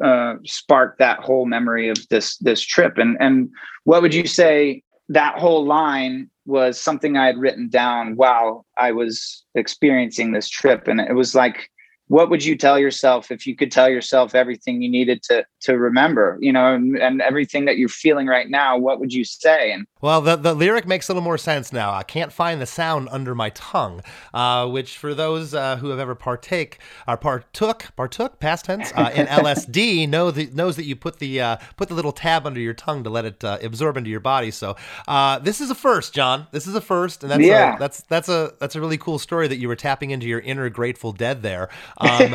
uh, 0.03 0.35
sparked 0.45 0.99
that 0.99 1.19
whole 1.19 1.45
memory 1.45 1.89
of 1.89 1.97
this 2.09 2.37
this 2.37 2.61
trip. 2.61 2.97
And 2.97 3.17
and 3.19 3.49
what 3.85 4.01
would 4.01 4.13
you 4.13 4.27
say 4.27 4.83
that 5.09 5.39
whole 5.39 5.65
line 5.65 6.29
was 6.45 6.79
something 6.79 7.17
I 7.17 7.25
had 7.25 7.37
written 7.37 7.69
down 7.69 8.15
while 8.15 8.65
I 8.77 8.91
was 8.91 9.43
experiencing 9.55 10.31
this 10.31 10.49
trip, 10.49 10.87
and 10.87 10.99
it 10.99 11.13
was 11.13 11.33
like. 11.33 11.70
What 12.11 12.29
would 12.29 12.43
you 12.43 12.57
tell 12.57 12.77
yourself 12.77 13.31
if 13.31 13.47
you 13.47 13.55
could 13.55 13.71
tell 13.71 13.87
yourself 13.87 14.35
everything 14.35 14.81
you 14.81 14.89
needed 14.91 15.23
to 15.29 15.45
to 15.61 15.77
remember, 15.77 16.37
you 16.41 16.51
know, 16.51 16.73
and, 16.73 16.97
and 16.97 17.21
everything 17.21 17.63
that 17.65 17.77
you're 17.77 17.87
feeling 17.87 18.27
right 18.27 18.49
now? 18.49 18.77
What 18.77 18.99
would 18.99 19.13
you 19.13 19.23
say? 19.23 19.71
And 19.71 19.87
Well, 20.01 20.19
the, 20.19 20.35
the 20.35 20.53
lyric 20.53 20.85
makes 20.85 21.07
a 21.07 21.13
little 21.13 21.23
more 21.23 21.37
sense 21.37 21.71
now. 21.71 21.93
I 21.93 22.03
can't 22.03 22.33
find 22.33 22.59
the 22.59 22.65
sound 22.65 23.07
under 23.13 23.33
my 23.33 23.51
tongue, 23.51 24.01
uh, 24.33 24.67
which 24.67 24.97
for 24.97 25.13
those 25.13 25.53
uh, 25.53 25.77
who 25.77 25.87
have 25.87 25.99
ever 25.99 26.13
partake 26.13 26.79
or 27.07 27.15
partook 27.15 27.95
partook 27.95 28.41
past 28.41 28.65
tense 28.65 28.91
uh, 28.93 29.11
in 29.15 29.25
LSD 29.41 30.09
know 30.09 30.31
that 30.31 30.53
knows 30.53 30.75
that 30.75 30.83
you 30.83 30.97
put 30.97 31.19
the 31.19 31.39
uh, 31.39 31.57
put 31.77 31.87
the 31.87 31.95
little 31.95 32.11
tab 32.11 32.45
under 32.45 32.59
your 32.59 32.73
tongue 32.73 33.05
to 33.05 33.09
let 33.09 33.23
it 33.23 33.41
uh, 33.41 33.57
absorb 33.61 33.95
into 33.95 34.09
your 34.09 34.19
body. 34.19 34.51
So 34.51 34.75
uh, 35.07 35.39
this 35.39 35.61
is 35.61 35.69
a 35.69 35.75
first, 35.75 36.13
John. 36.13 36.47
This 36.51 36.67
is 36.67 36.75
a 36.75 36.81
first, 36.81 37.23
and 37.23 37.31
that's 37.31 37.41
Yeah. 37.41 37.75
a, 37.75 37.79
that's 37.79 38.01
that's 38.09 38.27
a 38.27 38.51
that's 38.59 38.75
a 38.75 38.81
really 38.81 38.97
cool 38.97 39.17
story 39.17 39.47
that 39.47 39.59
you 39.59 39.69
were 39.69 39.77
tapping 39.77 40.11
into 40.11 40.27
your 40.27 40.41
inner 40.41 40.69
Grateful 40.69 41.13
Dead 41.13 41.41
there. 41.41 41.69
Um, 42.01 42.31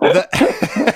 the- 0.00 0.92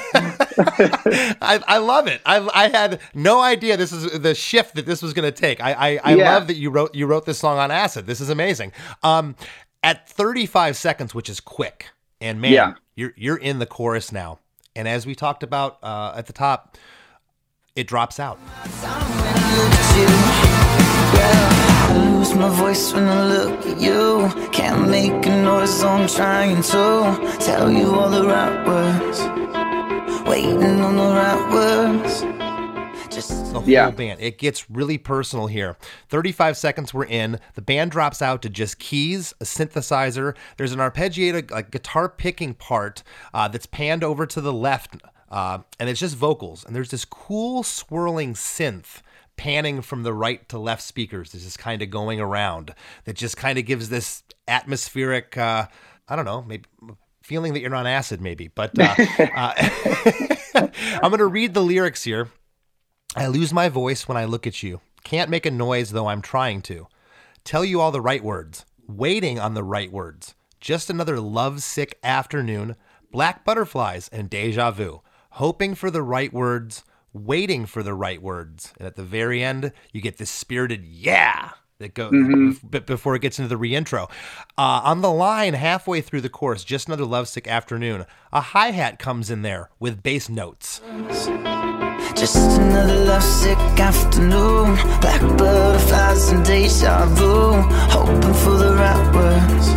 I, 1.42 1.60
I 1.66 1.78
love 1.78 2.06
it. 2.06 2.20
I, 2.24 2.48
I 2.54 2.68
had 2.68 3.00
no 3.14 3.40
idea 3.40 3.76
this 3.76 3.92
is 3.92 4.18
the 4.20 4.34
shift 4.34 4.74
that 4.76 4.86
this 4.86 5.02
was 5.02 5.12
going 5.12 5.30
to 5.30 5.36
take. 5.38 5.60
I 5.60 5.72
I, 5.72 6.00
I 6.02 6.14
Yeah. 6.14 6.34
love 6.34 6.46
that 6.46 6.56
you 6.56 6.70
wrote 6.70 6.94
you 6.94 7.06
wrote 7.06 7.26
this 7.26 7.38
song 7.38 7.58
on 7.58 7.70
acid. 7.70 8.06
This 8.06 8.20
is 8.20 8.30
amazing. 8.30 8.72
Um, 9.02 9.36
at 9.82 10.08
35 10.08 10.76
seconds, 10.76 11.14
which 11.14 11.28
is 11.28 11.40
quick, 11.40 11.86
and 12.20 12.40
man, 12.40 12.52
Yeah. 12.52 12.74
you're 12.94 13.12
you're 13.16 13.36
in 13.36 13.58
the 13.58 13.66
chorus 13.66 14.12
now. 14.12 14.38
And 14.74 14.86
as 14.88 15.06
we 15.06 15.14
talked 15.14 15.42
about 15.42 15.78
uh, 15.82 16.12
at 16.16 16.26
the 16.26 16.32
top, 16.32 16.76
it 17.74 17.86
drops 17.86 18.18
out. 18.20 18.38
Lose 22.26 22.34
my 22.34 22.48
voice 22.48 22.92
when 22.92 23.06
I 23.06 23.24
look 23.24 23.66
at 23.66 23.80
you. 23.80 24.28
Can't 24.50 24.90
make 24.90 25.12
a 25.26 25.42
noise, 25.44 25.78
so 25.78 25.86
I'm 25.86 26.08
trying 26.08 26.56
to 26.60 27.36
tell 27.38 27.70
you 27.70 27.94
all 27.94 28.10
the 28.10 28.26
right 28.26 28.66
words. 28.66 29.20
Waiting 30.28 30.80
on 30.80 30.96
the 30.96 31.04
right 31.04 31.52
words. 31.52 32.22
Just 33.14 33.28
the 33.52 33.60
whole 33.60 33.68
Yeah. 33.68 33.90
band. 33.90 34.20
It 34.20 34.38
gets 34.38 34.68
really 34.68 34.98
personal 34.98 35.46
here. 35.46 35.76
35 36.08 36.56
seconds 36.56 36.92
we're 36.92 37.04
in. 37.04 37.38
The 37.54 37.62
band 37.62 37.92
drops 37.92 38.20
out 38.20 38.42
to 38.42 38.48
just 38.48 38.80
keys, 38.80 39.32
a 39.40 39.44
synthesizer. 39.44 40.34
There's 40.56 40.72
an 40.72 40.80
arpeggiated 40.80 41.52
like 41.52 41.70
guitar 41.70 42.08
picking 42.08 42.54
part 42.54 43.04
uh, 43.32 43.46
that's 43.46 43.66
panned 43.66 44.02
over 44.02 44.26
to 44.26 44.40
the 44.40 44.52
left, 44.52 44.96
uh, 45.30 45.58
and 45.78 45.88
it's 45.88 46.00
just 46.00 46.16
vocals. 46.16 46.64
And 46.64 46.74
there's 46.74 46.90
this 46.90 47.04
cool 47.04 47.62
swirling 47.62 48.34
synth 48.34 49.00
panning 49.36 49.82
from 49.82 50.02
the 50.02 50.14
right 50.14 50.48
to 50.48 50.58
left 50.58 50.82
speakers. 50.82 51.32
This 51.32 51.44
is 51.44 51.56
kind 51.56 51.82
of 51.82 51.90
going 51.90 52.20
around 52.20 52.74
that 53.04 53.16
just 53.16 53.36
kind 53.36 53.58
of 53.58 53.66
gives 53.66 53.88
this 53.88 54.22
atmospheric, 54.48 55.36
uh, 55.36 55.66
I 56.08 56.16
don't 56.16 56.24
know, 56.24 56.42
maybe 56.42 56.64
feeling 57.22 57.54
that 57.54 57.60
you're 57.60 57.74
on 57.74 57.86
acid, 57.86 58.20
maybe. 58.20 58.48
But 58.48 58.78
uh, 58.78 58.94
uh, 59.34 59.52
I'm 61.02 61.10
going 61.10 61.18
to 61.18 61.26
read 61.26 61.54
the 61.54 61.62
lyrics 61.62 62.04
here. 62.04 62.30
I 63.16 63.26
lose 63.26 63.52
my 63.52 63.68
voice 63.68 64.06
when 64.06 64.16
I 64.16 64.24
look 64.24 64.46
at 64.46 64.62
you. 64.62 64.80
Can't 65.04 65.30
make 65.30 65.46
a 65.46 65.50
noise, 65.50 65.90
though 65.90 66.08
I'm 66.08 66.22
trying 66.22 66.62
to. 66.62 66.86
Tell 67.44 67.64
you 67.64 67.80
all 67.80 67.90
the 67.90 68.00
right 68.00 68.22
words. 68.22 68.64
Waiting 68.88 69.38
on 69.38 69.54
the 69.54 69.64
right 69.64 69.90
words. 69.90 70.34
Just 70.60 70.90
another 70.90 71.20
lovesick 71.20 71.98
afternoon. 72.02 72.76
Black 73.12 73.44
butterflies 73.44 74.08
and 74.08 74.28
deja 74.28 74.70
vu. 74.70 75.02
Hoping 75.30 75.74
for 75.74 75.90
the 75.90 76.02
right 76.02 76.32
words. 76.32 76.84
Waiting 77.16 77.64
for 77.64 77.82
the 77.82 77.94
right 77.94 78.20
words. 78.20 78.74
And 78.78 78.86
at 78.86 78.96
the 78.96 79.02
very 79.02 79.42
end, 79.42 79.72
you 79.90 80.02
get 80.02 80.18
this 80.18 80.30
spirited 80.30 80.84
yeah 80.84 81.52
that 81.78 81.94
goes 81.94 82.58
b- 82.58 82.80
before 82.80 83.14
it 83.14 83.22
gets 83.22 83.38
into 83.38 83.48
the 83.48 83.58
reintro. 83.58 84.10
Uh, 84.58 84.80
on 84.84 85.00
the 85.00 85.10
line, 85.10 85.54
halfway 85.54 86.00
through 86.02 86.20
the 86.20 86.28
chorus, 86.28 86.62
just 86.62 86.88
another 86.88 87.04
lovesick 87.06 87.48
afternoon. 87.48 88.04
A 88.32 88.40
hi 88.40 88.70
hat 88.70 88.98
comes 88.98 89.30
in 89.30 89.42
there 89.42 89.70
with 89.78 90.02
bass 90.02 90.28
notes. 90.28 90.80
Just 92.14 92.36
another 92.36 93.04
lovesick 93.04 93.58
afternoon. 93.80 94.76
Black 95.00 95.20
butterflies 95.38 96.28
and 96.30 96.44
deja 96.44 97.06
vu. 97.06 97.52
Hoping 97.92 98.34
for 98.34 98.56
the 98.56 98.74
right 98.74 99.14
words. 99.14 99.68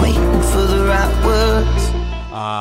Waiting 0.00 0.42
for 0.52 0.64
the 0.66 0.84
right 0.86 1.24
words. 1.24 1.79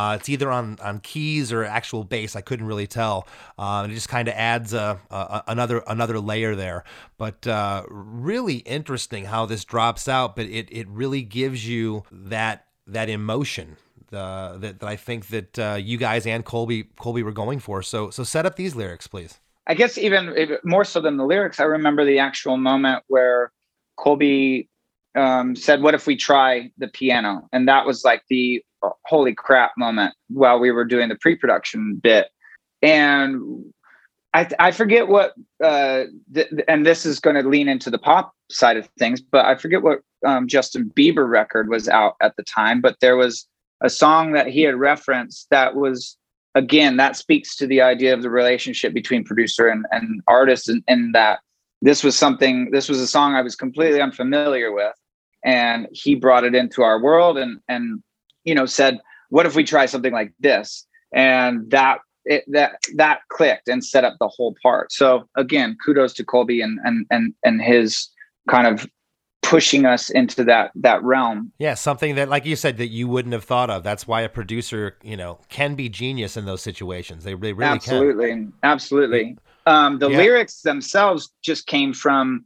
Uh, 0.09 0.15
it's 0.15 0.29
either 0.29 0.51
on, 0.51 0.77
on 0.81 0.99
keys 0.99 1.51
or 1.51 1.63
actual 1.63 2.03
bass. 2.03 2.35
I 2.35 2.41
couldn't 2.41 2.65
really 2.65 2.87
tell. 2.87 3.27
Uh, 3.57 3.87
it 3.89 3.93
just 3.93 4.09
kind 4.09 4.27
of 4.27 4.33
adds 4.33 4.73
a, 4.73 4.99
a, 5.11 5.43
another 5.47 5.83
another 5.87 6.19
layer 6.19 6.55
there. 6.55 6.83
But 7.17 7.45
uh, 7.45 7.83
really 7.89 8.57
interesting 8.57 9.25
how 9.25 9.45
this 9.45 9.65
drops 9.65 10.07
out. 10.07 10.35
But 10.35 10.45
it, 10.45 10.67
it 10.71 10.87
really 10.87 11.21
gives 11.21 11.67
you 11.67 12.03
that 12.11 12.65
that 12.87 13.09
emotion 13.09 13.77
uh, 14.11 14.57
that, 14.57 14.79
that 14.79 14.87
I 14.87 14.95
think 14.95 15.27
that 15.27 15.59
uh, 15.59 15.77
you 15.79 15.97
guys 15.97 16.25
and 16.25 16.43
Colby 16.43 16.85
Colby 16.99 17.23
were 17.23 17.31
going 17.31 17.59
for. 17.59 17.83
So 17.83 18.09
so 18.09 18.23
set 18.23 18.45
up 18.45 18.55
these 18.55 18.75
lyrics, 18.75 19.07
please. 19.07 19.39
I 19.67 19.75
guess 19.75 19.99
even 19.99 20.57
more 20.63 20.83
so 20.83 20.99
than 20.99 21.17
the 21.17 21.25
lyrics, 21.25 21.59
I 21.59 21.63
remember 21.63 22.03
the 22.03 22.17
actual 22.17 22.57
moment 22.57 23.03
where 23.07 23.51
Colby 23.97 24.67
um, 25.19 25.55
said, 25.55 25.81
"What 25.81 25.93
if 25.93 26.07
we 26.07 26.15
try 26.15 26.71
the 26.77 26.87
piano?" 26.87 27.47
And 27.51 27.67
that 27.67 27.85
was 27.85 28.03
like 28.03 28.23
the 28.29 28.63
uh, 28.83 28.89
holy 29.05 29.33
crap 29.33 29.71
moment 29.77 30.13
while 30.29 30.59
we 30.59 30.71
were 30.71 30.85
doing 30.85 31.09
the 31.09 31.15
pre-production 31.15 31.99
bit. 32.01 32.27
And 32.81 33.65
I, 34.33 34.47
I 34.59 34.71
forget 34.71 35.07
what, 35.07 35.33
uh, 35.63 36.03
th- 36.33 36.47
and 36.67 36.85
this 36.85 37.05
is 37.05 37.19
going 37.19 37.35
to 37.35 37.47
lean 37.47 37.67
into 37.67 37.89
the 37.89 37.97
pop 37.97 38.33
side 38.49 38.77
of 38.77 38.87
things, 38.97 39.21
but 39.21 39.45
I 39.45 39.55
forget 39.55 39.81
what 39.81 39.99
um, 40.25 40.47
Justin 40.47 40.91
Bieber 40.95 41.29
record 41.29 41.69
was 41.69 41.89
out 41.89 42.15
at 42.21 42.35
the 42.35 42.43
time. 42.43 42.79
But 42.79 42.97
there 43.01 43.17
was 43.17 43.47
a 43.81 43.89
song 43.89 44.33
that 44.33 44.47
he 44.47 44.61
had 44.61 44.75
referenced 44.75 45.47
that 45.49 45.75
was 45.75 46.17
again 46.55 46.97
that 46.97 47.15
speaks 47.15 47.55
to 47.55 47.67
the 47.67 47.81
idea 47.81 48.13
of 48.13 48.21
the 48.21 48.29
relationship 48.29 48.93
between 48.93 49.23
producer 49.23 49.67
and, 49.67 49.85
and 49.91 50.21
artist 50.27 50.67
and, 50.67 50.83
and 50.87 51.13
that 51.13 51.39
this 51.81 52.03
was 52.03 52.17
something 52.17 52.71
this 52.71 52.89
was 52.89 52.99
a 52.99 53.07
song 53.07 53.35
i 53.35 53.41
was 53.41 53.55
completely 53.55 54.01
unfamiliar 54.01 54.71
with 54.71 54.93
and 55.43 55.87
he 55.91 56.15
brought 56.15 56.43
it 56.43 56.55
into 56.55 56.81
our 56.83 57.01
world 57.01 57.37
and 57.37 57.59
and 57.67 58.01
you 58.43 58.53
know 58.55 58.65
said 58.65 58.99
what 59.29 59.45
if 59.45 59.55
we 59.55 59.63
try 59.63 59.85
something 59.85 60.13
like 60.13 60.33
this 60.39 60.85
and 61.13 61.69
that 61.71 61.99
it, 62.25 62.43
that 62.47 62.73
that 62.95 63.21
clicked 63.29 63.67
and 63.67 63.83
set 63.83 64.03
up 64.03 64.15
the 64.19 64.27
whole 64.27 64.55
part 64.61 64.91
so 64.91 65.23
again 65.35 65.77
kudos 65.85 66.13
to 66.13 66.23
colby 66.23 66.61
and 66.61 66.79
and 66.83 67.05
and 67.09 67.33
and 67.43 67.61
his 67.61 68.09
kind 68.49 68.67
of 68.67 68.87
pushing 69.41 69.85
us 69.85 70.09
into 70.09 70.43
that 70.43 70.69
that 70.75 71.01
realm 71.01 71.51
Yeah, 71.57 71.73
something 71.73 72.15
that, 72.15 72.29
like 72.29 72.45
you 72.45 72.55
said, 72.55 72.77
that 72.77 72.89
you 72.89 73.07
wouldn't 73.07 73.33
have 73.33 73.45
thought 73.45 73.69
of. 73.71 73.83
That's 73.83 74.05
why 74.05 74.21
a 74.21 74.29
producer, 74.29 74.97
you 75.01 75.17
know, 75.17 75.39
can 75.49 75.73
be 75.75 75.89
genius 75.89 76.37
in 76.37 76.45
those 76.45 76.61
situations. 76.61 77.23
They, 77.23 77.33
they 77.33 77.53
really 77.53 77.79
can. 77.79 77.95
absolutely 77.95 78.47
absolutely 78.63 79.37
um 79.65 79.97
the 79.97 80.09
Yeah. 80.09 80.17
lyrics 80.17 80.61
themselves 80.61 81.31
just 81.41 81.65
came 81.67 81.93
from 81.93 82.45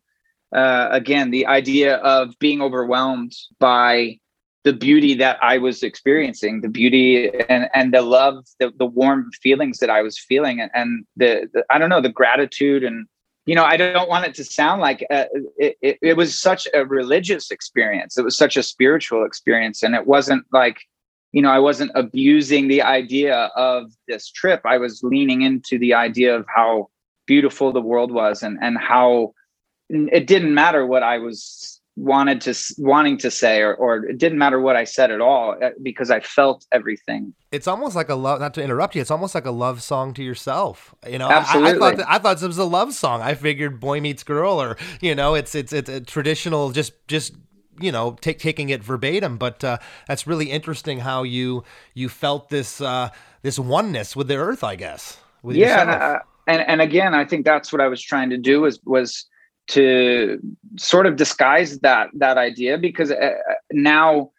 uh 0.54 0.88
again 0.92 1.32
the 1.32 1.46
idea 1.46 1.98
of 1.98 2.38
being 2.40 2.62
overwhelmed 2.62 3.34
by 3.60 4.18
the 4.64 4.74
beauty 4.74 5.14
that 5.14 5.38
i 5.42 5.58
was 5.58 5.84
experiencing 5.84 6.62
the 6.62 6.70
beauty 6.70 7.30
and 7.50 7.70
and 7.74 7.94
the 7.94 8.02
love 8.02 8.46
the, 8.60 8.72
the 8.78 8.86
warm 8.86 9.30
feelings 9.42 9.80
that 9.80 9.90
i 9.90 10.02
was 10.02 10.18
feeling 10.18 10.60
and, 10.60 10.72
and 10.74 11.06
the, 11.16 11.50
the 11.54 11.64
i 11.70 11.78
don't 11.78 11.90
know 11.90 12.02
the 12.02 12.10
gratitude 12.10 12.84
and 12.84 13.06
you 13.46 13.56
know 13.56 13.66
i 13.66 13.78
don't 13.78 14.10
want 14.10 14.26
it 14.26 14.34
to 14.34 14.44
sound 14.44 14.82
like 14.82 15.06
uh, 15.10 15.26
it, 15.58 15.76
it, 15.82 15.98
it 16.02 16.18
was 16.18 16.40
such 16.40 16.68
a 16.74 16.86
religious 16.86 17.52
experience 17.52 18.18
it 18.18 18.24
was 18.24 18.38
such 18.38 18.58
a 18.58 18.64
spiritual 18.64 19.26
experience 19.26 19.84
and 19.84 19.96
it 19.96 20.08
wasn't 20.08 20.46
like 20.52 20.80
you 21.34 21.42
know, 21.42 21.50
I 21.50 21.60
wasn't 21.60 21.92
abusing 21.96 22.68
the 22.68 22.84
idea 22.84 23.50
of 23.56 23.92
this 24.08 24.30
trip. 24.30 24.62
I 24.66 24.78
was 24.78 25.02
leaning 25.04 25.42
into 25.42 25.80
the 25.80 25.96
idea 25.96 26.36
of 26.36 26.46
how 26.48 26.90
beautiful 27.26 27.72
the 27.72 27.82
world 27.82 28.12
was 28.12 28.44
and 28.44 28.58
and 28.62 28.78
how 28.78 29.34
it 29.94 30.28
didn't 30.28 30.54
matter 30.54 30.86
what 30.86 31.04
I 31.04 31.18
was 31.20 31.80
wanted 31.96 32.42
to 32.42 32.56
wanting 32.80 33.20
to 33.20 33.30
say 33.30 33.62
or 33.62 33.76
or 33.76 34.06
it 34.06 34.18
didn't 34.18 34.40
matter 34.40 34.60
what 34.60 34.76
I 34.76 34.84
said 34.84 35.12
at 35.12 35.22
all 35.22 35.56
uh, 35.64 35.70
because 35.84 36.10
I 36.10 36.22
felt 36.22 36.66
everything. 36.72 37.34
It's 37.52 37.68
almost 37.68 37.96
like 37.96 38.10
a 38.10 38.16
love. 38.16 38.40
Not 38.40 38.56
to 38.56 38.64
interrupt 38.64 38.96
you. 38.96 39.02
It's 39.02 39.12
almost 39.12 39.36
like 39.36 39.46
a 39.46 39.52
love 39.52 39.84
song 39.84 40.14
to 40.16 40.24
yourself. 40.24 40.96
You 41.08 41.20
know, 41.20 41.28
I- 41.28 41.34
I, 41.34 41.36
I 41.36 41.40
Absolutely. 41.40 41.80
thought 41.80 41.98
that, 41.98 42.12
I 42.12 42.18
thought 42.18 42.38
this 42.40 42.48
was 42.48 42.58
a 42.58 42.66
love 42.66 42.94
song. 42.94 43.22
I 43.22 43.36
figured 43.36 43.80
boy 43.80 44.02
meets 44.02 44.24
girl, 44.24 44.60
or 44.62 44.76
you 45.02 45.14
know, 45.14 45.36
it's 45.36 45.54
it's 45.54 45.72
it's 45.72 45.90
a 45.90 46.02
traditional. 46.02 46.72
Just 46.72 46.94
just 47.08 47.34
you 47.80 47.92
know, 47.92 48.18
take, 48.22 48.40
taking 48.40 48.70
it 48.70 48.84
verbatim. 48.84 49.38
But 49.38 49.64
uh, 49.64 49.78
that's 50.08 50.26
really 50.26 50.50
interesting 50.52 51.00
how 51.00 51.24
you 51.24 51.64
you 51.94 52.10
felt 52.10 52.50
this 52.50 52.82
uh, 52.82 53.10
this 53.44 53.60
oneness 53.60 54.16
with 54.16 54.28
the 54.28 54.36
earth. 54.38 54.64
I 54.64 54.76
guess. 54.76 55.18
With 55.44 55.58
yeah, 55.58 55.82
and, 55.82 55.90
uh, 55.90 56.20
and 56.48 56.62
and 56.68 56.82
again, 56.82 57.14
I 57.14 57.26
think 57.26 57.46
that's 57.46 57.72
what 57.72 57.82
I 57.82 57.88
was 57.88 58.02
trying 58.02 58.32
to 58.32 58.38
do 58.38 58.62
was 58.62 58.80
was 58.84 59.26
to 59.68 60.40
sort 60.78 61.06
of 61.06 61.16
disguise 61.16 61.80
that 61.80 62.10
that 62.14 62.38
idea 62.38 62.78
because 62.78 63.12
uh, 63.12 63.32
now 63.72 64.32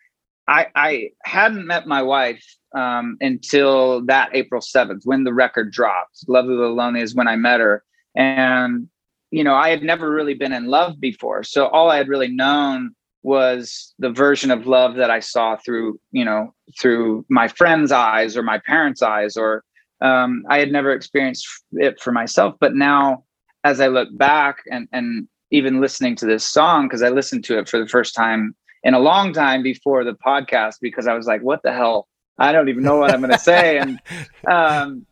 I 0.46 0.66
I 0.74 1.10
hadn't 1.24 1.66
met 1.66 1.86
my 1.86 2.02
wife 2.02 2.44
um, 2.74 3.16
until 3.20 4.04
that 4.06 4.30
April 4.32 4.60
seventh 4.60 5.02
when 5.04 5.24
the 5.24 5.32
record 5.32 5.72
dropped. 5.72 6.28
Love 6.28 6.48
of 6.48 6.58
the 6.58 6.68
Lonely 6.68 7.00
is 7.00 7.14
when 7.14 7.28
I 7.28 7.36
met 7.36 7.60
her, 7.60 7.82
and 8.14 8.88
you 9.30 9.44
know 9.44 9.54
I 9.54 9.70
had 9.70 9.82
never 9.82 10.10
really 10.10 10.34
been 10.34 10.52
in 10.52 10.66
love 10.66 11.00
before, 11.00 11.42
so 11.42 11.66
all 11.68 11.90
I 11.90 11.96
had 11.96 12.08
really 12.08 12.28
known 12.28 12.94
was 13.22 13.94
the 13.98 14.10
version 14.10 14.50
of 14.50 14.66
love 14.66 14.96
that 14.96 15.10
I 15.10 15.20
saw 15.20 15.56
through 15.56 15.98
you 16.12 16.24
know 16.24 16.54
through 16.78 17.24
my 17.30 17.48
friend's 17.48 17.92
eyes 17.92 18.36
or 18.36 18.42
my 18.42 18.58
parents' 18.66 19.02
eyes 19.02 19.36
or 19.36 19.64
um, 20.00 20.44
I 20.50 20.58
had 20.58 20.70
never 20.70 20.92
experienced 20.92 21.46
it 21.72 22.00
for 22.00 22.12
myself. 22.12 22.56
But 22.60 22.74
now, 22.74 23.24
as 23.64 23.80
I 23.80 23.88
look 23.88 24.08
back 24.16 24.58
and 24.70 24.88
and 24.92 25.26
even 25.50 25.80
listening 25.80 26.16
to 26.16 26.26
this 26.26 26.44
song, 26.44 26.86
because 26.86 27.02
I 27.02 27.08
listened 27.08 27.44
to 27.44 27.58
it 27.58 27.68
for 27.68 27.78
the 27.78 27.88
first 27.88 28.14
time 28.14 28.54
in 28.82 28.94
a 28.94 28.98
long 28.98 29.32
time 29.32 29.62
before 29.62 30.04
the 30.04 30.14
podcast, 30.14 30.74
because 30.80 31.06
I 31.06 31.14
was 31.14 31.26
like, 31.26 31.42
"What 31.42 31.62
the 31.62 31.72
hell? 31.72 32.06
I 32.38 32.52
don't 32.52 32.68
even 32.68 32.82
know 32.82 32.96
what 32.96 33.12
I'm 33.12 33.20
going 33.20 33.32
to 33.32 33.38
say." 33.38 33.78
And 33.78 33.98
um, 34.46 35.06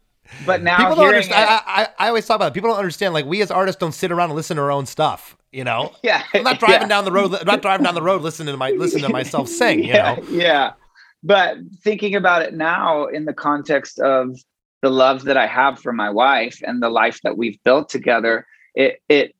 but 0.47 0.63
now 0.63 0.77
People 0.77 0.97
don't 0.97 1.09
understand. 1.09 1.43
it- 1.43 1.63
I, 1.67 1.83
I, 1.83 1.89
I 2.07 2.09
always 2.09 2.27
talk 2.27 2.37
about 2.37 2.49
it. 2.49 2.55
People 2.55 2.71
don't 2.71 2.79
understand. 2.79 3.15
Like 3.15 3.27
we 3.27 3.43
as 3.43 3.51
artists 3.51 3.79
don't 3.79 3.93
sit 3.93 4.13
around 4.13 4.31
and 4.31 4.37
listen 4.37 4.57
to 4.57 4.63
our 4.63 4.71
own 4.71 4.87
stuff. 4.87 5.37
You 5.51 5.65
know, 5.65 5.93
yeah, 6.03 6.23
I'm 6.35 6.45
not 6.45 6.59
driving 6.59 6.83
yeah. 6.83 6.89
down 6.89 7.05
the 7.05 7.13
road. 7.13 7.35
I'm 7.35 7.47
not 7.47 7.63
driving 7.63 7.85
down 7.85 7.95
the 7.95 8.03
road 8.03 8.23
listening 8.23 8.53
to 8.53 8.57
my 8.57 8.71
listening 8.71 9.05
to 9.05 9.11
myself 9.11 9.49
sing. 9.49 9.81
You 9.81 9.85
yeah, 9.95 10.15
know, 10.15 10.25
yeah. 10.31 10.73
But 11.23 11.59
thinking 11.83 12.17
about 12.17 12.43
it 12.43 12.55
now 12.55 13.07
in 13.07 13.25
the 13.27 13.35
context 13.35 14.01
of 14.01 14.37
the 14.83 14.91
love 14.91 15.25
that 15.25 15.37
I 15.37 15.47
have 15.47 15.79
for 15.79 15.93
my 15.93 16.11
wife 16.11 16.61
and 16.63 16.83
the 16.83 16.91
life 16.91 17.21
that 17.23 17.39
we've 17.39 17.63
built 17.65 17.89
together, 17.89 18.47
it 18.75 19.01
it 19.09 19.35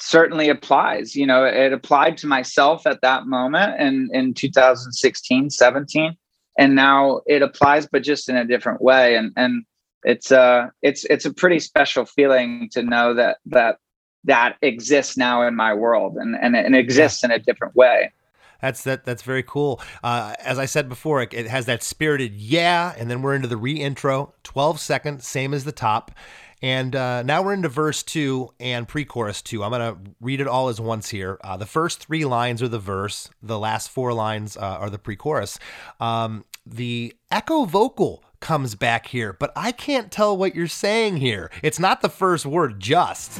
certainly 0.00 0.48
applies. 0.48 1.14
You 1.14 1.26
know, 1.26 1.44
it 1.44 1.72
applied 1.72 2.16
to 2.18 2.26
myself 2.26 2.86
at 2.86 3.00
that 3.02 3.26
moment 3.26 3.80
in 3.80 4.10
in 4.12 4.34
2016, 4.34 5.50
17, 5.50 6.16
and 6.58 6.74
now 6.74 7.20
it 7.26 7.40
applies, 7.42 7.86
but 7.86 8.02
just 8.02 8.28
in 8.28 8.36
a 8.36 8.44
different 8.44 8.82
way. 8.82 9.14
And 9.14 9.32
and 9.36 9.64
it's 10.02 10.32
uh 10.32 10.68
it's 10.82 11.04
it's 11.04 11.24
a 11.24 11.32
pretty 11.32 11.60
special 11.60 12.04
feeling 12.04 12.68
to 12.72 12.82
know 12.82 13.14
that 13.14 13.38
that 13.46 13.78
that 14.24 14.56
exists 14.60 15.16
now 15.16 15.46
in 15.46 15.54
my 15.54 15.72
world 15.72 16.16
and 16.16 16.34
and, 16.40 16.56
and 16.56 16.74
exists 16.74 17.22
in 17.22 17.30
a 17.30 17.38
different 17.38 17.76
way. 17.76 18.12
That's 18.60 18.84
that. 18.84 19.04
That's 19.04 19.22
very 19.22 19.42
cool. 19.42 19.80
Uh, 20.02 20.34
as 20.38 20.58
I 20.58 20.66
said 20.66 20.88
before, 20.88 21.22
it, 21.22 21.32
it 21.34 21.46
has 21.46 21.66
that 21.66 21.82
spirited 21.82 22.34
yeah, 22.34 22.94
and 22.98 23.10
then 23.10 23.22
we're 23.22 23.34
into 23.34 23.48
the 23.48 23.56
re-intro, 23.56 24.34
twelve 24.42 24.80
seconds, 24.80 25.26
same 25.26 25.54
as 25.54 25.64
the 25.64 25.72
top, 25.72 26.10
and 26.62 26.94
uh, 26.94 27.22
now 27.22 27.42
we're 27.42 27.54
into 27.54 27.68
verse 27.68 28.02
two 28.02 28.50
and 28.60 28.86
pre-chorus 28.86 29.42
two. 29.42 29.64
I'm 29.64 29.70
gonna 29.70 29.96
read 30.20 30.40
it 30.40 30.46
all 30.46 30.68
as 30.68 30.80
once 30.80 31.08
here. 31.08 31.38
Uh, 31.42 31.56
the 31.56 31.66
first 31.66 32.04
three 32.04 32.24
lines 32.24 32.62
are 32.62 32.68
the 32.68 32.78
verse. 32.78 33.30
The 33.42 33.58
last 33.58 33.88
four 33.88 34.12
lines 34.12 34.56
uh, 34.56 34.60
are 34.60 34.90
the 34.90 34.98
pre-chorus. 34.98 35.58
Um, 36.00 36.44
the 36.66 37.14
echo 37.30 37.64
vocal 37.64 38.22
comes 38.40 38.74
back 38.74 39.06
here, 39.06 39.34
but 39.34 39.52
I 39.54 39.72
can't 39.72 40.10
tell 40.10 40.36
what 40.36 40.54
you're 40.54 40.66
saying 40.66 41.18
here. 41.18 41.50
It's 41.62 41.78
not 41.78 42.00
the 42.00 42.08
first 42.08 42.46
word, 42.46 42.80
just. 42.80 43.38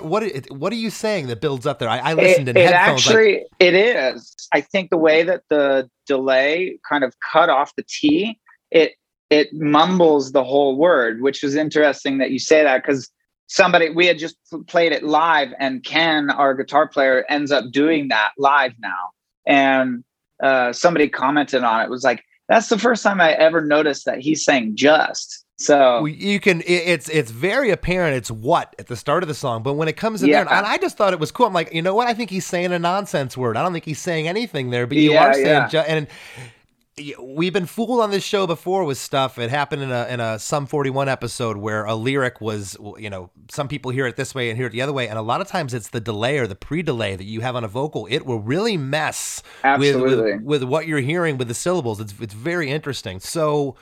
What 0.00 0.04
what 0.04 0.50
what 0.50 0.72
are 0.72 0.76
you 0.76 0.90
saying 0.90 1.26
that 1.28 1.40
builds 1.40 1.66
up 1.66 1.78
there? 1.78 1.88
I, 1.88 1.98
I 1.98 2.14
It, 2.16 2.16
listened 2.16 2.48
in 2.48 2.56
it 2.56 2.72
headphones. 2.72 3.06
like, 3.06 3.16
actually 3.16 3.44
it 3.58 3.74
is. 3.74 4.34
I 4.52 4.60
think 4.60 4.90
the 4.90 4.96
way 4.96 5.22
that 5.22 5.42
the 5.50 5.88
delay 6.06 6.78
kind 6.88 7.04
of 7.04 7.14
cut 7.20 7.50
off 7.50 7.74
the 7.76 7.84
T, 7.88 8.38
it 8.70 8.92
it 9.30 9.52
mumbles 9.52 10.32
the 10.32 10.44
whole 10.44 10.76
word, 10.76 11.22
which 11.22 11.42
is 11.44 11.54
interesting 11.54 12.18
that 12.18 12.30
you 12.30 12.38
say 12.38 12.62
that 12.62 12.82
because 12.82 13.10
somebody 13.48 13.90
we 13.90 14.06
had 14.06 14.18
just 14.18 14.36
played 14.66 14.92
it 14.92 15.02
live, 15.02 15.52
and 15.58 15.84
Ken, 15.84 16.30
our 16.30 16.54
guitar 16.54 16.88
player, 16.88 17.24
ends 17.28 17.52
up 17.52 17.70
doing 17.70 18.08
that 18.08 18.32
live 18.38 18.72
now, 18.80 19.10
and 19.46 20.04
uh, 20.42 20.72
somebody 20.72 21.08
commented 21.08 21.62
on 21.64 21.82
it 21.82 21.90
was 21.90 22.04
like, 22.04 22.24
"That's 22.48 22.68
the 22.68 22.78
first 22.78 23.02
time 23.02 23.20
I 23.20 23.32
ever 23.32 23.60
noticed 23.60 24.06
that 24.06 24.20
he's 24.20 24.44
saying 24.44 24.76
just." 24.76 25.41
So 25.58 26.06
you 26.06 26.40
can 26.40 26.62
it's 26.66 27.08
it's 27.08 27.30
very 27.30 27.70
apparent 27.70 28.16
it's 28.16 28.30
what 28.30 28.74
at 28.78 28.88
the 28.88 28.96
start 28.96 29.22
of 29.22 29.28
the 29.28 29.34
song 29.34 29.62
but 29.62 29.74
when 29.74 29.86
it 29.86 29.96
comes 29.96 30.22
in 30.22 30.30
there 30.30 30.40
and 30.52 30.66
i 30.66 30.76
just 30.78 30.96
thought 30.96 31.12
it 31.12 31.20
was 31.20 31.30
cool. 31.30 31.46
I'm 31.46 31.52
like 31.52 31.72
you 31.72 31.82
know 31.82 31.94
what? 31.94 32.08
I 32.08 32.14
think 32.14 32.30
he's 32.30 32.46
saying 32.46 32.72
a 32.72 32.78
nonsense 32.78 33.36
word. 33.36 33.56
I 33.56 33.62
don't 33.62 33.72
think 33.72 33.84
he's 33.84 34.00
saying 34.00 34.26
anything 34.26 34.70
there 34.70 34.86
but 34.86 34.96
you 34.96 35.12
Yeah, 35.12 35.26
are 35.28 35.34
saying 35.34 35.46
yeah. 35.46 35.68
ju- 35.68 35.78
and 35.78 36.06
we've 37.18 37.54
been 37.54 37.64
fooled 37.66 38.00
on 38.00 38.10
this 38.10 38.22
show 38.22 38.46
before 38.46 38.84
with 38.84 38.98
stuff. 38.98 39.38
It 39.38 39.48
happened 39.50 39.82
in 39.82 39.90
a 39.90 40.06
in 40.08 40.20
a 40.20 40.38
sum 40.38 40.66
41 40.66 41.08
episode 41.08 41.56
where 41.56 41.84
a 41.84 41.94
lyric 41.94 42.40
was 42.40 42.76
you 42.98 43.08
know 43.08 43.30
some 43.50 43.68
people 43.68 43.90
hear 43.92 44.06
it 44.06 44.16
this 44.16 44.34
way 44.34 44.48
and 44.50 44.56
hear 44.58 44.66
it 44.66 44.72
the 44.72 44.82
other 44.82 44.92
way 44.92 45.08
and 45.08 45.18
a 45.18 45.22
lot 45.22 45.40
of 45.40 45.46
times 45.48 45.74
it's 45.74 45.88
the 45.90 46.00
delay 46.00 46.38
or 46.38 46.46
the 46.46 46.54
pre-delay 46.54 47.14
that 47.16 47.24
you 47.24 47.40
have 47.40 47.54
on 47.56 47.62
a 47.64 47.68
vocal. 47.68 48.06
It 48.10 48.26
will 48.26 48.40
really 48.40 48.76
mess 48.76 49.42
with, 49.78 49.96
with 50.02 50.42
with 50.42 50.62
what 50.64 50.86
you're 50.86 51.00
hearing 51.00 51.38
with 51.38 51.48
the 51.48 51.54
syllables. 51.54 52.00
It's 52.00 52.14
it's 52.20 52.34
very 52.34 52.68
interesting. 52.70 53.20
So 53.20 53.76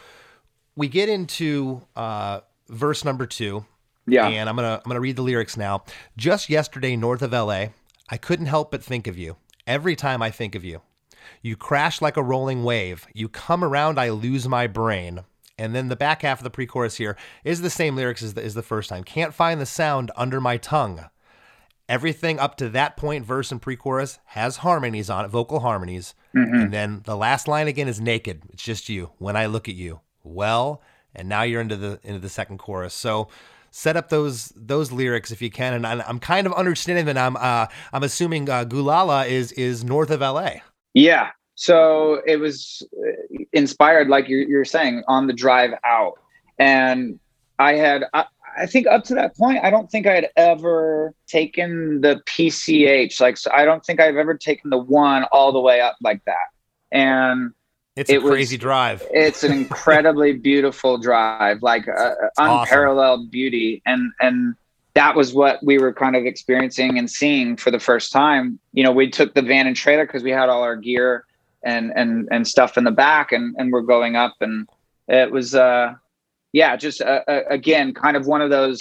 we 0.80 0.88
get 0.88 1.10
into 1.10 1.82
uh, 1.94 2.40
verse 2.70 3.04
number 3.04 3.26
two. 3.26 3.66
Yeah. 4.06 4.26
And 4.26 4.48
I'm 4.48 4.56
gonna 4.56 4.80
I'm 4.82 4.88
gonna 4.88 4.98
read 4.98 5.16
the 5.16 5.22
lyrics 5.22 5.58
now. 5.58 5.84
Just 6.16 6.48
yesterday, 6.48 6.96
north 6.96 7.20
of 7.20 7.32
LA, 7.32 7.66
I 8.08 8.16
couldn't 8.16 8.46
help 8.46 8.70
but 8.70 8.82
think 8.82 9.06
of 9.06 9.18
you. 9.18 9.36
Every 9.66 9.94
time 9.94 10.22
I 10.22 10.30
think 10.30 10.54
of 10.54 10.64
you. 10.64 10.80
You 11.42 11.54
crash 11.54 12.00
like 12.00 12.16
a 12.16 12.22
rolling 12.22 12.64
wave. 12.64 13.06
You 13.12 13.28
come 13.28 13.62
around, 13.62 14.00
I 14.00 14.08
lose 14.08 14.48
my 14.48 14.66
brain. 14.66 15.20
And 15.58 15.74
then 15.74 15.88
the 15.88 15.96
back 15.96 16.22
half 16.22 16.38
of 16.38 16.44
the 16.44 16.50
pre-chorus 16.50 16.96
here 16.96 17.14
is 17.44 17.60
the 17.60 17.68
same 17.68 17.94
lyrics 17.94 18.22
as 18.22 18.32
the, 18.32 18.42
as 18.42 18.54
the 18.54 18.62
first 18.62 18.88
time. 18.88 19.04
Can't 19.04 19.34
find 19.34 19.60
the 19.60 19.66
sound 19.66 20.10
under 20.16 20.40
my 20.40 20.56
tongue. 20.56 21.04
Everything 21.90 22.38
up 22.38 22.56
to 22.56 22.70
that 22.70 22.96
point, 22.96 23.26
verse 23.26 23.52
and 23.52 23.60
pre-chorus, 23.60 24.18
has 24.24 24.58
harmonies 24.58 25.10
on 25.10 25.26
it, 25.26 25.28
vocal 25.28 25.60
harmonies. 25.60 26.14
And 26.54 26.72
then 26.72 27.02
the 27.04 27.16
last 27.16 27.46
line 27.46 27.68
again 27.68 27.88
is 27.88 28.00
naked. 28.00 28.44
It's 28.48 28.62
just 28.62 28.88
you. 28.88 29.10
When 29.18 29.36
I 29.36 29.44
look 29.44 29.68
at 29.68 29.74
you, 29.74 30.00
well, 30.22 30.82
and 31.14 31.28
now 31.28 31.42
you're 31.42 31.60
into 31.60 31.76
the 31.76 32.00
into 32.02 32.20
the 32.20 32.28
second 32.28 32.58
chorus. 32.58 32.94
So 32.94 33.28
set 33.70 33.96
up 33.96 34.08
those 34.08 34.52
those 34.56 34.92
lyrics 34.92 35.30
if 35.30 35.40
you 35.40 35.50
can. 35.50 35.74
And 35.74 35.86
I'm, 35.86 36.18
kind 36.18 36.46
of 36.46 36.52
understanding 36.52 37.06
that 37.06 37.16
I'm 37.16 37.36
uh, 37.36 37.66
I'm 37.92 38.02
assuming 38.02 38.48
uh, 38.48 38.64
Gualala 38.64 39.28
is 39.28 39.52
is 39.52 39.84
north 39.84 40.10
of 40.10 40.22
L.A. 40.22 40.62
Yeah. 40.94 41.30
So 41.54 42.22
it 42.26 42.36
was 42.36 42.82
uh, 42.96 43.42
inspired, 43.52 44.08
like 44.08 44.28
you're, 44.28 44.48
you're 44.48 44.64
saying, 44.64 45.02
on 45.08 45.26
the 45.26 45.32
drive 45.32 45.72
out. 45.84 46.14
And 46.58 47.20
I 47.58 47.74
had, 47.74 48.04
I, 48.14 48.24
I 48.56 48.66
think 48.66 48.86
up 48.86 49.04
to 49.04 49.14
that 49.16 49.36
point, 49.36 49.62
I 49.62 49.70
don't 49.70 49.90
think 49.90 50.06
I 50.06 50.14
had 50.14 50.28
ever 50.36 51.14
taken 51.26 52.00
the 52.00 52.22
PCH. 52.26 53.20
Like, 53.20 53.36
so 53.36 53.50
I 53.52 53.66
don't 53.66 53.84
think 53.84 54.00
I've 54.00 54.16
ever 54.16 54.36
taken 54.36 54.70
the 54.70 54.78
one 54.78 55.24
all 55.32 55.52
the 55.52 55.60
way 55.60 55.80
up 55.80 55.96
like 56.00 56.24
that. 56.24 56.36
And 56.92 57.52
It's 58.00 58.08
a 58.10 58.14
It 58.14 58.22
was- 58.22 58.30
crazy 58.30 58.56
drive. 58.56 59.02
it's 59.12 59.44
an 59.44 59.52
incredibly 59.52 60.32
beautiful 60.48 60.96
drive, 60.96 61.62
like 61.62 61.86
uh, 61.86 62.14
awesome. 62.38 62.62
unparalleled 62.62 63.30
beauty, 63.30 63.82
and 63.84 64.10
and 64.20 64.54
that 64.94 65.14
was 65.14 65.34
what 65.34 65.62
we 65.62 65.78
were 65.78 65.92
kind 65.92 66.16
of 66.16 66.24
experiencing 66.24 66.98
and 66.98 67.08
seeing 67.10 67.56
for 67.56 67.70
the 67.70 67.78
first 67.78 68.10
time. 68.10 68.58
You 68.72 68.82
know, 68.84 68.90
we 68.92 69.10
took 69.10 69.34
the 69.34 69.42
van 69.42 69.66
and 69.66 69.76
trailer 69.76 70.06
because 70.06 70.22
we 70.22 70.30
had 70.30 70.48
all 70.48 70.62
our 70.62 70.76
gear 70.76 71.26
and 71.62 71.92
and 71.94 72.26
and 72.30 72.48
stuff 72.48 72.78
in 72.78 72.84
the 72.84 72.90
back, 72.90 73.32
and 73.32 73.54
and 73.58 73.70
we're 73.70 73.82
going 73.82 74.16
up, 74.16 74.34
and 74.40 74.66
it 75.06 75.30
was 75.30 75.54
uh, 75.54 75.94
yeah, 76.52 76.76
just 76.76 77.02
uh, 77.02 77.20
uh, 77.28 77.42
again, 77.50 77.92
kind 77.92 78.16
of 78.16 78.26
one 78.26 78.40
of 78.40 78.48
those 78.50 78.78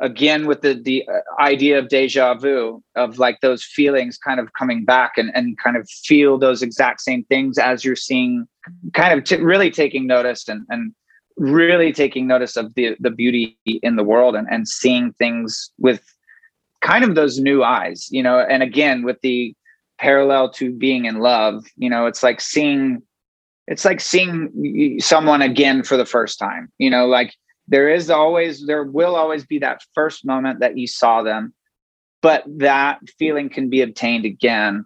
again 0.00 0.46
with 0.46 0.60
the 0.60 0.74
the 0.74 1.08
uh, 1.08 1.42
idea 1.42 1.78
of 1.78 1.88
deja 1.88 2.34
vu 2.34 2.82
of 2.96 3.18
like 3.18 3.40
those 3.40 3.64
feelings 3.64 4.18
kind 4.18 4.38
of 4.38 4.52
coming 4.52 4.84
back 4.84 5.12
and 5.16 5.30
and 5.34 5.58
kind 5.58 5.76
of 5.76 5.88
feel 5.88 6.38
those 6.38 6.62
exact 6.62 7.00
same 7.00 7.24
things 7.24 7.58
as 7.58 7.84
you're 7.84 7.96
seeing 7.96 8.46
kind 8.92 9.16
of 9.18 9.24
t- 9.24 9.36
really 9.36 9.70
taking 9.70 10.06
notice 10.06 10.48
and 10.48 10.66
and 10.68 10.92
really 11.36 11.92
taking 11.92 12.26
notice 12.26 12.56
of 12.56 12.74
the 12.74 12.96
the 13.00 13.10
beauty 13.10 13.58
in 13.64 13.96
the 13.96 14.04
world 14.04 14.34
and 14.34 14.46
and 14.50 14.68
seeing 14.68 15.12
things 15.14 15.70
with 15.78 16.02
kind 16.82 17.04
of 17.04 17.14
those 17.14 17.38
new 17.38 17.62
eyes 17.64 18.08
you 18.10 18.22
know? 18.22 18.38
And 18.38 18.62
again 18.62 19.02
with 19.02 19.20
the 19.22 19.54
parallel 19.98 20.50
to 20.50 20.72
being 20.72 21.06
in 21.06 21.20
love 21.20 21.64
you 21.76 21.88
know 21.88 22.06
it's 22.06 22.22
like 22.22 22.40
seeing 22.40 23.02
it's 23.66 23.84
like 23.84 24.00
seeing 24.00 24.98
someone 25.00 25.42
again 25.42 25.82
for 25.82 25.96
the 25.96 26.06
first 26.06 26.38
time 26.38 26.70
you 26.78 26.90
know? 26.90 27.06
Like 27.06 27.34
there 27.68 27.88
is 27.88 28.10
always 28.10 28.66
there 28.66 28.84
will 28.84 29.16
always 29.16 29.44
be 29.44 29.58
that 29.58 29.80
first 29.94 30.24
moment 30.24 30.60
that 30.60 30.76
you 30.78 30.86
saw 30.86 31.22
them 31.22 31.52
but 32.22 32.42
that 32.46 32.98
feeling 33.18 33.48
can 33.48 33.68
be 33.70 33.82
obtained 33.82 34.24
again. 34.24 34.84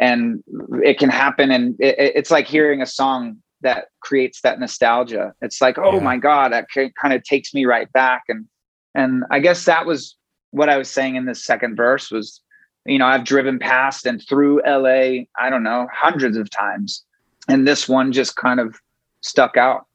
And 0.00 0.42
it 0.82 0.98
can 0.98 1.10
happen 1.10 1.50
and 1.50 1.76
it, 1.78 1.98
it- 1.98 2.12
it's 2.16 2.30
like 2.30 2.46
hearing 2.48 2.80
a 2.82 2.86
song 2.86 3.36
that 3.60 3.86
creates 4.00 4.40
that 4.40 4.58
nostalgia. 4.58 5.34
It's 5.42 5.60
like 5.60 5.78
oh 5.78 5.96
Yeah. 5.98 6.04
my 6.04 6.16
god 6.16 6.52
that 6.52 6.66
kind 6.70 7.14
of 7.14 7.22
takes 7.22 7.52
me 7.54 7.66
right 7.66 7.92
back. 7.92 8.22
And 8.28 8.46
and 8.94 9.22
i 9.30 9.38
guess 9.38 9.64
that 9.66 9.86
was 9.86 10.16
what 10.50 10.68
i 10.68 10.76
was 10.76 10.90
saying 10.90 11.14
in 11.14 11.24
this 11.26 11.44
second 11.44 11.76
verse 11.76 12.10
was 12.10 12.40
you 12.86 12.98
know 12.98 13.06
i've 13.06 13.22
driven 13.22 13.56
past 13.58 14.04
and 14.04 14.20
through 14.28 14.60
la 14.66 15.22
i 15.38 15.48
don't 15.48 15.62
know 15.62 15.86
hundreds 15.94 16.36
of 16.36 16.50
times 16.50 17.04
and 17.48 17.68
this 17.68 17.88
one 17.88 18.10
just 18.10 18.34
kind 18.34 18.58
of 18.58 18.74
stuck 19.20 19.56
out 19.56 19.86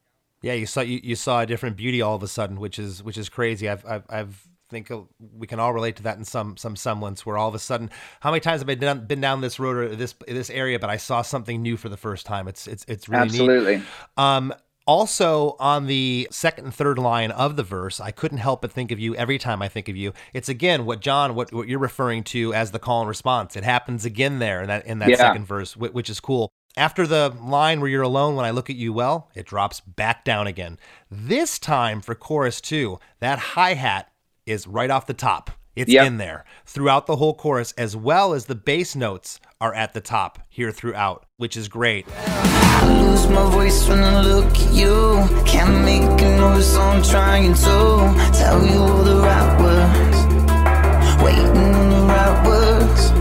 Yeah, 0.46 0.54
you 0.54 0.68
saw 0.68 0.82
you, 0.82 1.00
you 1.04 1.16
saw 1.16 1.42
a 1.42 1.46
different 1.48 1.76
beauty 1.76 2.04
all 2.04 2.14
of 2.16 2.22
a 2.22 2.28
sudden, 2.28 2.60
which 2.60 2.78
is 2.78 3.02
which 3.02 3.18
is 3.18 3.30
crazy. 3.30 3.68
I've 3.68 3.84
I've, 3.84 4.04
I've 4.10 4.48
think 4.70 4.92
we 5.20 5.48
can 5.48 5.60
all 5.60 5.74
relate 5.74 5.96
to 5.96 6.04
that 6.04 6.20
in 6.20 6.24
some 6.24 6.56
some 6.56 6.76
semblance. 6.76 7.26
Where 7.26 7.36
all 7.36 7.50
of 7.50 7.56
a 7.56 7.60
sudden, 7.60 7.90
how 8.20 8.30
many 8.30 8.42
times 8.42 8.62
have 8.62 8.70
I 8.70 8.76
been 8.76 8.80
down, 8.80 9.06
been 9.08 9.22
down 9.22 9.42
this 9.42 9.60
road 9.60 9.76
or 9.76 9.96
this 9.96 10.14
this 10.28 10.52
area, 10.52 10.78
but 10.78 10.92
I 10.92 10.98
saw 10.98 11.24
something 11.24 11.64
new 11.64 11.78
for 11.78 11.90
the 11.90 11.98
first 11.98 12.28
time. 12.28 12.48
It's 12.48 12.68
it's 12.68 12.86
it's 12.88 13.10
really 13.10 13.24
neat. 13.24 13.32
absolutely 13.32 13.82
Um, 14.18 14.54
also, 14.86 15.56
on 15.60 15.88
the 15.88 16.28
second 16.30 16.66
and 16.66 16.74
third 16.76 17.00
line 17.00 17.32
of 17.32 17.56
the 17.56 17.64
verse, 17.64 18.00
I 18.00 18.12
couldn't 18.12 18.38
help 18.38 18.62
but 18.62 18.72
think 18.72 18.92
of 18.92 19.00
you 19.00 19.16
every 19.16 19.40
time 19.40 19.64
I 19.64 19.68
think 19.68 19.90
of 19.90 19.96
you. 19.96 20.14
It's 20.32 20.48
again 20.48 20.86
what 20.86 21.00
John, 21.00 21.34
what, 21.34 21.52
what 21.52 21.68
you're 21.68 21.80
referring 21.80 22.24
to 22.26 22.54
as 22.54 22.70
the 22.70 22.78
call 22.78 23.02
and 23.02 23.10
response. 23.10 23.56
It 23.56 23.64
happens 23.64 24.06
again 24.06 24.38
there 24.38 24.62
in 24.62 24.68
that 24.68 24.86
in 24.86 25.00
that 25.00 25.10
Yeah. 25.10 25.16
second 25.18 25.46
verse, 25.48 25.76
which 25.76 26.08
is 26.08 26.20
cool. 26.20 26.52
After 26.78 27.08
the 27.08 27.34
line 27.42 27.80
where 27.80 27.90
you're 27.90 28.02
alone 28.02 28.36
when 28.36 28.44
I 28.46 28.52
look 28.52 28.70
at 28.70 28.76
you, 28.76 28.92
well, 28.92 29.30
it 29.34 29.46
drops 29.46 29.80
back 29.80 30.26
down 30.26 30.46
again. 30.46 30.78
This 31.10 31.58
time 31.58 32.02
for 32.02 32.16
chorus 32.16 32.60
two, 32.60 33.00
that 33.22 33.40
hi 33.40 33.76
hat 33.76 34.12
is 34.46 34.68
right 34.68 34.90
off 34.90 35.06
the 35.08 35.14
top. 35.14 35.52
It's 35.78 35.90
Yep. 35.92 36.06
in 36.06 36.18
there 36.18 36.44
throughout 36.66 37.06
the 37.06 37.16
whole 37.16 37.34
chorus, 37.34 37.74
as 37.78 37.96
well 37.96 38.34
as 38.34 38.46
the 38.48 38.56
bass 38.56 38.94
notes 38.94 39.40
are 39.62 39.74
at 39.74 39.94
the 39.94 40.02
top 40.02 40.40
here 40.50 40.72
throughout, 40.72 41.26
which 41.38 41.56
is 41.56 41.70
great. 41.70 42.08
lose 42.86 43.28
my 43.30 43.50
voice 43.50 43.88
when 43.88 44.04
I 44.04 44.22
look 44.22 44.46
at 44.46 44.74
you. 44.74 45.26
Can't 45.46 45.84
make 45.86 46.04
a 46.22 46.38
noise, 46.38 46.74
so 46.74 46.82
I'm 46.82 47.02
trying 47.02 47.54
to 47.54 48.32
tell 48.34 48.66
you 48.66 48.80
all 48.80 49.04
the 49.04 49.16
right 49.22 49.60
words. 49.62 51.24
Waiting 51.24 51.76
on 51.76 51.90
the 51.90 52.06
right 52.14 52.46
words. 52.46 53.15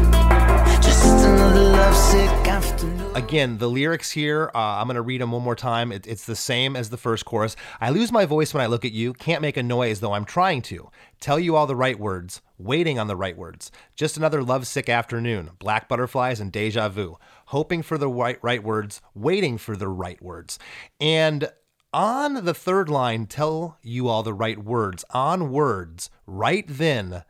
Again, 3.15 3.59
the 3.59 3.71
lyrics 3.71 4.11
here, 4.11 4.51
uh, 4.57 4.59
I'm 4.59 4.89
going 4.89 4.97
to 4.97 5.03
read 5.03 5.21
them 5.21 5.31
one 5.31 5.43
more 5.43 5.55
time. 5.55 5.93
It, 5.93 6.05
it's 6.05 6.27
the 6.27 6.35
same 6.35 6.75
as 6.75 6.91
the 6.91 6.97
first 6.97 7.25
chorus. 7.25 7.55
I 7.81 7.91
lose 7.91 8.11
my 8.11 8.27
voice 8.27 8.53
when 8.53 8.61
I 8.61 8.67
look 8.67 8.85
at 8.85 8.91
you, 8.91 9.13
can't 9.13 9.41
make 9.41 9.57
a 9.57 9.63
noise 9.63 10.01
though 10.01 10.15
I'm 10.15 10.25
trying 10.25 10.63
to. 10.63 10.91
Tell 11.21 11.39
you 11.39 11.55
all 11.55 11.69
the 11.69 11.77
right 11.77 11.99
words, 11.99 12.43
waiting 12.59 12.99
on 12.99 13.07
the 13.07 13.15
right 13.15 13.39
words. 13.39 13.71
Just 13.95 14.17
another 14.17 14.43
lovesick 14.43 14.89
afternoon, 14.89 15.51
black 15.61 15.89
butterflies 15.89 16.41
and 16.41 16.51
deja 16.51 16.89
vu. 16.89 17.17
Hoping 17.47 17.83
for 17.83 17.99
the 17.99 18.09
right, 18.09 18.39
right 18.43 18.65
words, 18.65 19.01
waiting 19.15 19.59
for 19.59 19.77
the 19.77 19.89
right 19.89 20.21
words. 20.21 20.59
And 21.01 21.49
on 21.93 22.45
the 22.45 22.55
third 22.55 22.89
line, 22.89 23.27
tell 23.27 23.79
you 23.81 24.09
all 24.09 24.25
the 24.25 24.35
right 24.35 24.59
words. 24.59 25.05
On 25.11 25.53
words, 25.53 26.11
right 26.27 26.65
then, 26.67 27.23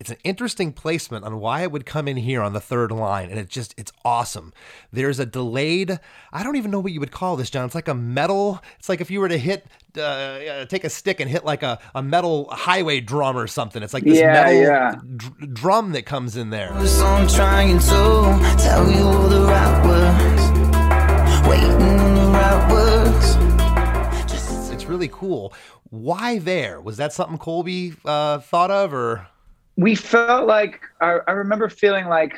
it's 0.00 0.10
an 0.10 0.16
interesting 0.24 0.72
placement 0.72 1.24
on 1.24 1.38
why 1.38 1.62
it 1.62 1.70
would 1.70 1.86
come 1.86 2.08
in 2.08 2.16
here 2.16 2.42
on 2.42 2.52
the 2.52 2.60
third 2.60 2.90
line, 2.90 3.30
and 3.30 3.38
it 3.38 3.48
just 3.48 3.74
it's 3.78 3.92
awesome. 4.04 4.52
There's 4.92 5.18
a 5.20 5.26
delayed, 5.26 5.98
I 6.32 6.42
don't 6.42 6.56
even 6.56 6.70
know 6.70 6.80
what 6.80 6.92
you 6.92 7.00
would 7.00 7.12
call 7.12 7.36
this, 7.36 7.48
John. 7.48 7.64
It's 7.64 7.74
like 7.76 7.88
a 7.88 7.94
metal. 7.94 8.60
It's 8.78 8.88
like 8.88 9.00
if 9.00 9.10
you 9.10 9.20
were 9.20 9.28
to 9.28 9.38
hit, 9.38 9.66
uh, 9.96 10.00
uh, 10.00 10.64
take 10.66 10.82
a 10.84 10.90
stick 10.90 11.20
and 11.20 11.30
hit 11.30 11.44
like 11.44 11.62
a, 11.62 11.78
a 11.94 12.02
metal 12.02 12.48
highway 12.50 13.00
drum 13.00 13.36
or 13.36 13.46
something. 13.46 13.82
It's 13.82 13.94
like 13.94 14.02
this 14.04 14.18
Yeah, 14.18 14.32
metal 14.32 14.60
yeah. 14.60 14.94
dr- 15.16 15.54
drum 15.54 15.92
that 15.92 16.06
comes 16.06 16.36
in 16.36 16.50
there. 16.50 16.68
So 16.86 17.06
I'm 17.06 17.28
trying 17.28 17.78
to 17.78 18.56
tell 18.58 18.90
you 18.90 19.02
all 19.04 19.28
the 19.28 19.42
right 19.42 19.86
words. 19.86 21.48
Waiting 21.48 21.70
on 21.88 22.14
the 22.14 22.30
right 22.32 22.72
words. 22.72 24.30
Just 24.30 24.72
It's 24.72 24.86
really 24.86 25.08
cool. 25.08 25.52
Why 25.90 26.38
there? 26.40 26.80
Was 26.80 26.96
that 26.96 27.12
something 27.12 27.38
Colby 27.38 27.94
uh, 28.04 28.38
thought 28.38 28.72
of, 28.72 28.92
or 28.92 29.28
we 29.76 29.94
felt 29.94 30.46
like 30.46 30.80
I, 31.00 31.18
I 31.26 31.32
remember 31.32 31.68
feeling 31.68 32.06
like 32.06 32.34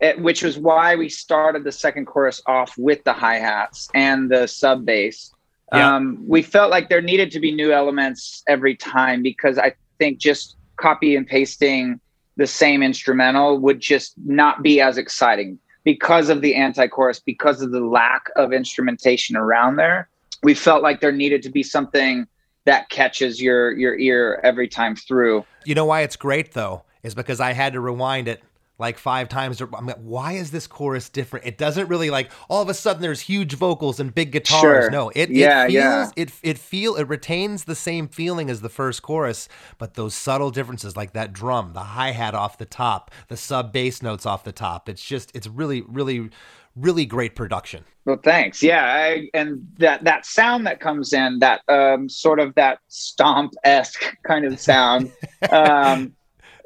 it, 0.00 0.20
which 0.20 0.42
was 0.42 0.58
why 0.58 0.94
we 0.96 1.08
started 1.08 1.64
the 1.64 1.72
second 1.72 2.06
chorus 2.06 2.42
off 2.46 2.76
with 2.76 3.02
the 3.04 3.12
hi-hats 3.12 3.88
and 3.94 4.30
the 4.30 4.46
sub 4.46 4.84
bass 4.84 5.32
Yeah. 5.72 5.96
um, 5.96 6.22
we 6.26 6.42
felt 6.42 6.70
like 6.70 6.88
there 6.88 7.00
needed 7.02 7.30
to 7.32 7.40
be 7.40 7.50
new 7.50 7.72
elements 7.72 8.42
every 8.46 8.76
time 8.76 9.22
because 9.22 9.58
i 9.58 9.72
think 9.98 10.18
just 10.18 10.56
copy 10.76 11.16
and 11.16 11.26
pasting 11.26 11.98
the 12.36 12.46
same 12.46 12.82
instrumental 12.82 13.58
would 13.58 13.80
just 13.80 14.12
not 14.26 14.62
be 14.62 14.80
as 14.80 14.98
exciting 14.98 15.58
because 15.84 16.28
of 16.28 16.42
the 16.42 16.54
anti-chorus 16.54 17.20
because 17.20 17.62
of 17.62 17.70
the 17.72 17.80
lack 17.80 18.26
of 18.36 18.52
instrumentation 18.52 19.34
around 19.36 19.76
there 19.76 20.08
we 20.42 20.52
felt 20.52 20.82
like 20.82 21.00
there 21.00 21.12
needed 21.12 21.42
to 21.42 21.50
be 21.50 21.62
something 21.62 22.26
that 22.66 22.90
catches 22.90 23.40
your 23.40 23.72
your 23.76 23.98
ear 23.98 24.40
every 24.44 24.68
time 24.68 24.94
through 24.94 25.44
You 25.64 25.74
know 25.74 25.86
why 25.86 26.02
it's 26.02 26.16
great 26.16 26.52
though 26.52 26.82
is 27.02 27.14
because 27.14 27.40
I 27.40 27.52
had 27.52 27.72
to 27.72 27.80
rewind 27.80 28.28
it 28.28 28.42
like 28.78 28.98
five 28.98 29.28
times. 29.28 29.60
I'm 29.60 29.86
like, 29.86 29.96
why 29.96 30.32
is 30.32 30.50
this 30.50 30.66
chorus 30.66 31.08
different? 31.08 31.46
It 31.46 31.56
doesn't 31.56 31.88
really 31.88 32.10
like 32.10 32.30
all 32.48 32.60
of 32.60 32.68
a 32.68 32.74
sudden 32.74 33.00
there's 33.00 33.20
huge 33.20 33.54
vocals 33.54 34.00
and 34.00 34.14
big 34.14 34.32
guitars. 34.32 34.60
Sure. 34.60 34.90
No, 34.90 35.10
it 35.14 35.30
Yeah, 35.30 35.64
it 35.64 35.68
feels 35.68 35.74
yeah. 35.74 36.10
it 36.16 36.32
it 36.42 36.58
feel 36.58 36.96
it 36.96 37.08
retains 37.08 37.64
the 37.64 37.74
same 37.74 38.08
feeling 38.08 38.50
as 38.50 38.60
the 38.60 38.68
first 38.68 39.02
chorus, 39.02 39.48
but 39.78 39.94
those 39.94 40.14
subtle 40.14 40.50
differences 40.50 40.96
like 40.96 41.12
that 41.14 41.32
drum, 41.32 41.72
the 41.72 41.80
hi 41.80 42.10
hat 42.10 42.34
off 42.34 42.58
the 42.58 42.66
top, 42.66 43.10
the 43.28 43.36
sub 43.36 43.72
bass 43.72 44.02
notes 44.02 44.26
off 44.26 44.44
the 44.44 44.52
top. 44.52 44.88
It's 44.88 45.04
just 45.04 45.34
it's 45.34 45.46
really 45.46 45.82
really 45.82 46.30
really 46.76 47.06
great 47.06 47.34
production. 47.34 47.84
Well, 48.04 48.20
thanks. 48.22 48.62
Yeah, 48.62 48.84
I, 48.84 49.28
and 49.34 49.66
that 49.78 50.04
that 50.04 50.26
sound 50.26 50.66
that 50.66 50.78
comes 50.78 51.12
in, 51.12 51.40
that 51.40 51.62
um, 51.68 52.08
sort 52.08 52.38
of 52.38 52.54
that 52.54 52.78
stomp 52.88 53.54
esque 53.64 54.16
kind 54.26 54.44
of 54.44 54.60
sound, 54.60 55.10
um, 55.50 56.14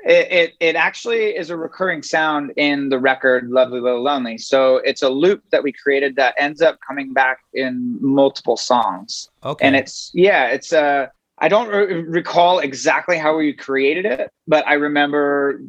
it, 0.04 0.32
it 0.32 0.54
it 0.60 0.76
actually 0.76 1.36
is 1.36 1.50
a 1.50 1.56
recurring 1.56 2.02
sound 2.02 2.52
in 2.56 2.88
the 2.88 2.98
record 2.98 3.48
"Lovely 3.50 3.80
Little 3.80 4.02
Lonely." 4.02 4.36
So 4.38 4.76
it's 4.78 5.02
a 5.02 5.08
loop 5.08 5.42
that 5.50 5.62
we 5.62 5.72
created 5.72 6.16
that 6.16 6.34
ends 6.38 6.60
up 6.60 6.78
coming 6.86 7.12
back 7.12 7.38
in 7.54 7.98
multiple 8.00 8.56
songs. 8.56 9.30
Okay. 9.44 9.66
And 9.66 9.76
it's 9.76 10.10
yeah, 10.12 10.48
it's 10.48 10.72
uh 10.72 11.06
I 11.38 11.48
don't 11.48 11.68
re- 11.68 12.02
recall 12.02 12.58
exactly 12.58 13.16
how 13.16 13.36
we 13.36 13.54
created 13.54 14.04
it, 14.04 14.30
but 14.46 14.66
I 14.66 14.74
remember 14.74 15.62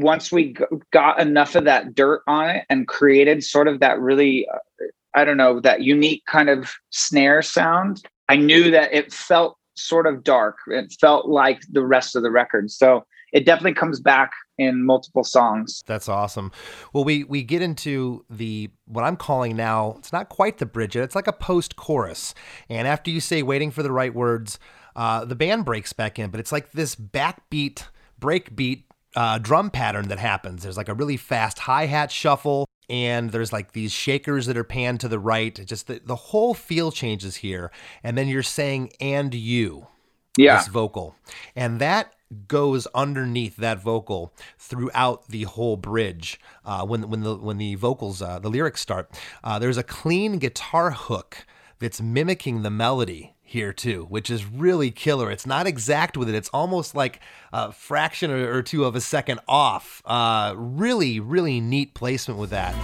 once 0.00 0.30
we 0.30 0.54
got 0.92 1.20
enough 1.20 1.54
of 1.54 1.64
that 1.64 1.94
dirt 1.94 2.22
on 2.26 2.50
it 2.50 2.64
and 2.68 2.86
created 2.88 3.42
sort 3.42 3.68
of 3.68 3.80
that 3.80 4.00
really 4.00 4.46
uh, 4.52 4.58
I 5.16 5.24
don't 5.24 5.38
know, 5.38 5.60
that 5.60 5.82
unique 5.82 6.24
kind 6.26 6.50
of 6.50 6.74
snare 6.90 7.40
sound, 7.40 8.04
I 8.28 8.36
knew 8.36 8.70
that 8.70 8.92
it 8.92 9.12
felt 9.12 9.56
sort 9.74 10.06
of 10.06 10.22
dark. 10.22 10.58
It 10.66 10.94
felt 11.00 11.26
like 11.26 11.60
the 11.70 11.84
rest 11.84 12.14
of 12.14 12.22
the 12.22 12.30
record. 12.30 12.70
So 12.70 13.06
it 13.32 13.46
definitely 13.46 13.74
comes 13.74 13.98
back 13.98 14.32
in 14.58 14.84
multiple 14.84 15.24
songs. 15.24 15.82
That's 15.86 16.08
awesome. 16.08 16.52
Well, 16.92 17.04
we 17.04 17.24
we 17.24 17.42
get 17.42 17.62
into 17.62 18.24
the 18.30 18.70
what 18.86 19.04
I'm 19.04 19.16
calling 19.16 19.56
now. 19.56 19.96
It's 19.98 20.12
not 20.12 20.28
quite 20.28 20.58
the 20.58 20.66
bridge. 20.66 20.96
It's 20.96 21.14
like 21.14 21.26
a 21.26 21.32
post 21.32 21.76
chorus. 21.76 22.34
And 22.68 22.86
after 22.86 23.10
you 23.10 23.20
say 23.20 23.42
"waiting 23.42 23.70
for 23.70 23.82
the 23.82 23.92
right 23.92 24.14
words," 24.14 24.58
uh, 24.94 25.24
the 25.24 25.34
band 25.34 25.64
breaks 25.64 25.92
back 25.92 26.18
in. 26.18 26.30
But 26.30 26.40
it's 26.40 26.52
like 26.52 26.72
this 26.72 26.94
backbeat, 26.94 27.84
breakbeat 28.20 28.84
uh, 29.16 29.38
drum 29.38 29.70
pattern 29.70 30.08
that 30.08 30.18
happens. 30.18 30.62
There's 30.62 30.76
like 30.76 30.88
a 30.88 30.94
really 30.94 31.16
fast 31.16 31.60
hi 31.60 31.86
hat 31.86 32.12
shuffle, 32.12 32.68
and 32.88 33.30
there's 33.30 33.52
like 33.52 33.72
these 33.72 33.92
shakers 33.92 34.46
that 34.46 34.56
are 34.56 34.64
panned 34.64 35.00
to 35.00 35.08
the 35.08 35.18
right. 35.18 35.58
It 35.58 35.64
just 35.64 35.86
the, 35.86 36.00
the 36.04 36.16
whole 36.16 36.54
feel 36.54 36.92
changes 36.92 37.36
here. 37.36 37.72
And 38.02 38.16
then 38.16 38.28
you're 38.28 38.42
saying 38.42 38.92
"and 39.00 39.34
you." 39.34 39.88
Yeah. 40.38 40.58
this 40.58 40.68
vocal. 40.68 41.16
And 41.54 41.80
that 41.80 42.12
goes 42.46 42.86
underneath 42.88 43.56
that 43.56 43.80
vocal 43.80 44.34
throughout 44.58 45.28
the 45.28 45.44
whole 45.44 45.76
bridge. 45.76 46.38
Uh, 46.64 46.84
when 46.84 47.08
when 47.08 47.22
the 47.22 47.36
when 47.36 47.58
the 47.58 47.74
vocals 47.76 48.20
uh, 48.20 48.38
the 48.38 48.50
lyrics 48.50 48.80
start, 48.80 49.10
uh, 49.42 49.58
there's 49.58 49.78
a 49.78 49.82
clean 49.82 50.38
guitar 50.38 50.90
hook 50.90 51.46
that's 51.78 52.00
mimicking 52.00 52.62
the 52.62 52.70
melody 52.70 53.34
here 53.46 53.72
too, 53.72 54.04
which 54.08 54.28
is 54.28 54.44
really 54.44 54.90
killer. 54.90 55.30
It's 55.30 55.46
not 55.46 55.66
exact 55.66 56.16
with 56.16 56.28
it. 56.28 56.34
It's 56.34 56.48
almost 56.50 56.94
like 56.94 57.20
a 57.52 57.72
fraction 57.72 58.30
or, 58.30 58.62
two 58.62 58.84
of 58.84 58.96
a 58.96 59.00
second 59.00 59.40
off. 59.46 60.02
Uh, 60.04 60.54
really, 60.56 61.20
really 61.20 61.60
neat 61.60 61.94
placement 61.94 62.40
with 62.40 62.50
that. 62.50 62.74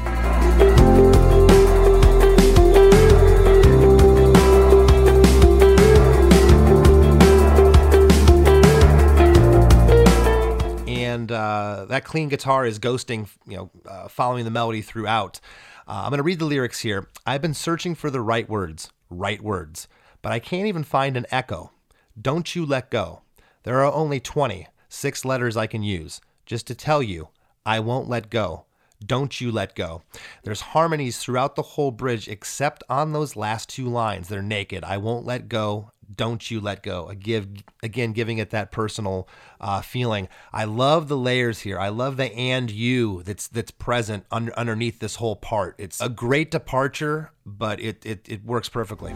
and 10.86 11.30
uh, 11.30 11.86
that 11.88 12.04
clean 12.04 12.28
guitar 12.28 12.64
is 12.64 12.78
ghosting, 12.78 13.28
you 13.46 13.56
know, 13.56 13.70
uh, 13.86 14.08
following 14.08 14.44
the 14.44 14.50
melody 14.50 14.80
throughout. 14.80 15.40
Uh, 15.86 16.02
I'm 16.04 16.10
going 16.10 16.18
to 16.18 16.22
read 16.22 16.38
the 16.38 16.44
lyrics 16.46 16.80
here. 16.80 17.08
I've 17.26 17.42
been 17.42 17.54
searching 17.54 17.94
for 17.94 18.10
the 18.10 18.20
right 18.20 18.48
words, 18.48 18.90
right 19.10 19.40
words, 19.40 19.88
but 20.22 20.32
I 20.32 20.38
can't 20.38 20.66
even 20.66 20.84
find 20.84 21.16
an 21.16 21.26
echo. 21.30 21.72
Don't 22.20 22.54
you 22.54 22.64
let 22.64 22.90
go. 22.90 23.22
There 23.64 23.80
are 23.84 23.92
only 23.92 24.20
20, 24.20 24.66
six 24.88 25.24
letters 25.24 25.56
I 25.56 25.66
can 25.66 25.82
use 25.82 26.20
just 26.46 26.66
to 26.68 26.74
tell 26.74 27.02
you 27.02 27.28
I 27.66 27.80
won't 27.80 28.08
let 28.08 28.30
go. 28.30 28.64
Don't 29.04 29.40
you 29.40 29.50
let 29.50 29.74
go. 29.74 30.02
There's 30.44 30.60
harmonies 30.60 31.18
throughout 31.18 31.56
the 31.56 31.62
whole 31.62 31.90
bridge 31.90 32.28
except 32.28 32.84
on 32.88 33.12
those 33.12 33.36
last 33.36 33.68
two 33.68 33.86
lines. 33.86 34.28
They're 34.28 34.42
naked. 34.42 34.84
I 34.84 34.96
won't 34.96 35.26
let 35.26 35.48
go. 35.48 35.90
Don't 36.14 36.50
you 36.50 36.60
let 36.60 36.82
go. 36.82 37.12
Give 37.18 37.48
again, 37.82 38.12
giving 38.12 38.38
it 38.38 38.50
that 38.50 38.70
personal 38.70 39.28
uh, 39.60 39.80
feeling. 39.80 40.28
I 40.52 40.64
love 40.64 41.08
the 41.08 41.16
layers 41.16 41.60
here. 41.60 41.78
I 41.78 41.88
love 41.88 42.16
the 42.16 42.32
and 42.34 42.70
you 42.70 43.22
that's 43.22 43.48
that's 43.48 43.70
present 43.70 44.26
under, 44.30 44.56
underneath 44.58 44.98
this 44.98 45.16
whole 45.16 45.36
part. 45.36 45.74
It's 45.78 46.00
a 46.00 46.08
great 46.08 46.50
departure, 46.50 47.30
but 47.46 47.80
it 47.80 48.04
it, 48.04 48.28
it 48.28 48.44
works 48.44 48.68
perfectly. 48.68 49.12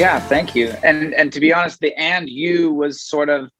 Yeah, 0.00 0.18
thank 0.18 0.54
you. 0.54 0.68
And 0.82 1.12
and 1.12 1.30
to 1.30 1.40
be 1.40 1.52
honest, 1.52 1.80
the 1.80 1.94
and 2.00 2.26
you 2.26 2.72
was 2.72 3.02
sort 3.02 3.28
of 3.28 3.50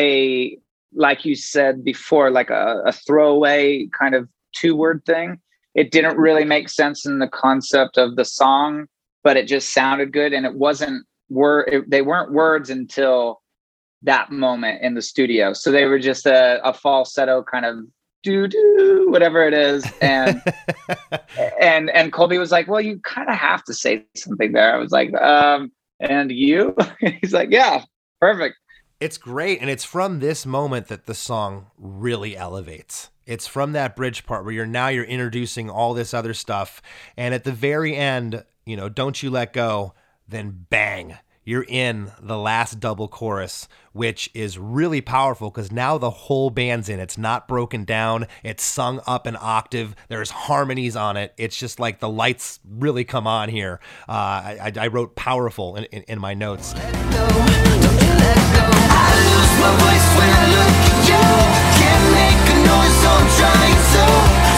a 0.00 0.56
like 0.94 1.26
you 1.26 1.34
said 1.34 1.84
before, 1.84 2.30
like 2.30 2.48
a, 2.48 2.80
a 2.86 2.92
throwaway 2.92 3.88
kind 3.88 4.14
of 4.14 4.26
two 4.56 4.74
word 4.74 5.02
thing. 5.04 5.42
It 5.74 5.90
didn't 5.90 6.16
really 6.16 6.46
make 6.46 6.70
sense 6.70 7.04
in 7.04 7.18
the 7.18 7.28
concept 7.28 7.98
of 7.98 8.16
the 8.16 8.24
song, 8.24 8.86
but 9.22 9.36
it 9.36 9.46
just 9.46 9.74
sounded 9.74 10.10
good, 10.10 10.32
and 10.32 10.46
it 10.46 10.54
wasn't. 10.54 11.04
It, 11.28 11.90
they 11.90 12.00
weren't 12.00 12.32
words 12.32 12.70
until 12.70 13.42
that 14.04 14.32
moment 14.32 14.80
in 14.80 14.94
the 14.94 15.02
studio. 15.02 15.52
So 15.52 15.70
they 15.70 15.84
were 15.84 15.98
just 15.98 16.24
a, 16.24 16.66
a 16.66 16.72
falsetto 16.72 17.42
kind 17.42 17.66
of 17.66 17.76
do 18.24 18.48
do 18.48 19.06
whatever 19.10 19.46
it 19.46 19.54
is, 19.54 19.86
and 20.00 20.42
and 21.60 21.90
and 21.90 22.12
Colby 22.12 22.38
was 22.38 22.50
like, 22.50 22.66
"Well, 22.66 22.80
you 22.80 22.98
kind 23.00 23.28
of 23.28 23.36
have 23.36 23.62
to 23.64 23.74
say 23.74 24.04
something 24.16 24.52
there." 24.52 24.74
I 24.74 24.78
was 24.78 24.90
like, 24.90 25.14
um, 25.14 25.70
"And 26.00 26.32
you?" 26.32 26.74
He's 27.20 27.32
like, 27.32 27.50
"Yeah, 27.52 27.84
perfect." 28.20 28.56
It's 28.98 29.18
great, 29.18 29.60
and 29.60 29.68
it's 29.68 29.84
from 29.84 30.18
this 30.18 30.46
moment 30.46 30.88
that 30.88 31.06
the 31.06 31.14
song 31.14 31.66
really 31.78 32.36
elevates. 32.36 33.10
It's 33.26 33.46
from 33.46 33.72
that 33.72 33.96
bridge 33.96 34.26
part 34.26 34.44
where 34.44 34.54
you're 34.54 34.66
now 34.66 34.88
you're 34.88 35.04
introducing 35.04 35.70
all 35.70 35.94
this 35.94 36.14
other 36.14 36.34
stuff, 36.34 36.80
and 37.16 37.34
at 37.34 37.44
the 37.44 37.52
very 37.52 37.94
end, 37.94 38.44
you 38.64 38.76
know, 38.76 38.88
don't 38.88 39.22
you 39.22 39.30
let 39.30 39.52
go, 39.52 39.94
then 40.26 40.66
bang, 40.70 41.18
you're 41.44 41.64
in 41.68 42.10
the 42.20 42.38
last 42.38 42.80
double 42.80 43.08
chorus, 43.08 43.68
which 43.92 44.30
is 44.34 44.58
really 44.58 45.00
powerful 45.00 45.50
because 45.50 45.70
now 45.70 45.98
the 45.98 46.10
whole 46.10 46.50
band's 46.50 46.88
in. 46.88 46.98
It's 47.00 47.18
not 47.18 47.46
broken 47.46 47.84
down. 47.84 48.26
It's 48.42 48.62
sung 48.62 49.00
up 49.06 49.26
an 49.26 49.36
octave. 49.40 49.94
There's 50.08 50.30
harmonies 50.30 50.96
on 50.96 51.16
it. 51.16 51.34
It's 51.36 51.56
just 51.56 51.78
like 51.78 52.00
the 52.00 52.08
lights 52.08 52.60
really 52.68 53.04
come 53.04 53.26
on 53.26 53.48
here. 53.48 53.80
Uh, 54.08 54.12
I, 54.12 54.72
I 54.76 54.86
wrote 54.88 55.14
powerful 55.16 55.76
in, 55.76 55.84
in, 55.84 56.02
in 56.04 56.18
my 56.18 56.34
notes. 56.34 56.74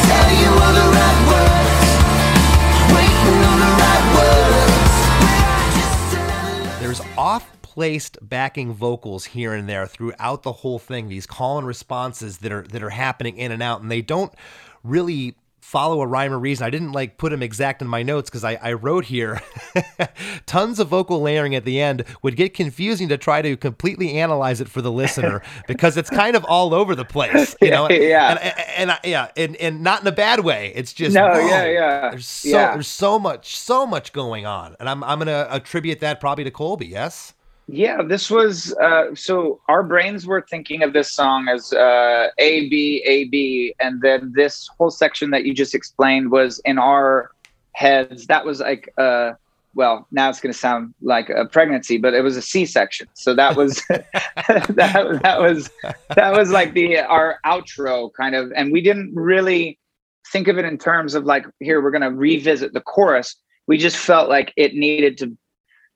tell 0.08 0.30
you 0.40 0.48
all 0.48 0.72
the 0.72 0.86
right 0.96 1.28
words. 1.30 1.45
There's 6.96 7.18
off 7.18 7.60
placed 7.60 8.16
backing 8.22 8.72
vocals 8.72 9.26
here 9.26 9.52
and 9.52 9.68
there 9.68 9.86
throughout 9.86 10.44
the 10.44 10.52
whole 10.52 10.78
thing, 10.78 11.08
these 11.08 11.26
call 11.26 11.58
and 11.58 11.66
responses 11.66 12.38
that 12.38 12.50
are 12.50 12.62
that 12.62 12.82
are 12.82 12.88
happening 12.88 13.36
in 13.36 13.52
and 13.52 13.62
out, 13.62 13.82
and 13.82 13.90
they 13.90 14.00
don't 14.00 14.32
really 14.82 15.36
follow 15.66 16.00
a 16.00 16.06
rhyme 16.06 16.32
or 16.32 16.38
reason. 16.38 16.64
I 16.64 16.70
didn't 16.70 16.92
like 16.92 17.18
put 17.18 17.30
them 17.30 17.42
exact 17.42 17.82
in 17.82 17.88
my 17.88 18.04
notes 18.04 18.30
because 18.30 18.44
I, 18.44 18.54
I 18.62 18.72
wrote 18.74 19.04
here 19.06 19.40
tons 20.46 20.78
of 20.78 20.86
vocal 20.88 21.20
layering 21.20 21.56
at 21.56 21.64
the 21.64 21.80
end 21.80 22.04
would 22.22 22.36
get 22.36 22.54
confusing 22.54 23.08
to 23.08 23.18
try 23.18 23.42
to 23.42 23.56
completely 23.56 24.16
analyze 24.18 24.60
it 24.60 24.68
for 24.68 24.80
the 24.80 24.92
listener 24.92 25.42
because 25.66 25.96
it's 25.96 26.08
kind 26.08 26.36
of 26.36 26.44
all 26.44 26.72
over 26.72 26.94
the 26.94 27.04
place, 27.04 27.56
you 27.60 27.70
know? 27.70 27.88
Yeah. 27.96 28.30
And, 28.30 28.38
and, 28.40 28.54
and 28.76 28.90
I- 28.92 29.00
yeah, 29.02 29.28
and, 29.36 29.56
and 29.56 29.82
not 29.82 30.02
in 30.02 30.06
a 30.06 30.12
bad 30.12 30.40
way. 30.44 30.72
It's 30.74 30.92
just, 30.92 31.14
No, 31.14 31.28
whoa, 31.30 31.38
yeah, 31.48 31.64
yeah. 31.66 32.10
There's 32.10 32.26
so, 32.28 32.48
Yeah. 32.48 32.72
there's 32.74 32.86
so 32.86 33.18
much, 33.18 33.56
so 33.56 33.86
much 33.86 34.12
going 34.12 34.46
on. 34.46 34.76
And 34.78 34.88
I'm, 34.88 35.02
I'm 35.02 35.18
going 35.18 35.26
to 35.26 35.52
attribute 35.52 35.98
that 36.00 36.20
probably 36.20 36.44
to 36.44 36.50
Colby. 36.52 36.86
Yes. 36.86 37.32
Yeah, 37.68 38.02
this 38.02 38.30
was 38.30 38.74
uh, 38.74 39.14
so 39.14 39.60
our 39.68 39.82
brains 39.82 40.24
were 40.24 40.46
thinking 40.48 40.82
of 40.84 40.92
this 40.92 41.10
song 41.10 41.48
as 41.48 41.72
uh, 41.72 42.28
A 42.38 42.68
B 42.68 43.02
A 43.04 43.24
B, 43.24 43.74
and 43.80 44.00
then 44.00 44.32
this 44.36 44.68
whole 44.78 44.90
section 44.90 45.30
that 45.30 45.44
you 45.44 45.52
just 45.52 45.74
explained 45.74 46.30
was 46.30 46.60
in 46.64 46.78
our 46.78 47.32
heads. 47.72 48.28
That 48.28 48.44
was 48.44 48.60
like, 48.60 48.92
uh, 48.98 49.32
well, 49.74 50.06
now 50.12 50.30
it's 50.30 50.40
going 50.40 50.52
to 50.52 50.58
sound 50.58 50.94
like 51.02 51.28
a 51.28 51.44
pregnancy, 51.44 51.98
but 51.98 52.14
it 52.14 52.22
was 52.22 52.36
a 52.36 52.42
C 52.42 52.66
section. 52.66 53.08
So 53.14 53.34
that 53.34 53.56
was 53.56 53.82
that 53.88 55.18
that 55.22 55.40
was 55.40 55.68
that 56.14 56.32
was 56.36 56.50
like 56.52 56.72
the 56.72 56.98
our 57.00 57.40
outro 57.44 58.10
kind 58.16 58.36
of, 58.36 58.52
and 58.54 58.70
we 58.70 58.80
didn't 58.80 59.12
really 59.12 59.78
think 60.32 60.46
of 60.46 60.56
it 60.56 60.64
in 60.64 60.78
terms 60.78 61.14
of 61.14 61.24
like, 61.24 61.46
here 61.58 61.82
we're 61.82 61.90
going 61.90 62.02
to 62.02 62.12
revisit 62.12 62.72
the 62.74 62.80
chorus. 62.80 63.34
We 63.66 63.76
just 63.76 63.96
felt 63.96 64.28
like 64.28 64.52
it 64.56 64.74
needed 64.74 65.18
to 65.18 65.36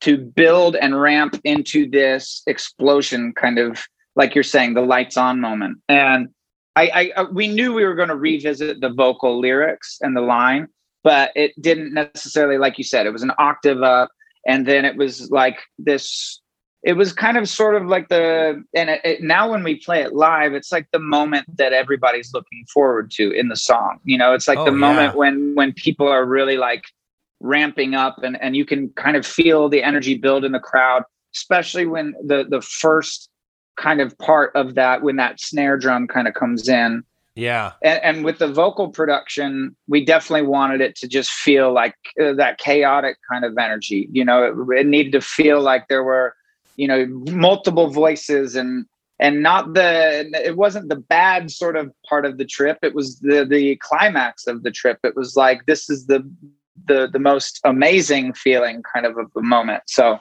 to 0.00 0.16
build 0.16 0.76
and 0.76 1.00
ramp 1.00 1.40
into 1.44 1.88
this 1.88 2.42
explosion 2.46 3.32
kind 3.34 3.58
of 3.58 3.82
like 4.16 4.34
you're 4.34 4.44
saying 4.44 4.74
the 4.74 4.80
lights 4.80 5.16
on 5.16 5.40
moment. 5.40 5.78
And 5.88 6.28
I, 6.76 7.12
I 7.16 7.20
uh, 7.20 7.26
we 7.32 7.48
knew 7.48 7.72
we 7.72 7.84
were 7.84 7.94
going 7.94 8.08
to 8.08 8.16
revisit 8.16 8.80
the 8.80 8.92
vocal 8.92 9.40
lyrics 9.40 9.98
and 10.00 10.16
the 10.16 10.20
line 10.20 10.68
but 11.02 11.32
it 11.34 11.52
didn't 11.60 11.92
necessarily 11.92 12.58
like 12.58 12.78
you 12.78 12.84
said 12.84 13.06
it 13.06 13.12
was 13.12 13.22
an 13.22 13.32
octave 13.38 13.82
up 13.82 14.10
and 14.46 14.66
then 14.66 14.84
it 14.84 14.96
was 14.96 15.30
like 15.30 15.58
this 15.78 16.40
it 16.82 16.94
was 16.94 17.12
kind 17.12 17.36
of 17.36 17.46
sort 17.48 17.74
of 17.74 17.86
like 17.86 18.08
the 18.08 18.62
and 18.74 18.90
it, 18.90 19.00
it, 19.04 19.22
now 19.22 19.50
when 19.50 19.62
we 19.62 19.76
play 19.76 20.02
it 20.02 20.14
live 20.14 20.54
it's 20.54 20.72
like 20.72 20.86
the 20.92 20.98
moment 20.98 21.44
that 21.56 21.72
everybody's 21.72 22.32
looking 22.32 22.64
forward 22.72 23.10
to 23.10 23.30
in 23.32 23.48
the 23.48 23.56
song 23.56 23.98
you 24.04 24.16
know? 24.16 24.32
It's 24.32 24.48
like 24.48 24.58
Oh, 24.58 24.64
the 24.64 24.72
moment 24.72 25.16
when 25.16 25.54
when 25.54 25.72
people 25.72 26.08
are 26.08 26.24
really 26.24 26.56
like 26.56 26.84
ramping 27.40 27.94
up 27.94 28.22
and 28.22 28.40
and 28.40 28.54
you 28.54 28.64
can 28.64 28.90
kind 28.90 29.16
of 29.16 29.26
feel 29.26 29.68
the 29.68 29.82
energy 29.82 30.16
build 30.16 30.44
in 30.44 30.52
the 30.52 30.60
crowd 30.60 31.02
especially 31.34 31.86
when 31.86 32.14
the 32.24 32.44
the 32.48 32.60
first 32.60 33.28
kind 33.76 34.00
of 34.00 34.16
part 34.18 34.52
of 34.54 34.74
that 34.74 35.02
when 35.02 35.16
that 35.16 35.40
snare 35.40 35.78
drum 35.78 36.06
kind 36.06 36.28
of 36.28 36.34
comes 36.34 36.68
in. 36.68 37.02
Yeah. 37.36 37.72
and, 37.82 38.02
and 38.02 38.24
with 38.24 38.38
the 38.38 38.48
vocal 38.48 38.88
production 38.88 39.74
we 39.88 40.04
definitely 40.04 40.46
wanted 40.46 40.80
it 40.80 40.96
to 40.96 41.08
just 41.08 41.30
feel 41.30 41.72
like 41.72 41.94
uh, 42.20 42.34
that 42.34 42.58
chaotic 42.58 43.16
kind 43.30 43.44
of 43.44 43.56
energy 43.56 44.08
you 44.12 44.24
know 44.24 44.42
it, 44.42 44.80
it 44.80 44.86
needed 44.86 45.12
to 45.12 45.20
feel 45.20 45.60
like 45.62 45.86
there 45.88 46.02
were 46.02 46.34
you 46.76 46.88
know 46.88 47.06
multiple 47.32 47.88
voices 47.88 48.56
and 48.56 48.84
and 49.20 49.42
not 49.42 49.74
the 49.74 50.28
it 50.44 50.56
wasn't 50.56 50.88
the 50.88 50.96
bad 50.96 51.50
sort 51.50 51.76
of 51.76 51.92
part 52.08 52.24
of 52.24 52.38
the 52.38 52.44
trip. 52.44 52.78
It 52.82 52.94
was 52.94 53.20
the 53.20 53.44
the 53.44 53.76
climax 53.76 54.46
of 54.46 54.62
the 54.62 54.70
trip. 54.70 54.98
It 55.04 55.14
was 55.14 55.36
like 55.36 55.66
this 55.66 55.90
is 55.90 56.06
the 56.06 56.28
the 56.86 57.08
the 57.12 57.18
most 57.18 57.60
amazing 57.64 58.32
feeling 58.32 58.82
kind 58.92 59.06
of 59.06 59.16
of 59.18 59.32
the 59.34 59.42
moment 59.42 59.82
so 59.86 60.18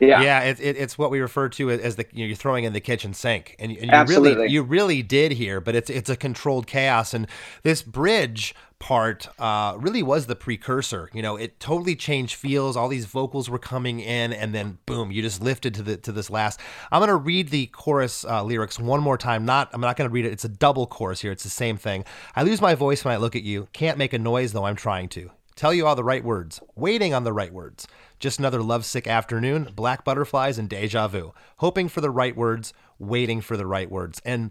yeah 0.00 0.20
Yeah, 0.20 0.40
it, 0.40 0.58
it, 0.60 0.76
it's 0.76 0.98
what 0.98 1.10
we 1.12 1.20
refer 1.20 1.48
to 1.50 1.70
as- 1.70 1.94
the 1.96 2.04
you 2.12 2.24
know, 2.24 2.26
you're 2.26 2.36
throwing 2.36 2.64
in 2.64 2.72
the 2.72 2.80
kitchen 2.80 3.14
sink, 3.14 3.54
and, 3.60 3.70
you- 3.70 3.78
and 3.78 3.86
you 3.86 3.96
Absolutely. 3.96 4.34
really 4.34 4.52
you 4.52 4.62
really 4.64 5.02
did 5.02 5.32
here, 5.32 5.60
but 5.60 5.74
it's 5.76 5.88
it's 5.90 6.10
a 6.10 6.16
controlled 6.16 6.66
chaos, 6.66 7.14
and 7.14 7.28
this 7.62 7.82
bridge 7.82 8.52
part 8.80 9.28
uh, 9.38 9.76
really 9.78 10.02
was 10.02 10.26
the 10.26 10.34
precursor. 10.34 11.08
You 11.12 11.22
know, 11.22 11.36
it 11.36 11.60
totally 11.60 11.94
changed 11.94 12.34
feels. 12.34 12.76
All 12.76 12.88
these 12.88 13.04
vocals 13.06 13.48
were 13.48 13.60
coming 13.60 14.00
in, 14.00 14.32
and 14.32 14.52
then 14.52 14.78
boom, 14.86 15.12
you 15.12 15.22
just 15.22 15.40
lifted 15.40 15.72
to 15.74 15.82
the 15.84 15.96
to 15.98 16.10
this 16.10 16.28
last. 16.30 16.58
I'm 16.90 16.98
gonna 17.00 17.14
read 17.14 17.50
the 17.50 17.66
chorus 17.66 18.24
uh, 18.24 18.42
lyrics 18.42 18.80
one 18.80 19.00
more 19.00 19.16
time. 19.18 19.44
Not 19.44 19.70
I'm 19.72 19.80
not 19.80 19.96
gonna 19.96 20.10
read 20.10 20.24
it. 20.26 20.32
It's 20.32 20.44
a 20.44 20.48
double 20.48 20.88
chorus 20.88 21.20
here. 21.20 21.30
It's 21.30 21.44
the 21.44 21.48
same 21.64 21.76
thing. 21.76 22.04
I 22.34 22.42
lose 22.42 22.60
my 22.60 22.74
voice 22.74 23.04
when 23.04 23.14
I 23.14 23.18
look 23.18 23.36
at 23.36 23.44
you. 23.44 23.68
Can't 23.72 23.98
make 23.98 24.12
a 24.12 24.18
noise 24.18 24.52
though 24.52 24.64
I'm 24.66 24.74
trying 24.76 25.08
to. 25.10 25.30
Tell 25.54 25.74
you 25.74 25.86
all 25.86 25.96
the 25.96 26.04
right 26.04 26.24
words, 26.24 26.60
waiting 26.74 27.12
on 27.12 27.24
the 27.24 27.32
right 27.32 27.52
words. 27.52 27.86
Just 28.18 28.38
another 28.38 28.62
lovesick 28.62 29.06
afternoon, 29.06 29.68
black 29.74 30.04
butterflies 30.04 30.58
and 30.58 30.68
deja 30.68 31.08
vu. 31.08 31.34
Hoping 31.58 31.88
for 31.88 32.00
the 32.00 32.10
right 32.10 32.36
words, 32.36 32.72
waiting 32.98 33.40
for 33.40 33.56
the 33.56 33.66
right 33.66 33.90
words. 33.90 34.20
And 34.24 34.50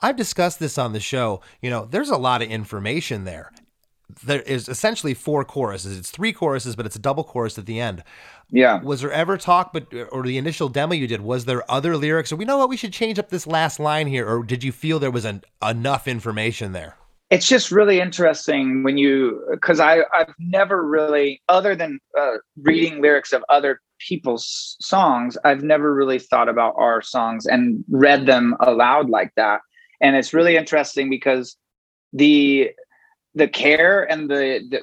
I've 0.00 0.16
discussed 0.16 0.60
this 0.60 0.78
on 0.78 0.92
the 0.92 1.00
show. 1.00 1.40
You 1.60 1.70
know, 1.70 1.84
there's 1.84 2.10
a 2.10 2.16
lot 2.16 2.42
of 2.42 2.48
information 2.48 3.24
there. 3.24 3.52
There 4.24 4.40
is 4.40 4.68
essentially 4.68 5.12
four 5.12 5.44
choruses. 5.44 5.98
It's 5.98 6.10
three 6.10 6.32
choruses, 6.32 6.76
but 6.76 6.86
it's 6.86 6.96
a 6.96 7.00
double 7.00 7.24
chorus 7.24 7.58
at 7.58 7.66
the 7.66 7.78
end. 7.78 8.02
yeah 8.50 8.80
Was 8.82 9.02
there 9.02 9.12
ever 9.12 9.36
talk, 9.36 9.72
but 9.72 9.92
or 10.10 10.22
the 10.22 10.38
initial 10.38 10.70
demo 10.70 10.94
you 10.94 11.06
did, 11.06 11.20
was 11.20 11.44
there 11.44 11.70
other 11.70 11.94
lyrics? 11.94 12.32
Or 12.32 12.36
we 12.36 12.46
know 12.46 12.56
what 12.56 12.70
we 12.70 12.76
should 12.78 12.92
change 12.92 13.18
up 13.18 13.28
this 13.28 13.46
last 13.46 13.78
line 13.78 14.06
here, 14.06 14.26
or 14.26 14.42
did 14.44 14.64
you 14.64 14.72
feel 14.72 14.98
there 14.98 15.10
was 15.10 15.26
an, 15.26 15.42
enough 15.62 16.08
information 16.08 16.72
there? 16.72 16.96
It's 17.30 17.46
just 17.46 17.70
really 17.70 18.00
interesting 18.00 18.82
when 18.82 18.96
you 18.96 19.46
because 19.50 19.80
i 19.80 19.98
i've 20.14 20.34
never 20.38 20.86
really 20.86 21.42
other 21.48 21.74
than 21.74 21.98
uh, 22.18 22.36
reading 22.62 23.02
lyrics 23.02 23.32
of 23.32 23.44
other 23.48 23.80
people's 23.98 24.76
songs 24.80 25.36
i've 25.44 25.62
never 25.62 25.94
really 25.94 26.18
thought 26.18 26.48
about 26.48 26.74
our 26.78 27.02
songs 27.02 27.46
and 27.46 27.84
read 27.90 28.26
them 28.26 28.56
aloud 28.60 29.10
like 29.10 29.32
that. 29.36 29.60
And 30.00 30.14
it's 30.14 30.32
really 30.32 30.56
interesting 30.56 31.10
because 31.10 31.56
the 32.12 32.70
the 33.34 33.48
care 33.48 34.08
and 34.10 34.30
the, 34.30 34.64
the 34.70 34.82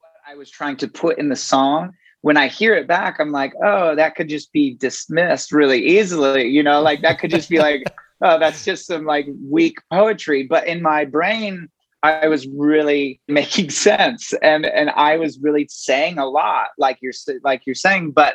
what 0.00 0.12
i 0.28 0.34
was 0.34 0.50
trying 0.50 0.76
to 0.76 0.88
put 0.88 1.18
in 1.18 1.28
the 1.28 1.36
song 1.36 1.92
when 2.20 2.36
i 2.36 2.46
hear 2.48 2.74
it 2.74 2.86
back 2.86 3.18
i'm 3.18 3.32
like 3.32 3.52
oh 3.64 3.94
that 3.94 4.14
could 4.14 4.28
just 4.28 4.52
be 4.52 4.74
dismissed 4.74 5.52
really 5.52 5.82
easily 5.82 6.46
you 6.46 6.62
know 6.62 6.82
like 6.82 7.00
that 7.00 7.18
could 7.18 7.30
just 7.30 7.48
be 7.48 7.58
like 7.58 7.84
oh, 8.20 8.38
that's 8.38 8.64
just 8.64 8.86
some 8.86 9.04
like 9.04 9.26
weak 9.48 9.78
poetry. 9.92 10.44
But 10.44 10.66
in 10.66 10.82
my 10.82 11.04
brain, 11.04 11.68
I 12.02 12.28
was 12.28 12.46
really 12.48 13.20
making 13.28 13.70
sense, 13.70 14.32
and 14.42 14.66
and 14.66 14.90
I 14.90 15.16
was 15.16 15.38
really 15.40 15.66
saying 15.70 16.18
a 16.18 16.26
lot, 16.26 16.68
like 16.78 16.98
you're 17.00 17.12
like 17.42 17.62
you're 17.66 17.74
saying, 17.74 18.12
but 18.12 18.34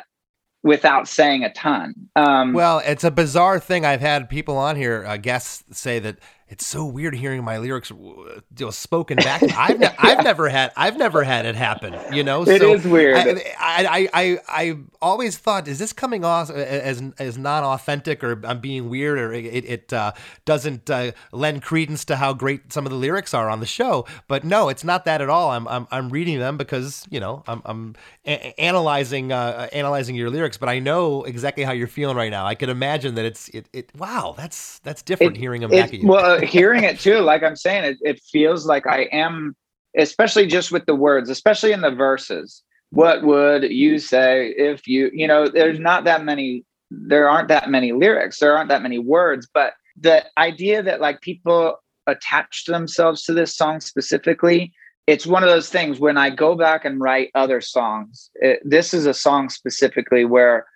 without 0.62 1.08
saying 1.08 1.44
a 1.44 1.52
ton. 1.52 1.94
Um, 2.16 2.52
Well, 2.52 2.80
it's 2.84 3.04
a 3.04 3.10
bizarre 3.10 3.58
thing. 3.58 3.84
I've 3.84 4.00
had 4.00 4.28
people 4.28 4.56
on 4.56 4.76
here, 4.76 5.04
uh, 5.04 5.16
guests, 5.16 5.64
say 5.76 5.98
that 5.98 6.18
it's 6.52 6.66
so 6.66 6.84
weird 6.84 7.14
hearing 7.14 7.42
my 7.42 7.56
lyrics 7.56 7.90
uh, 7.90 7.94
you 7.96 8.42
know, 8.66 8.70
spoken 8.70 9.16
back. 9.16 9.42
I've 9.56 9.78
ne- 9.78 9.94
I've 9.98 10.22
never 10.22 10.48
had 10.50 10.70
I've 10.76 10.98
never 10.98 11.24
had 11.24 11.46
it 11.46 11.54
happen. 11.56 11.94
You 12.14 12.22
know, 12.22 12.42
It 12.46 12.60
is 12.62 12.84
weird. 12.86 13.16
I, 13.16 13.44
I, 13.58 14.08
I 14.12 14.38
I 14.48 14.78
always 15.00 15.38
thought, 15.38 15.66
is 15.66 15.78
this 15.78 15.92
coming 15.94 16.24
off 16.24 16.50
as 16.50 17.02
as 17.18 17.38
non 17.38 17.64
authentic 17.64 18.22
or 18.22 18.38
I'm 18.44 18.60
being 18.60 18.90
weird 18.90 19.18
or 19.18 19.32
it 19.32 19.64
it 19.64 19.92
uh, 19.92 20.12
doesn't 20.44 20.90
uh, 20.90 21.12
lend 21.32 21.62
credence 21.62 22.04
to 22.04 22.16
how 22.16 22.34
great 22.34 22.70
some 22.72 22.84
of 22.84 22.92
the 22.92 22.98
lyrics 22.98 23.32
are 23.32 23.48
on 23.48 23.60
the 23.60 23.66
show? 23.66 24.04
But 24.28 24.44
no, 24.44 24.68
it's 24.68 24.84
not 24.84 25.06
that 25.06 25.22
at 25.22 25.30
all. 25.30 25.50
I'm 25.52 25.66
I'm, 25.66 25.86
I'm 25.90 26.10
reading 26.10 26.38
them 26.38 26.58
because 26.58 27.06
you 27.10 27.18
know 27.20 27.42
I'm 27.46 27.62
I'm 27.64 27.94
a- 28.26 28.60
analyzing 28.60 29.32
uh, 29.32 29.68
analyzing 29.72 30.16
your 30.16 30.28
lyrics, 30.28 30.58
but 30.58 30.68
I 30.68 30.78
know 30.80 31.22
exactly 31.24 31.64
how 31.64 31.72
you're 31.72 31.86
feeling 31.88 32.16
right 32.16 32.30
now. 32.30 32.44
I 32.44 32.54
could 32.54 32.68
imagine 32.68 33.14
that 33.14 33.24
it's 33.24 33.48
it, 33.48 33.70
it 33.72 33.90
wow, 33.96 34.34
that's 34.36 34.78
that's 34.80 35.00
different 35.00 35.36
It- 35.36 35.40
hearing 35.40 35.62
them 35.62 35.72
it- 35.72 35.80
back 35.80 35.94
at 35.94 36.00
you. 36.00 36.08
Well, 36.08 36.41
hearing 36.44 36.84
it 36.84 37.00
too, 37.00 37.18
like 37.18 37.42
I'm 37.42 37.56
saying, 37.56 37.84
it, 37.84 37.98
it 38.02 38.22
feels 38.30 38.66
like 38.66 38.86
I 38.86 39.02
am, 39.12 39.56
especially 39.96 40.46
just 40.46 40.72
with 40.72 40.86
the 40.86 40.94
words, 40.94 41.30
especially 41.30 41.72
in 41.72 41.80
the 41.80 41.90
verses. 41.90 42.62
What 42.90 43.22
would 43.22 43.64
you 43.64 43.98
say 43.98 44.48
if 44.48 44.86
you, 44.86 45.10
you 45.12 45.26
know, 45.26 45.48
there's 45.48 45.78
not 45.78 46.04
that 46.04 46.24
many, 46.24 46.64
there 46.90 47.28
aren't 47.28 47.48
that 47.48 47.70
many 47.70 47.92
lyrics, 47.92 48.38
there 48.38 48.56
aren't 48.56 48.68
that 48.68 48.82
many 48.82 48.98
words, 48.98 49.48
but 49.52 49.74
the 49.98 50.24
idea 50.38 50.82
that 50.82 51.00
like 51.00 51.20
people 51.20 51.76
attach 52.06 52.64
themselves 52.66 53.22
to 53.24 53.32
this 53.32 53.56
song 53.56 53.80
specifically, 53.80 54.72
it's 55.06 55.26
one 55.26 55.42
of 55.42 55.48
those 55.48 55.68
things 55.68 55.98
when 55.98 56.16
I 56.16 56.30
go 56.30 56.54
back 56.54 56.84
and 56.84 57.00
write 57.00 57.30
other 57.34 57.60
songs, 57.60 58.30
it, 58.34 58.60
this 58.64 58.94
is 58.94 59.06
a 59.06 59.14
song 59.14 59.48
specifically 59.48 60.24
where 60.24 60.66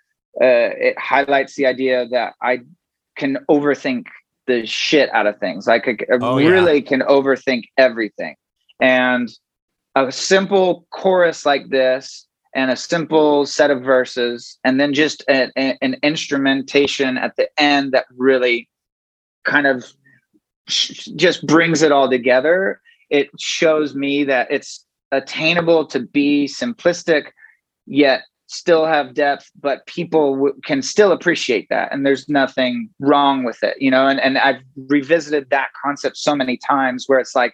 uh, 0.41 0.73
it 0.77 0.99
highlights 0.99 1.55
the 1.55 1.65
idea 1.65 2.07
that 2.09 2.33
I 2.41 2.61
can 3.15 3.37
overthink 3.49 4.05
the 4.47 4.65
shit 4.65 5.09
out 5.13 5.27
of 5.27 5.37
things. 5.39 5.67
Like 5.67 5.87
I, 5.87 5.91
I 6.13 6.17
Oh, 6.21 6.37
yeah. 6.37 6.49
really 6.49 6.81
can 6.81 7.01
overthink 7.01 7.63
everything. 7.77 8.35
And 8.81 9.29
a 9.95 10.11
simple 10.11 10.87
chorus 10.91 11.45
like 11.45 11.69
this 11.69 12.27
and 12.55 12.71
a 12.71 12.75
simple 12.75 13.45
set 13.45 13.71
of 13.71 13.81
verses 13.83 14.57
and 14.63 14.79
then 14.79 14.93
just 14.93 15.23
a, 15.29 15.51
a- 15.57 15.77
an 15.81 15.97
instrumentation 16.03 17.17
at 17.17 17.35
the 17.35 17.49
end 17.57 17.91
that 17.91 18.05
really 18.15 18.69
kind 19.43 19.67
of 19.67 19.85
sh- 20.67 21.07
just 21.15 21.45
brings 21.45 21.81
it 21.81 21.91
all 21.91 22.09
together. 22.09 22.79
It 23.09 23.29
shows 23.39 23.95
me 23.95 24.23
that 24.25 24.47
it's 24.51 24.85
attainable 25.11 25.85
to 25.87 25.99
be 26.01 26.45
simplistic 26.47 27.27
yet 27.85 28.21
still 28.47 28.85
have 28.85 29.13
depth 29.13 29.51
but 29.61 29.85
people 29.87 30.33
w- 30.35 30.55
can 30.63 30.81
still 30.81 31.11
appreciate 31.11 31.67
that 31.69 31.91
and 31.91 32.05
there's 32.05 32.27
nothing 32.29 32.89
wrong 32.99 33.43
with 33.43 33.61
it 33.63 33.75
you 33.79 33.91
know 33.91 34.07
and, 34.07 34.19
and 34.21 34.37
i've 34.37 34.61
revisited 34.87 35.49
that 35.49 35.67
concept 35.83 36.17
so 36.17 36.35
many 36.35 36.57
times 36.57 37.05
where 37.07 37.19
it's 37.19 37.35
like 37.35 37.53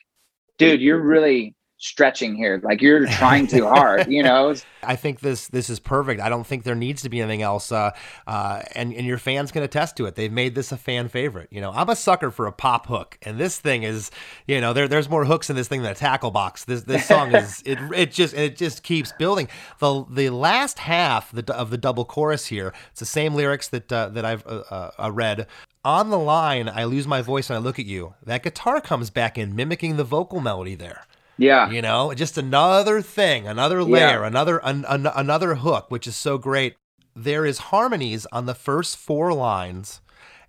dude, 0.57 0.81
you're 0.81 1.01
really 1.01 1.55
stretching 1.83 2.35
here. 2.35 2.61
Like 2.63 2.81
you're 2.81 3.05
trying 3.19 3.47
too 3.47 3.67
hard, 3.67 4.07
you 4.07 4.23
know? 4.23 4.55
I 4.81 4.95
think 4.95 5.19
this 5.19 5.47
this 5.49 5.69
is 5.69 5.79
perfect. 5.79 6.21
I 6.21 6.29
don't 6.29 6.45
think 6.47 6.63
there 6.63 6.75
needs 6.75 7.01
to 7.03 7.09
be 7.09 7.21
anything 7.21 7.41
else. 7.41 7.71
Uh, 7.71 7.91
uh, 8.25 8.61
and 8.73 8.93
and 8.93 9.05
your 9.05 9.17
fans 9.17 9.51
can 9.51 9.63
attest 9.63 9.97
to 9.97 10.05
it. 10.05 10.15
They've 10.15 10.31
made 10.31 10.55
this 10.55 10.71
a 10.71 10.77
fan 10.77 11.09
favorite. 11.09 11.49
You 11.51 11.61
know, 11.61 11.71
I'm 11.71 11.89
a 11.89 11.95
sucker 11.95 12.31
for 12.31 12.47
a 12.47 12.51
pop 12.51 12.87
hook, 12.87 13.17
and 13.21 13.37
this 13.37 13.59
thing 13.59 13.83
is, 13.83 14.11
you 14.47 14.61
know, 14.61 14.73
there 14.73 14.87
there's 14.87 15.09
more 15.09 15.25
hooks 15.25 15.49
in 15.49 15.55
this 15.55 15.67
thing 15.67 15.81
than 15.81 15.91
a 15.91 15.95
tackle 15.95 16.31
box. 16.31 16.63
This 16.65 16.83
this 16.83 17.05
song 17.05 17.35
is 17.35 17.61
it 17.65 17.79
it 17.93 18.11
just 18.11 18.33
it 18.33 18.55
just 18.55 18.83
keeps 18.83 19.11
building. 19.11 19.49
the 19.79 20.05
The 20.09 20.29
last 20.29 20.79
half 20.79 21.31
the, 21.31 21.53
of 21.53 21.69
the 21.69 21.77
double 21.77 22.05
chorus 22.05 22.47
here, 22.47 22.73
it's 22.91 22.99
the 22.99 23.05
same 23.05 23.35
lyrics 23.35 23.67
that 23.69 23.91
uh, 23.91 24.09
that 24.09 24.25
I've 24.25 24.45
uh, 24.47 24.91
uh, 24.97 25.11
read. 25.11 25.47
On 25.85 26.09
the 26.09 26.19
line, 26.19 26.69
I 26.69 26.85
lose 26.85 27.05
my 27.05 27.21
voice 27.21 27.49
and 27.49 27.57
I 27.57 27.59
look 27.59 27.77
at 27.77 27.85
you. 27.85 28.13
That 28.25 28.41
guitar 28.41 28.79
comes 28.79 29.09
back 29.09 29.37
in, 29.37 29.53
mimicking 29.53 29.97
the 29.97 30.05
vocal 30.05 30.39
melody 30.39 30.75
there. 30.75 31.05
Yeah. 31.37 31.69
You 31.69 31.81
know, 31.81 32.13
just 32.13 32.37
another 32.37 33.01
thing, 33.01 33.47
another 33.47 33.83
layer, 33.83 34.21
Yeah. 34.21 34.27
another 34.27 34.57
an, 34.63 34.85
an, 34.87 35.07
another 35.07 35.55
hook, 35.55 35.89
which 35.89 36.07
is 36.07 36.15
so 36.15 36.37
great. 36.37 36.75
There 37.15 37.45
is 37.45 37.57
harmonies 37.59 38.25
on 38.31 38.45
the 38.45 38.55
first 38.55 38.97
four 38.97 39.33
lines, 39.33 40.01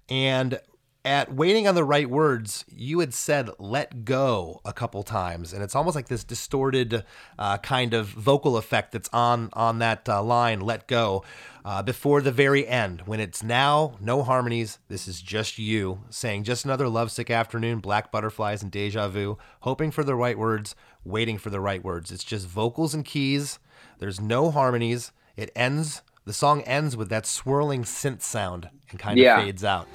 and 0.09 0.61
at 1.05 1.32
waiting 1.34 1.68
on 1.68 1.74
the 1.74 1.84
right 1.84 2.09
words, 2.09 2.64
you 2.68 3.00
had 3.00 3.12
said 3.12 3.50
"let 3.59 4.05
go" 4.05 4.61
a 4.64 4.72
couple 4.72 5.02
times, 5.02 5.52
and 5.52 5.62
it's 5.62 5.74
almost 5.74 5.94
like 5.94 6.09
this 6.09 6.24
distorted 6.24 7.05
uh, 7.38 7.59
kind 7.59 7.92
of 7.94 8.07
vocal 8.09 8.57
effect 8.57 8.92
that's 8.92 9.11
on 9.12 9.50
on 9.52 9.78
that 9.80 10.09
uh, 10.09 10.22
line 10.22 10.61
"let 10.61 10.86
go" 10.88 11.22
uh, 11.64 11.82
before 11.82 12.20
the 12.22 12.32
very 12.32 12.66
end, 12.66 13.02
when 13.02 13.20
it's 13.20 13.42
now 13.42 13.96
no 14.00 14.22
harmonies. 14.22 14.78
This 14.88 15.07
is 15.07 15.20
just 15.20 15.59
you 15.59 16.00
saying 16.11 16.44
just 16.44 16.64
another 16.64 16.88
lovesick 16.88 17.30
afternoon, 17.30 17.80
black 17.80 18.11
butterflies 18.11 18.62
and 18.62 18.72
deja 18.72 19.09
vu, 19.09 19.36
hoping 19.61 19.90
for 19.90 20.05
the 20.05 20.14
right 20.14 20.38
words, 20.38 20.74
waiting 21.05 21.36
for 21.38 21.50
the 21.50 21.61
right 21.61 21.84
words. 21.84 22.11
It's 22.11 22.24
just 22.24 22.46
vocals 22.46 22.94
and 22.94 23.05
keys. 23.05 23.59
There's 23.98 24.20
no 24.20 24.50
harmonies. 24.50 25.12
It 25.36 25.50
ends. 25.55 26.02
The 26.24 26.32
song 26.32 26.62
ends 26.62 26.96
with 26.96 27.11
that 27.11 27.26
swirling 27.26 27.82
synth 27.84 28.22
sound 28.22 28.70
and 28.90 28.98
kind 28.98 29.18
of 29.18 29.22
Yeah. 29.22 29.42
fades 29.42 29.62
out. 29.62 29.86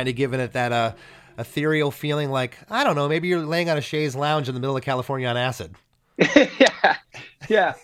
Kind 0.00 0.08
of 0.08 0.16
giving 0.16 0.40
it 0.40 0.54
that 0.54 0.72
uh, 0.72 0.92
ethereal 1.38 1.90
feeling 1.90 2.30
like, 2.30 2.56
I 2.70 2.84
don't 2.84 2.96
know, 2.96 3.06
maybe 3.06 3.28
you're 3.28 3.44
laying 3.44 3.68
on 3.68 3.76
a 3.76 3.82
chaise 3.82 4.16
lounge 4.16 4.48
in 4.48 4.54
the 4.54 4.60
middle 4.60 4.74
of 4.74 4.82
California 4.82 5.28
on 5.28 5.36
acid. 5.36 5.74
yeah. 6.18 6.68
Yeah. 7.48 7.74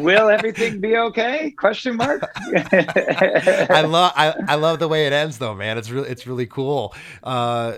Will 0.00 0.28
everything 0.28 0.80
be 0.80 0.96
okay? 0.96 1.52
Question 1.52 1.96
mark. 1.96 2.28
I 2.36 3.84
love 3.86 4.12
I, 4.16 4.34
I 4.48 4.54
love 4.56 4.80
the 4.80 4.88
way 4.88 5.06
it 5.06 5.12
ends 5.12 5.38
though, 5.38 5.54
man. 5.54 5.78
It's 5.78 5.90
really 5.90 6.08
it's 6.08 6.26
really 6.26 6.46
cool. 6.46 6.92
Uh, 7.22 7.76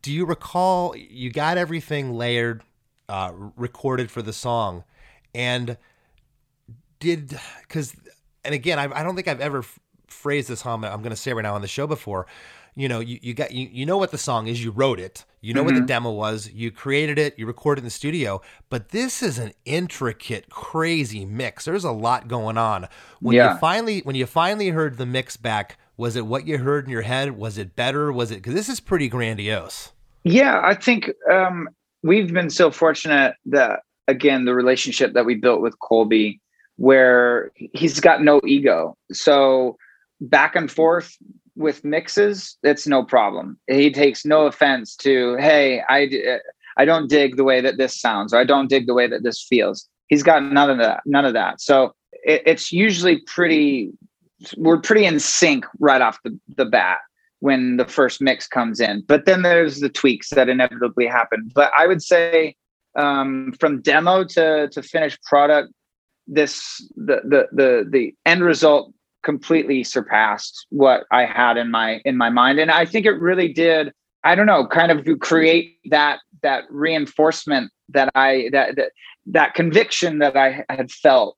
do 0.00 0.10
you 0.10 0.24
recall 0.24 0.96
you 0.96 1.30
got 1.30 1.58
everything 1.58 2.14
layered, 2.14 2.62
uh, 3.08 3.32
recorded 3.34 4.10
for 4.10 4.22
the 4.22 4.32
song, 4.32 4.84
and 5.34 5.76
did 7.00 7.38
because 7.62 7.94
and 8.42 8.54
again 8.54 8.78
I, 8.78 9.00
I 9.00 9.02
don't 9.02 9.16
think 9.16 9.28
I've 9.28 9.40
ever 9.40 9.62
phrased 10.06 10.48
this 10.48 10.64
I'm, 10.64 10.84
I'm 10.84 11.02
going 11.02 11.10
to 11.10 11.16
say 11.16 11.32
right 11.32 11.42
now 11.42 11.54
on 11.54 11.60
the 11.60 11.68
show 11.68 11.86
before. 11.86 12.26
You 12.80 12.88
know, 12.88 13.00
you, 13.00 13.18
you 13.20 13.34
got 13.34 13.52
you, 13.52 13.68
you 13.70 13.84
know 13.84 13.98
what 13.98 14.10
the 14.10 14.16
song 14.16 14.46
is. 14.46 14.64
You 14.64 14.70
wrote 14.70 14.98
it. 14.98 15.26
You 15.42 15.52
know 15.52 15.62
what 15.62 15.74
the 15.74 15.82
Mhm. 15.82 15.86
demo 15.86 16.10
was. 16.12 16.50
You 16.50 16.70
created 16.70 17.18
it. 17.18 17.38
You 17.38 17.46
recorded 17.46 17.80
in 17.82 17.84
the 17.84 17.90
studio. 17.90 18.40
But 18.70 18.88
this 18.88 19.22
is 19.22 19.38
an 19.38 19.52
intricate, 19.66 20.48
crazy 20.48 21.26
mix. 21.26 21.66
There's 21.66 21.84
a 21.84 21.92
lot 21.92 22.26
going 22.26 22.56
on. 22.56 22.88
When 23.20 23.36
Yeah. 23.36 23.52
you 23.52 23.58
finally 23.58 24.00
when 24.00 24.16
you 24.16 24.24
finally 24.24 24.70
heard 24.70 24.96
the 24.96 25.04
mix 25.04 25.36
back, 25.36 25.76
was 25.98 26.16
it 26.16 26.24
what 26.24 26.46
you 26.46 26.56
heard 26.56 26.86
in 26.86 26.90
your 26.90 27.02
head? 27.02 27.36
Was 27.36 27.58
it 27.58 27.76
better? 27.76 28.10
Was 28.10 28.30
it 28.30 28.36
because 28.36 28.54
this 28.54 28.70
is 28.70 28.80
pretty 28.80 29.08
grandiose? 29.08 29.92
Yeah, 30.24 30.62
I 30.64 30.74
think 30.74 31.10
um, 31.30 31.68
we've 32.02 32.32
been 32.32 32.48
so 32.48 32.70
fortunate 32.70 33.34
that 33.44 33.80
again 34.08 34.46
the 34.46 34.54
relationship 34.54 35.12
that 35.12 35.26
we 35.26 35.34
built 35.34 35.60
with 35.60 35.78
Colby, 35.80 36.40
where 36.76 37.50
he's 37.74 38.00
got 38.00 38.22
no 38.22 38.40
ego, 38.46 38.96
so 39.12 39.76
back 40.22 40.56
and 40.56 40.70
forth 40.70 41.16
with 41.60 41.84
mixes, 41.84 42.56
it's 42.62 42.86
no 42.86 43.04
problem. 43.04 43.58
He 43.68 43.92
takes 43.92 44.24
no 44.24 44.46
offense 44.46 44.96
to, 44.96 45.36
hey, 45.36 45.82
I, 45.88 46.40
I 46.76 46.84
don't 46.84 47.08
dig 47.08 47.36
the 47.36 47.44
way 47.44 47.60
that 47.60 47.76
this 47.76 48.00
sounds, 48.00 48.32
or 48.32 48.38
I 48.38 48.44
don't 48.44 48.68
dig 48.68 48.86
the 48.86 48.94
way 48.94 49.06
that 49.06 49.22
this 49.22 49.44
feels. 49.46 49.88
He's 50.08 50.22
got 50.22 50.42
none 50.42 50.70
of 50.70 50.78
that, 50.78 51.02
none 51.04 51.26
of 51.26 51.34
that. 51.34 51.60
So 51.60 51.94
it, 52.24 52.42
it's 52.46 52.72
usually 52.72 53.20
pretty. 53.26 53.92
We're 54.56 54.78
pretty 54.78 55.04
in 55.04 55.20
sync 55.20 55.66
right 55.78 56.00
off 56.00 56.18
the, 56.24 56.36
the 56.56 56.64
bat 56.64 56.98
when 57.40 57.76
the 57.76 57.84
first 57.84 58.22
mix 58.22 58.48
comes 58.48 58.80
in. 58.80 59.04
But 59.06 59.26
then 59.26 59.42
there's 59.42 59.80
the 59.80 59.90
tweaks 59.90 60.30
that 60.30 60.48
inevitably 60.48 61.06
happen. 61.06 61.50
But 61.54 61.70
I 61.76 61.86
would 61.86 62.02
say 62.02 62.56
um, 62.96 63.52
from 63.60 63.82
demo 63.82 64.24
to 64.24 64.68
to 64.68 64.82
finished 64.82 65.22
product, 65.24 65.72
this 66.26 66.80
the 66.96 67.20
the 67.24 67.48
the 67.52 67.88
the 67.88 68.14
end 68.24 68.42
result 68.42 68.94
completely 69.22 69.84
surpassed 69.84 70.66
what 70.70 71.04
I 71.10 71.24
had 71.24 71.56
in 71.56 71.70
my 71.70 72.00
in 72.04 72.16
my 72.16 72.30
mind, 72.30 72.58
and 72.58 72.70
I 72.70 72.84
think 72.84 73.06
it 73.06 73.12
really 73.12 73.52
did. 73.52 73.92
I 74.22 74.34
don't 74.34 74.46
know, 74.46 74.66
kind 74.66 74.92
of 74.92 75.06
create 75.20 75.78
that 75.86 76.20
that 76.42 76.64
reinforcement 76.70 77.70
that 77.90 78.10
I 78.14 78.48
that 78.52 78.76
that 78.76 78.92
that 79.26 79.54
conviction 79.54 80.18
that 80.18 80.36
I 80.36 80.64
had 80.68 80.90
felt 80.90 81.36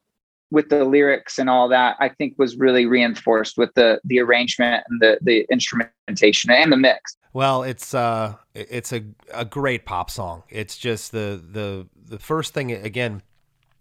with 0.51 0.69
the 0.69 0.85
lyrics 0.85 1.39
and 1.39 1.49
all 1.49 1.67
that 1.67 1.97
i 1.99 2.11
think 2.11 2.35
was 2.37 2.57
really 2.57 2.85
reinforced 2.85 3.57
with 3.57 3.71
the 3.73 3.99
the 4.05 4.21
arrangement 4.21 4.85
and 4.87 5.01
the 5.01 5.19
the 5.23 5.47
instrumentation 5.51 6.51
and 6.51 6.71
the 6.71 6.77
mix 6.77 7.17
Well, 7.33 7.63
it's 7.63 7.95
uh, 7.95 8.35
it's 8.55 8.93
a 8.93 9.05
a 9.33 9.45
great 9.45 9.87
pop 9.87 10.11
song. 10.11 10.43
It's 10.51 10.77
just 10.77 11.13
the 11.13 11.43
the 11.43 11.87
the 11.97 12.19
first 12.19 12.53
thing 12.53 12.73
again. 12.73 13.23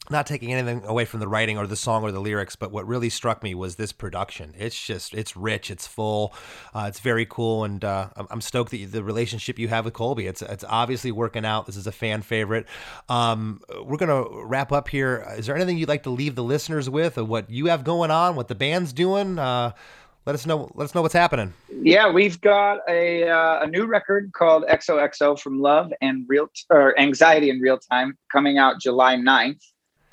Not 0.09 0.25
taking 0.25 0.51
anything 0.51 0.83
away 0.85 1.05
from 1.05 1.19
the 1.19 1.27
writing 1.27 1.57
or 1.57 1.67
the 1.67 1.75
song 1.75 2.03
or 2.03 2.11
the 2.11 2.19
lyrics, 2.19 2.55
but 2.55 2.71
what 2.71 2.87
really 2.87 3.09
struck 3.09 3.43
me 3.43 3.53
was 3.53 3.75
this 3.75 3.91
production. 3.91 4.53
It's 4.57 4.77
just, 4.85 5.13
it's 5.13 5.37
rich, 5.37 5.69
it's 5.69 5.85
full, 5.85 6.33
uh, 6.73 6.85
it's 6.89 6.99
very 6.99 7.25
cool, 7.25 7.63
and 7.63 7.85
uh, 7.85 8.09
I'm, 8.29 8.41
stoked 8.41 8.71
that 8.71 8.77
you, 8.77 8.87
the 8.87 9.03
relationship 9.03 9.59
you 9.59 9.67
have 9.67 9.85
with 9.85 9.93
Colby, 9.93 10.25
it's 10.25 10.41
it's 10.41 10.65
obviously 10.67 11.11
working 11.11 11.45
out. 11.45 11.67
This 11.67 11.77
is 11.77 11.85
a 11.85 11.91
fan 11.91 12.23
favorite. 12.23 12.65
Um, 13.09 13.61
we're 13.83 13.97
gonna 13.97 14.25
wrap 14.43 14.71
up 14.71 14.89
here. 14.89 15.23
Is 15.37 15.45
there 15.45 15.55
anything 15.55 15.77
you'd 15.77 15.87
like 15.87 16.03
to 16.03 16.09
leave 16.09 16.33
the 16.35 16.43
listeners 16.43 16.89
with, 16.89 17.17
or 17.19 17.23
what 17.23 17.49
you 17.49 17.67
have 17.67 17.83
going 17.83 18.09
on, 18.09 18.35
what 18.35 18.47
the 18.47 18.55
band's 18.55 18.93
doing? 18.93 19.37
Uh, 19.37 19.71
let 20.25 20.33
us 20.33 20.45
know. 20.45 20.71
Let 20.75 20.85
us 20.85 20.95
know 20.95 21.01
what's 21.03 21.13
happening. 21.13 21.53
yeah 21.69 22.09
we've 22.11 22.39
got 22.41 22.79
a 22.89 23.27
uh, 23.29 23.63
a 23.63 23.67
new 23.67 23.85
record 23.85 24.31
called 24.33 24.65
xoxo 24.65 25.39
from 25.39 25.59
love 25.61 25.91
and 26.01 26.25
real 26.27 26.47
or 26.69 26.99
anxiety 26.99 27.49
in 27.49 27.59
real 27.59 27.77
time 27.77 28.17
coming 28.31 28.57
out 28.57 28.79
july 28.79 29.15
9th 29.15 29.70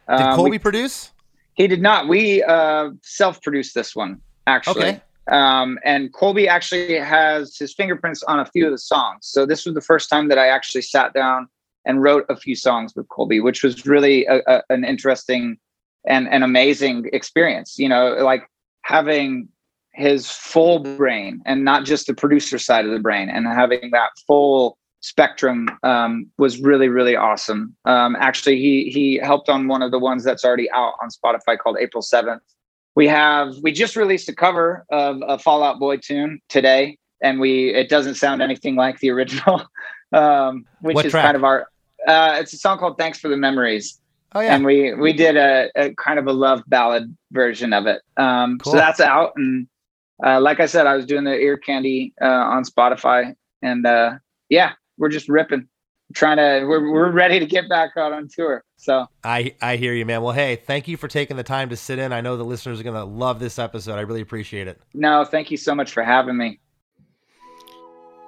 Did 0.08 0.20
Um, 0.20 0.36
Colby 0.36 0.50
we- 0.52 0.58
produce? 0.58 1.12
he 1.54 1.66
did 1.66 1.82
not 1.82 2.06
we 2.06 2.42
uh 2.44 2.90
self-produced 3.02 3.74
this 3.74 3.96
one 3.96 4.20
actually 4.46 4.90
Okay. 4.90 5.00
um 5.26 5.76
and 5.84 6.12
colby 6.12 6.46
actually 6.48 6.94
has 7.00 7.56
his 7.58 7.74
fingerprints 7.74 8.22
on 8.22 8.38
a 8.38 8.46
few 8.46 8.64
of 8.64 8.70
the 8.70 8.78
songs 8.78 9.26
so 9.26 9.44
this 9.44 9.66
was 9.66 9.74
the 9.74 9.80
first 9.80 10.08
time 10.08 10.28
that 10.28 10.38
i 10.38 10.46
actually 10.46 10.82
sat 10.82 11.12
down 11.14 11.48
and 11.84 12.00
wrote 12.00 12.24
a 12.28 12.36
few 12.36 12.54
songs 12.54 12.94
with 12.94 13.08
colby 13.08 13.40
which 13.40 13.64
was 13.64 13.84
really 13.86 14.24
a, 14.26 14.40
a, 14.46 14.62
an 14.70 14.84
interesting 14.84 15.58
and 16.06 16.28
an 16.28 16.44
amazing 16.44 17.10
experience 17.12 17.76
you 17.76 17.88
know 17.88 18.04
like 18.32 18.44
having 18.82 19.48
his 19.94 20.30
full 20.30 20.78
brain 20.78 21.42
and 21.44 21.64
not 21.64 21.84
just 21.84 22.06
the 22.06 22.14
producer 22.14 22.56
side 22.56 22.84
of 22.84 22.92
the 22.92 23.00
brain 23.00 23.28
and 23.28 23.46
having 23.48 23.90
that 23.90 24.10
full 24.28 24.78
spectrum 25.00 25.68
um, 25.82 26.26
was 26.38 26.60
really 26.60 26.88
really 26.88 27.14
awesome 27.16 27.74
um, 27.84 28.16
actually 28.18 28.56
he 28.56 28.90
he 28.90 29.16
helped 29.22 29.48
on 29.48 29.68
one 29.68 29.82
of 29.82 29.90
the 29.90 29.98
ones 29.98 30.24
that's 30.24 30.44
already 30.44 30.70
out 30.72 30.94
on 31.02 31.08
spotify 31.08 31.56
called 31.58 31.76
april 31.80 32.02
7th 32.02 32.40
we 32.96 33.06
have 33.06 33.54
we 33.62 33.70
just 33.70 33.94
released 33.96 34.28
a 34.28 34.34
cover 34.34 34.84
of 34.90 35.22
a 35.28 35.38
Fall 35.38 35.62
Out 35.62 35.78
Boy 35.78 35.98
tune 35.98 36.40
today 36.48 36.98
and 37.22 37.38
we 37.38 37.72
it 37.72 37.88
doesn't 37.88 38.16
sound 38.16 38.42
anything 38.42 38.74
like 38.74 38.98
the 38.98 39.10
original 39.10 39.62
um, 40.12 40.64
which 40.80 40.96
What 40.96 41.06
is 41.06 41.12
track? 41.12 41.24
kind 41.24 41.36
of 41.36 41.44
our 41.44 41.68
uh, 42.06 42.36
it's 42.40 42.52
a 42.52 42.56
song 42.58 42.78
called 42.78 42.98
thanks 42.98 43.18
for 43.18 43.28
the 43.28 43.36
memories 43.36 44.00
Oh 44.34 44.40
yeah. 44.40 44.54
and 44.54 44.64
we 44.64 44.92
we 44.94 45.12
did 45.14 45.36
a, 45.36 45.70
a 45.76 45.94
kind 45.94 46.18
of 46.18 46.26
a 46.26 46.32
love 46.32 46.62
ballad 46.66 47.16
version 47.30 47.72
of 47.72 47.86
it. 47.86 48.02
Um, 48.18 48.58
Cool. 48.58 48.72
So 48.72 48.76
that's 48.78 49.00
out, 49.00 49.32
and 49.36 49.66
uh, 50.22 50.38
like 50.38 50.60
I 50.60 50.66
said, 50.66 50.86
I 50.86 50.96
was 50.96 51.06
doing 51.06 51.24
the 51.24 51.32
ear 51.34 51.56
candy 51.56 52.12
uh, 52.20 52.26
on 52.26 52.64
Spotify, 52.64 53.34
and 53.62 53.86
uh, 53.86 54.18
yeah, 54.50 54.72
we're 54.98 55.08
just 55.08 55.28
ripping. 55.28 55.68
trying 56.14 56.36
to 56.38 56.66
we're 56.66 56.90
we're 56.90 57.10
ready 57.10 57.38
to 57.38 57.46
get 57.46 57.68
back 57.68 57.90
out 57.96 58.12
on 58.12 58.28
tour. 58.28 58.62
So 58.76 59.06
I 59.24 59.54
I 59.62 59.76
hear 59.76 59.94
you, 59.94 60.04
man. 60.04 60.22
Well, 60.22 60.32
hey, 60.34 60.56
thank 60.56 60.88
you 60.88 60.96
for 60.96 61.08
taking 61.08 61.36
the 61.36 61.42
time 61.42 61.68
to 61.70 61.76
sit 61.76 61.98
in. 61.98 62.12
I 62.12 62.20
know 62.20 62.36
the 62.36 62.44
listeners 62.44 62.80
are 62.80 62.84
gonna 62.84 63.04
love 63.04 63.40
this 63.40 63.58
episode. 63.58 63.94
I 63.94 64.00
really 64.02 64.20
appreciate 64.20 64.68
it. 64.68 64.80
no, 64.94 65.24
thank 65.24 65.50
you 65.50 65.56
so 65.56 65.74
much 65.74 65.92
for 65.92 66.02
having 66.02 66.36
me. 66.36 66.60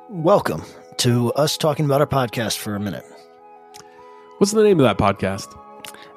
Welcome 0.09 0.63
to 0.99 1.33
us 1.35 1.57
talking 1.57 1.85
about 1.85 2.01
our 2.01 2.07
podcast 2.07 2.59
for 2.59 2.75
a 2.75 2.81
minute. 2.81 3.05
What's 4.39 4.53
the 4.53 4.63
name 4.63 4.81
of 4.81 4.85
that 4.85 4.99
podcast? 4.99 5.57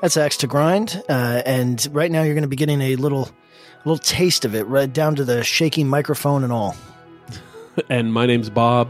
That's 0.01 0.17
Axe 0.17 0.37
to 0.37 0.47
Grind, 0.47 1.01
uh, 1.07 1.41
and 1.45 1.87
right 1.91 2.11
now 2.11 2.23
you're 2.23 2.33
going 2.33 2.41
to 2.43 2.47
be 2.49 2.55
getting 2.55 2.81
a 2.81 2.95
little, 2.95 3.29
little 3.85 3.97
taste 3.97 4.43
of 4.45 4.55
it, 4.55 4.63
right 4.67 4.91
down 4.91 5.15
to 5.15 5.23
the 5.23 5.43
shaky 5.43 5.83
microphone 5.83 6.43
and 6.43 6.51
all. 6.51 6.75
And 7.89 8.13
my 8.13 8.25
name's 8.25 8.49
Bob. 8.49 8.89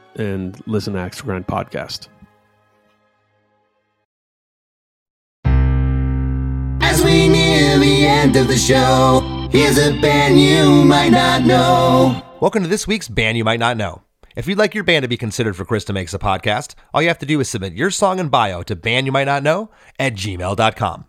and 0.15 0.61
listen 0.67 0.93
to 0.93 0.99
Axe 0.99 1.17
to 1.17 1.23
Grind 1.23 1.47
podcast. 1.47 2.07
As 6.83 7.03
we 7.03 7.29
near 7.29 7.79
the 7.79 8.05
end 8.05 8.35
of 8.35 8.47
the 8.47 8.57
show, 8.57 9.47
here's 9.51 9.77
a 9.77 9.99
band 10.01 10.39
you 10.39 10.83
might 10.83 11.09
not 11.09 11.43
know. 11.43 12.21
Welcome 12.41 12.63
to 12.63 12.69
this 12.69 12.87
week's 12.87 13.07
Band 13.07 13.37
You 13.37 13.43
Might 13.43 13.59
Not 13.59 13.77
Know. 13.77 14.01
If 14.35 14.47
you'd 14.47 14.57
like 14.57 14.73
your 14.73 14.83
band 14.83 15.03
to 15.03 15.09
be 15.09 15.17
considered 15.17 15.55
for 15.55 15.65
Chris 15.65 15.85
DeMakes 15.85 16.13
a 16.13 16.19
Podcast, 16.19 16.75
all 16.93 17.01
you 17.01 17.07
have 17.09 17.19
to 17.19 17.25
do 17.25 17.39
is 17.39 17.49
submit 17.49 17.73
your 17.73 17.91
song 17.91 18.19
and 18.19 18.31
bio 18.31 18.63
to 18.63 18.75
bandyoumightnotknow 18.75 19.69
at 19.99 20.13
gmail.com. 20.13 21.05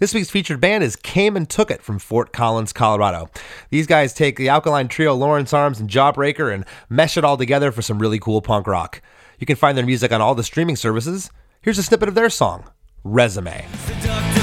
This 0.00 0.14
week's 0.14 0.30
featured 0.30 0.62
band 0.62 0.82
is 0.82 0.96
Came 0.96 1.36
and 1.36 1.46
Took 1.46 1.70
It 1.70 1.82
from 1.82 1.98
Fort 1.98 2.32
Collins, 2.32 2.72
Colorado. 2.72 3.28
These 3.68 3.86
guys 3.86 4.14
take 4.14 4.36
the 4.36 4.48
alkaline 4.48 4.88
trio 4.88 5.14
Lawrence 5.14 5.52
Arms 5.52 5.78
and 5.78 5.90
Jawbreaker 5.90 6.50
and 6.54 6.64
mesh 6.88 7.18
it 7.18 7.24
all 7.24 7.36
together 7.36 7.70
for 7.70 7.82
some 7.82 7.98
really 7.98 8.18
cool 8.18 8.40
punk 8.40 8.66
rock. 8.66 9.02
You 9.38 9.46
can 9.46 9.56
find 9.56 9.76
their 9.76 9.84
music 9.84 10.10
on 10.10 10.22
all 10.22 10.34
the 10.34 10.42
streaming 10.42 10.76
services. 10.76 11.30
Here's 11.60 11.76
a 11.76 11.82
snippet 11.82 12.08
of 12.08 12.14
their 12.14 12.30
song, 12.30 12.64
Resume. 13.04 13.66
Seductive 13.84 14.39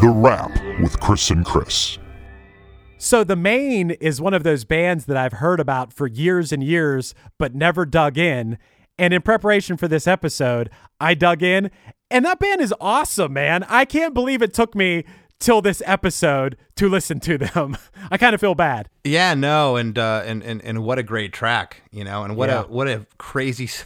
The 0.00 0.08
Rap 0.10 0.50
with 0.80 0.98
Chris 1.00 1.30
and 1.30 1.44
Chris. 1.44 1.98
So 2.98 3.24
the 3.24 3.36
Maine 3.36 3.90
is 3.92 4.20
one 4.20 4.34
of 4.34 4.42
those 4.42 4.64
bands 4.64 5.06
that 5.06 5.16
I've 5.16 5.34
heard 5.34 5.60
about 5.60 5.92
for 5.92 6.06
years 6.06 6.52
and 6.52 6.62
years, 6.62 7.14
but 7.38 7.54
never 7.54 7.84
dug 7.84 8.16
in. 8.18 8.58
And 8.98 9.12
in 9.14 9.22
preparation 9.22 9.76
for 9.76 9.88
this 9.88 10.06
episode, 10.06 10.70
I 11.00 11.14
dug 11.14 11.42
in, 11.42 11.70
and 12.10 12.24
that 12.24 12.38
band 12.38 12.60
is 12.60 12.74
awesome, 12.80 13.32
man. 13.32 13.64
I 13.68 13.84
can't 13.84 14.14
believe 14.14 14.42
it 14.42 14.52
took 14.54 14.74
me 14.74 15.04
till 15.38 15.62
this 15.62 15.82
episode 15.86 16.56
to 16.76 16.88
listen 16.88 17.20
to 17.20 17.38
them. 17.38 17.76
I 18.10 18.18
kind 18.18 18.34
of 18.34 18.40
feel 18.40 18.54
bad. 18.56 18.88
Yeah, 19.04 19.34
no, 19.34 19.76
and 19.76 19.96
uh, 19.98 20.22
and 20.24 20.42
and 20.42 20.60
and 20.62 20.82
what 20.84 20.98
a 20.98 21.02
great 21.04 21.32
track, 21.32 21.82
you 21.92 22.02
know, 22.04 22.24
and 22.24 22.36
what 22.36 22.48
Yeah. 22.48 22.62
a 22.62 22.66
what 22.66 22.88
a 22.88 23.06
crazy. 23.18 23.68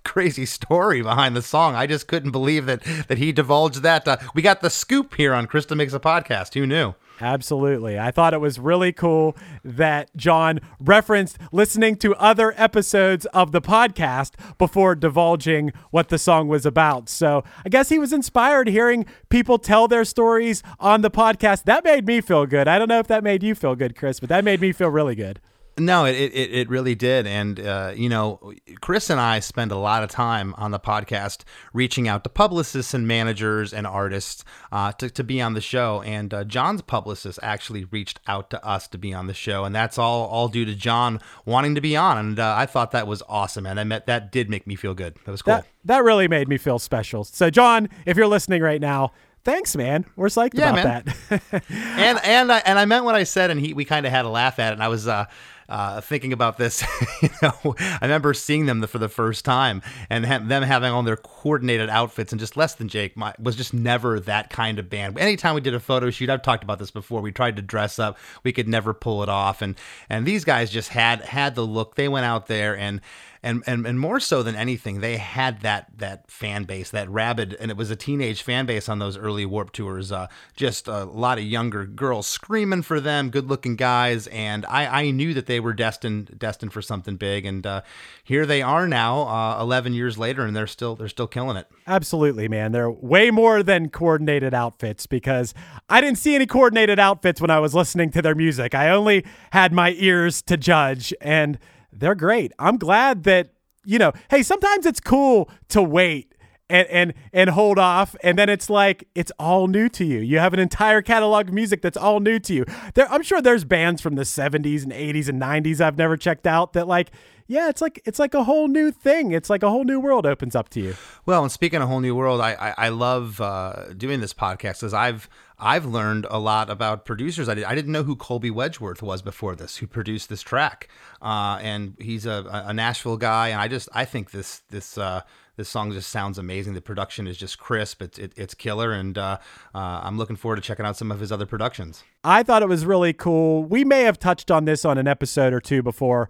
Crazy 0.04 0.46
story 0.46 1.02
behind 1.02 1.36
the 1.36 1.42
song. 1.42 1.74
I 1.74 1.86
just 1.86 2.06
couldn't 2.06 2.30
believe 2.30 2.66
that 2.66 2.82
that 3.08 3.18
he 3.18 3.32
divulged 3.32 3.82
that. 3.82 4.06
Uh, 4.06 4.16
we 4.34 4.42
got 4.42 4.60
the 4.60 4.70
scoop 4.70 5.14
here 5.14 5.34
on 5.34 5.46
Chris 5.46 5.66
DeMakes 5.66 5.94
a 5.94 6.00
Podcast. 6.00 6.54
Who 6.54 6.66
knew? 6.66 6.94
Absolutely. 7.20 7.98
I 7.98 8.10
thought 8.10 8.32
it 8.32 8.40
was 8.40 8.58
really 8.58 8.92
cool 8.92 9.36
that 9.62 10.14
John 10.16 10.60
referenced 10.80 11.38
listening 11.52 11.96
to 11.96 12.14
other 12.16 12.54
episodes 12.56 13.26
of 13.26 13.52
the 13.52 13.60
podcast 13.60 14.32
before 14.56 14.94
divulging 14.94 15.72
what 15.90 16.08
the 16.08 16.18
song 16.18 16.48
was 16.48 16.64
about. 16.64 17.08
So 17.08 17.44
I 17.64 17.68
guess 17.68 17.90
he 17.90 17.98
was 17.98 18.12
inspired 18.12 18.68
hearing 18.68 19.04
people 19.28 19.58
tell 19.58 19.86
their 19.86 20.04
stories 20.04 20.62
on 20.78 21.02
the 21.02 21.10
podcast. 21.10 21.64
That 21.64 21.84
made 21.84 22.06
me 22.06 22.20
feel 22.20 22.46
good. 22.46 22.66
I 22.66 22.78
don't 22.78 22.88
know 22.88 23.00
if 23.00 23.08
that 23.08 23.22
made 23.22 23.42
you 23.42 23.54
feel 23.54 23.74
good, 23.74 23.96
Chris, 23.96 24.20
but 24.20 24.28
that 24.30 24.44
made 24.44 24.60
me 24.60 24.72
feel 24.72 24.88
really 24.88 25.14
good. 25.14 25.40
No, 25.80 26.04
it, 26.04 26.12
it, 26.14 26.52
it 26.52 26.68
really 26.68 26.94
did. 26.94 27.26
And, 27.26 27.58
uh, 27.58 27.92
you 27.96 28.08
know, 28.08 28.52
Chris 28.80 29.10
and 29.10 29.20
I 29.20 29.40
spend 29.40 29.72
a 29.72 29.76
lot 29.76 30.02
of 30.02 30.10
time 30.10 30.54
on 30.58 30.70
the 30.70 30.78
podcast 30.78 31.42
reaching 31.72 32.06
out 32.06 32.22
to 32.24 32.30
publicists 32.30 32.94
and 32.94 33.08
managers 33.08 33.72
and 33.72 33.86
artists 33.86 34.44
uh, 34.70 34.92
to, 34.92 35.08
to 35.10 35.24
be 35.24 35.40
on 35.40 35.54
the 35.54 35.60
show. 35.60 36.02
And 36.02 36.32
uh, 36.32 36.44
John's 36.44 36.82
publicist 36.82 37.38
actually 37.42 37.84
reached 37.86 38.20
out 38.26 38.50
to 38.50 38.64
us 38.64 38.86
to 38.88 38.98
be 38.98 39.14
on 39.14 39.26
the 39.26 39.34
show. 39.34 39.64
And 39.64 39.74
that's 39.74 39.98
all, 39.98 40.26
all 40.26 40.48
due 40.48 40.64
to 40.64 40.74
John 40.74 41.20
wanting 41.44 41.74
to 41.74 41.80
be 41.80 41.96
on. 41.96 42.18
And 42.18 42.38
uh, 42.38 42.54
I 42.56 42.66
thought 42.66 42.90
that 42.92 43.06
was 43.06 43.22
awesome. 43.28 43.66
And 43.66 43.80
I 43.80 43.84
met 43.84 44.06
that 44.06 44.30
did 44.30 44.50
make 44.50 44.66
me 44.66 44.76
feel 44.76 44.94
good. 44.94 45.16
That 45.24 45.30
was 45.30 45.42
cool. 45.42 45.54
That 45.54 45.66
that 45.84 46.04
really 46.04 46.28
made 46.28 46.46
me 46.48 46.58
feel 46.58 46.78
special. 46.78 47.24
So 47.24 47.48
John, 47.48 47.88
if 48.04 48.16
you're 48.16 48.26
listening 48.26 48.60
right 48.62 48.80
now, 48.80 49.12
thanks, 49.44 49.74
man. 49.76 50.04
We're 50.16 50.28
psyched 50.28 50.50
Yeah, 50.54 50.70
about 50.72 51.06
man. 51.06 51.14
that. 51.30 51.62
and 51.70 52.20
and 52.22 52.52
I, 52.52 52.58
and 52.66 52.78
I 52.78 52.84
meant 52.84 53.04
what 53.06 53.14
I 53.14 53.24
said, 53.24 53.50
and 53.50 53.58
he 53.58 53.72
we 53.72 53.84
kind 53.86 54.04
of 54.04 54.12
had 54.12 54.24
a 54.26 54.28
laugh 54.28 54.58
at 54.58 54.72
it. 54.72 54.74
And 54.74 54.82
I 54.82 54.88
was 54.88 55.08
uh, 55.08 55.24
uh, 55.70 56.00
thinking 56.00 56.32
about 56.32 56.58
this. 56.58 56.84
you 57.22 57.30
know, 57.40 57.74
I 57.78 57.98
remember 58.02 58.34
seeing 58.34 58.66
them 58.66 58.82
for 58.86 58.98
the 58.98 59.08
first 59.08 59.44
time, 59.44 59.82
and 60.10 60.26
ha- 60.26 60.40
them 60.40 60.62
having 60.62 60.92
on 60.92 61.04
their 61.04 61.16
coordinated 61.16 61.88
outfits, 61.88 62.32
and 62.32 62.40
just 62.40 62.56
Less 62.56 62.74
Than 62.74 62.88
Jake 62.88 63.16
my, 63.16 63.32
was 63.38 63.56
just 63.56 63.72
never 63.72 64.20
that 64.20 64.50
kind 64.50 64.78
of 64.78 64.90
band. 64.90 65.18
Anytime 65.18 65.54
we 65.54 65.60
did 65.60 65.74
a 65.74 65.80
photo 65.80 66.10
shoot, 66.10 66.28
I've 66.28 66.42
talked 66.42 66.64
about 66.64 66.78
this 66.78 66.90
before. 66.90 67.20
We 67.20 67.32
tried 67.32 67.56
to 67.56 67.62
dress 67.62 67.98
up, 67.98 68.18
we 68.42 68.52
could 68.52 68.68
never 68.68 68.92
pull 68.92 69.22
it 69.22 69.28
off, 69.28 69.62
and 69.62 69.76
and 70.08 70.26
these 70.26 70.44
guys 70.44 70.70
just 70.70 70.90
had 70.90 71.22
had 71.22 71.54
the 71.54 71.64
look. 71.64 71.94
They 71.94 72.08
went 72.08 72.26
out 72.26 72.48
there 72.48 72.76
and 72.76 73.00
and 73.42 73.62
and 73.66 73.86
and 73.86 73.98
more 73.98 74.20
so 74.20 74.42
than 74.42 74.54
anything, 74.54 75.00
they 75.00 75.16
had 75.16 75.60
that 75.62 75.86
that 75.96 76.30
fan 76.30 76.64
base, 76.64 76.90
that 76.90 77.08
rabid, 77.08 77.56
and 77.58 77.70
it 77.70 77.76
was 77.76 77.90
a 77.90 77.96
teenage 77.96 78.42
fan 78.42 78.66
base 78.66 78.88
on 78.88 78.98
those 78.98 79.16
early 79.16 79.46
Warped 79.46 79.74
tours. 79.74 80.12
Uh, 80.12 80.26
just 80.54 80.88
a 80.88 81.04
lot 81.04 81.38
of 81.38 81.44
younger 81.44 81.86
girls 81.86 82.26
screaming 82.26 82.82
for 82.82 83.00
them, 83.00 83.30
good-looking 83.30 83.76
guys, 83.76 84.26
and 84.28 84.66
I, 84.66 85.02
I 85.02 85.10
knew 85.10 85.32
that 85.34 85.46
they 85.46 85.58
were 85.58 85.72
destined 85.72 86.38
destined 86.38 86.72
for 86.72 86.82
something 86.82 87.16
big. 87.16 87.46
And 87.46 87.66
uh, 87.66 87.82
here 88.22 88.44
they 88.44 88.60
are 88.62 88.86
now, 88.86 89.22
uh, 89.22 89.62
11 89.62 89.94
years 89.94 90.18
later, 90.18 90.44
and 90.44 90.54
they're 90.54 90.66
still 90.66 90.94
they're 90.96 91.08
still 91.08 91.26
killing 91.26 91.56
it. 91.56 91.66
Absolutely, 91.86 92.48
man. 92.48 92.72
They're 92.72 92.90
way 92.90 93.30
more 93.30 93.62
than 93.62 93.88
coordinated 93.88 94.52
outfits 94.52 95.06
because 95.06 95.54
I 95.88 96.00
didn't 96.00 96.18
see 96.18 96.34
any 96.34 96.46
coordinated 96.46 96.98
outfits 96.98 97.40
when 97.40 97.50
I 97.50 97.58
was 97.58 97.74
listening 97.74 98.10
to 98.10 98.22
their 98.22 98.34
music. 98.34 98.74
I 98.74 98.90
only 98.90 99.24
had 99.52 99.72
my 99.72 99.92
ears 99.96 100.42
to 100.42 100.56
judge, 100.56 101.14
and 101.20 101.58
they're 101.92 102.14
great. 102.14 102.52
I'm 102.58 102.76
glad 102.76 103.24
that, 103.24 103.50
you 103.84 103.98
know, 103.98 104.12
hey, 104.30 104.42
sometimes 104.42 104.86
it's 104.86 105.00
cool 105.00 105.50
to 105.68 105.82
wait 105.82 106.34
and 106.70 106.88
and 106.88 107.14
and 107.32 107.50
hold 107.50 107.78
off 107.78 108.14
and 108.22 108.38
then 108.38 108.48
it's 108.48 108.70
like 108.70 109.06
it's 109.14 109.32
all 109.38 109.66
new 109.66 109.88
to 109.88 110.04
you 110.04 110.20
you 110.20 110.38
have 110.38 110.54
an 110.54 110.60
entire 110.60 111.02
catalog 111.02 111.48
of 111.48 111.54
music 111.54 111.82
that's 111.82 111.96
all 111.96 112.20
new 112.20 112.38
to 112.38 112.54
you 112.54 112.64
there 112.94 113.10
i'm 113.10 113.22
sure 113.22 113.42
there's 113.42 113.64
bands 113.64 114.00
from 114.00 114.14
the 114.14 114.22
70s 114.22 114.84
and 114.84 114.92
80s 114.92 115.28
and 115.28 115.42
90s 115.42 115.80
i've 115.80 115.98
never 115.98 116.16
checked 116.16 116.46
out 116.46 116.72
that 116.74 116.86
like 116.86 117.10
yeah, 117.50 117.68
it's 117.68 117.82
like 117.82 118.00
it's 118.04 118.20
like 118.20 118.32
a 118.32 118.44
whole 118.44 118.68
new 118.68 118.92
thing. 118.92 119.32
It's 119.32 119.50
like 119.50 119.64
a 119.64 119.68
whole 119.68 119.82
new 119.82 119.98
world 119.98 120.24
opens 120.24 120.54
up 120.54 120.68
to 120.68 120.80
you. 120.80 120.94
Well, 121.26 121.42
and 121.42 121.50
speaking 121.50 121.78
of 121.78 121.82
a 121.82 121.86
whole 121.88 121.98
new 121.98 122.14
world, 122.14 122.40
I 122.40 122.52
I, 122.52 122.86
I 122.86 122.88
love 122.90 123.40
uh, 123.40 123.92
doing 123.96 124.20
this 124.20 124.32
podcast 124.32 124.80
because 124.80 124.94
I've 124.94 125.28
I've 125.58 125.84
learned 125.84 126.28
a 126.30 126.38
lot 126.38 126.70
about 126.70 127.04
producers. 127.04 127.48
I, 127.48 127.54
did, 127.54 127.64
I 127.64 127.74
didn't 127.74 127.90
know 127.90 128.04
who 128.04 128.14
Colby 128.14 128.52
Wedgeworth 128.52 129.02
was 129.02 129.20
before 129.20 129.56
this, 129.56 129.78
who 129.78 129.88
produced 129.88 130.28
this 130.28 130.42
track, 130.42 130.88
uh, 131.20 131.58
and 131.60 131.96
he's 131.98 132.24
a, 132.24 132.46
a 132.66 132.72
Nashville 132.72 133.16
guy. 133.16 133.48
And 133.48 133.60
I 133.60 133.66
just 133.66 133.88
I 133.92 134.04
think 134.04 134.30
this 134.30 134.62
this 134.70 134.96
uh, 134.96 135.22
this 135.56 135.68
song 135.68 135.90
just 135.90 136.08
sounds 136.08 136.38
amazing. 136.38 136.74
The 136.74 136.80
production 136.80 137.26
is 137.26 137.36
just 137.36 137.58
crisp. 137.58 138.00
It's 138.00 138.18
it, 138.18 138.32
it's 138.36 138.54
killer, 138.54 138.92
and 138.92 139.18
uh, 139.18 139.38
uh, 139.74 139.78
I'm 139.78 140.16
looking 140.18 140.36
forward 140.36 140.56
to 140.56 140.62
checking 140.62 140.86
out 140.86 140.96
some 140.96 141.10
of 141.10 141.18
his 141.18 141.32
other 141.32 141.46
productions. 141.46 142.04
I 142.22 142.42
thought 142.44 142.62
it 142.62 142.68
was 142.68 142.86
really 142.86 143.12
cool. 143.12 143.64
We 143.64 143.84
may 143.84 144.02
have 144.02 144.18
touched 144.18 144.50
on 144.50 144.66
this 144.66 144.84
on 144.84 144.98
an 144.98 145.08
episode 145.08 145.52
or 145.52 145.60
two 145.60 145.82
before, 145.82 146.28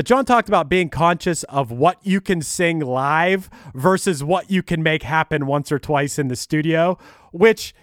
but 0.00 0.06
John 0.06 0.24
talked 0.24 0.48
about 0.48 0.70
being 0.70 0.88
conscious 0.88 1.42
of 1.42 1.70
what 1.70 1.98
you 2.02 2.22
can 2.22 2.40
sing 2.40 2.80
live 2.80 3.50
versus 3.74 4.24
what 4.24 4.50
you 4.50 4.62
can 4.62 4.82
make 4.82 5.02
happen 5.02 5.44
once 5.44 5.70
or 5.70 5.78
twice 5.78 6.18
in 6.18 6.28
the 6.28 6.36
studio, 6.36 6.96
which 7.32 7.74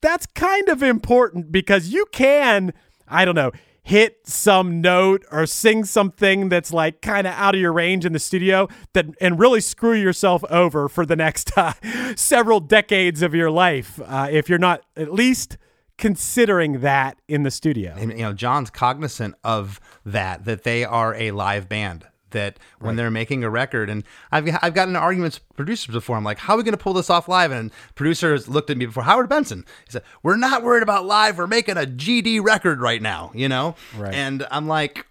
that's 0.00 0.24
kind 0.24 0.70
of 0.70 0.82
important 0.82 1.52
because 1.52 1.90
you 1.90 2.06
can, 2.12 2.72
I 3.06 3.26
don't 3.26 3.34
know, 3.34 3.52
hit 3.82 4.26
some 4.26 4.80
note 4.80 5.26
or 5.30 5.44
sing 5.44 5.84
something 5.84 6.48
that's 6.48 6.72
like 6.72 7.02
kind 7.02 7.26
of 7.26 7.34
out 7.34 7.54
of 7.54 7.60
your 7.60 7.74
range 7.74 8.06
in 8.06 8.14
the 8.14 8.18
studio 8.18 8.66
that 8.94 9.08
and 9.20 9.38
really 9.38 9.60
screw 9.60 9.92
yourself 9.92 10.42
over 10.44 10.88
for 10.88 11.04
the 11.04 11.14
next 11.14 11.52
uh, 11.58 11.74
several 12.16 12.60
decades 12.60 13.20
of 13.20 13.34
your 13.34 13.50
life 13.50 14.00
uh, 14.06 14.28
if 14.30 14.48
you're 14.48 14.58
not 14.58 14.80
at 14.96 15.12
least 15.12 15.58
considering 16.00 16.80
that 16.80 17.20
in 17.28 17.44
the 17.44 17.50
studio. 17.50 17.94
And 17.96 18.10
you 18.10 18.18
know, 18.24 18.32
John's 18.32 18.70
cognizant 18.70 19.36
of 19.44 19.80
that 20.04 20.44
that 20.46 20.64
they 20.64 20.84
are 20.84 21.14
a 21.14 21.30
live 21.30 21.68
band. 21.68 22.06
That 22.30 22.58
when 22.78 22.90
Right. 22.90 22.96
they're 22.96 23.10
making 23.10 23.42
a 23.42 23.50
record, 23.50 23.90
and 23.90 24.04
I've 24.30 24.48
I've 24.62 24.72
gotten 24.72 24.94
arguments 24.94 25.40
with 25.40 25.56
producers 25.56 25.92
before. 25.92 26.16
I'm 26.16 26.22
like, 26.22 26.38
how 26.38 26.54
are 26.54 26.58
we 26.58 26.62
going 26.62 26.76
to 26.78 26.82
pull 26.82 26.92
this 26.92 27.10
off 27.10 27.26
live? 27.28 27.50
And 27.50 27.72
producers 27.96 28.48
looked 28.48 28.70
at 28.70 28.76
me 28.76 28.86
before. 28.86 29.02
Howard 29.02 29.28
Benson, 29.28 29.64
he 29.84 29.90
said, 29.90 30.02
we're 30.22 30.36
not 30.36 30.62
worried 30.62 30.84
about 30.84 31.04
live. 31.06 31.38
We're 31.38 31.48
making 31.48 31.76
a 31.76 31.80
GD 31.86 32.40
record 32.44 32.80
right 32.80 33.02
now, 33.02 33.32
you 33.34 33.48
know. 33.48 33.74
Right. 33.98 34.14
And 34.14 34.46
I'm 34.52 34.68
like, 34.68 35.06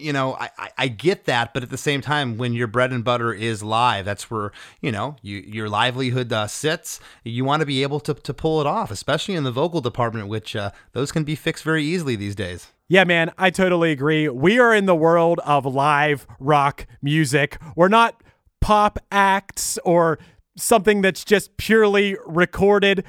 you 0.00 0.12
know, 0.12 0.34
I, 0.34 0.70
I, 0.76 0.88
get 0.88 1.24
that, 1.26 1.52
but 1.54 1.62
at 1.62 1.70
the 1.70 1.78
same 1.78 2.00
time, 2.00 2.36
when 2.36 2.52
your 2.52 2.66
bread 2.66 2.92
and 2.92 3.04
butter 3.04 3.32
is 3.32 3.62
live, 3.62 4.04
that's 4.04 4.30
where 4.30 4.52
you 4.80 4.90
know 4.90 5.16
you, 5.22 5.38
your 5.38 5.68
livelihood 5.68 6.32
uh, 6.32 6.46
sits. 6.46 7.00
You 7.24 7.44
want 7.44 7.60
to 7.60 7.66
be 7.66 7.82
able 7.82 8.00
to 8.00 8.14
to 8.14 8.34
pull 8.34 8.60
it 8.60 8.66
off, 8.66 8.90
especially 8.90 9.34
in 9.34 9.44
the 9.44 9.52
vocal 9.52 9.80
department, 9.80 10.28
which 10.28 10.56
uh, 10.56 10.70
those 10.92 11.12
can 11.12 11.24
be 11.24 11.34
fixed 11.34 11.64
very 11.64 11.84
easily 11.84 12.16
these 12.16 12.34
days. 12.34 12.68
Yeah, 12.88 13.04
man, 13.04 13.32
I 13.38 13.50
totally 13.50 13.92
agree. 13.92 14.28
We 14.28 14.58
are 14.58 14.74
in 14.74 14.86
the 14.86 14.96
world 14.96 15.38
of 15.44 15.64
live 15.64 16.26
rock 16.40 16.86
music. 17.00 17.56
We're 17.76 17.88
not 17.88 18.22
pop 18.60 18.98
acts 19.12 19.78
or 19.84 20.18
something 20.56 21.00
that's 21.00 21.24
just 21.24 21.56
purely 21.56 22.16
recorded. 22.26 23.04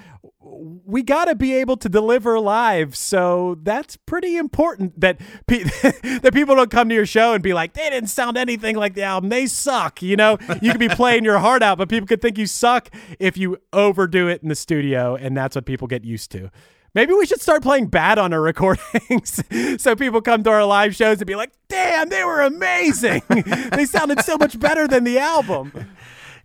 We 0.54 1.04
got 1.04 1.26
to 1.26 1.36
be 1.36 1.54
able 1.56 1.78
to 1.78 1.88
deliver 1.88 2.40
live. 2.40 2.96
So 2.96 3.58
that's 3.64 3.96
pretty 3.98 4.36
important 4.36 5.00
that 5.00 5.20
pe- 5.48 5.64
that 6.20 6.32
people 6.34 6.56
don't 6.56 6.70
come 6.70 6.90
to 6.90 6.96
your 6.96 7.06
show 7.06 7.34
and 7.34 7.42
be 7.42 7.54
like, 7.54 7.74
"They 7.74 7.90
didn't 7.90 8.10
sound 8.10 8.38
anything 8.38 8.76
like 8.76 8.96
the 8.96 9.04
album. 9.04 9.30
They 9.30 9.46
suck." 9.48 10.02
You 10.02 10.16
know, 10.16 10.38
you 10.62 10.72
could 10.72 10.80
be 10.80 10.90
playing 11.02 11.24
your 11.24 11.40
heart 11.40 11.64
out, 11.64 11.78
but 11.78 11.90
people 11.90 12.08
could 12.08 12.22
think 12.22 12.38
you 12.38 12.48
suck 12.48 12.90
if 13.20 13.38
you 13.38 13.58
overdo 13.72 14.28
it 14.28 14.44
in 14.44 14.50
the 14.50 14.56
studio, 14.56 15.16
and 15.16 15.36
that's 15.38 15.56
what 15.56 15.66
people 15.66 15.88
get 15.88 16.04
used 16.04 16.32
to. 16.32 16.52
Maybe 16.94 17.14
we 17.14 17.26
should 17.26 17.42
start 17.42 17.64
playing 17.64 17.88
bad 17.88 18.20
on 18.20 18.34
our 18.34 18.42
recordings 18.52 19.42
so 19.78 19.96
people 19.96 20.22
come 20.22 20.44
to 20.44 20.50
our 20.50 20.66
live 20.66 20.94
shows 20.96 21.20
and 21.20 21.26
be 21.26 21.36
like, 21.36 21.54
damn, 21.70 22.10
they 22.10 22.24
were 22.26 22.42
amazing. 22.42 23.22
they 23.72 23.86
sounded 23.86 24.20
so 24.22 24.38
much 24.38 24.60
better 24.60 24.88
than 24.88 25.06
the 25.06 25.18
album. 25.18 25.72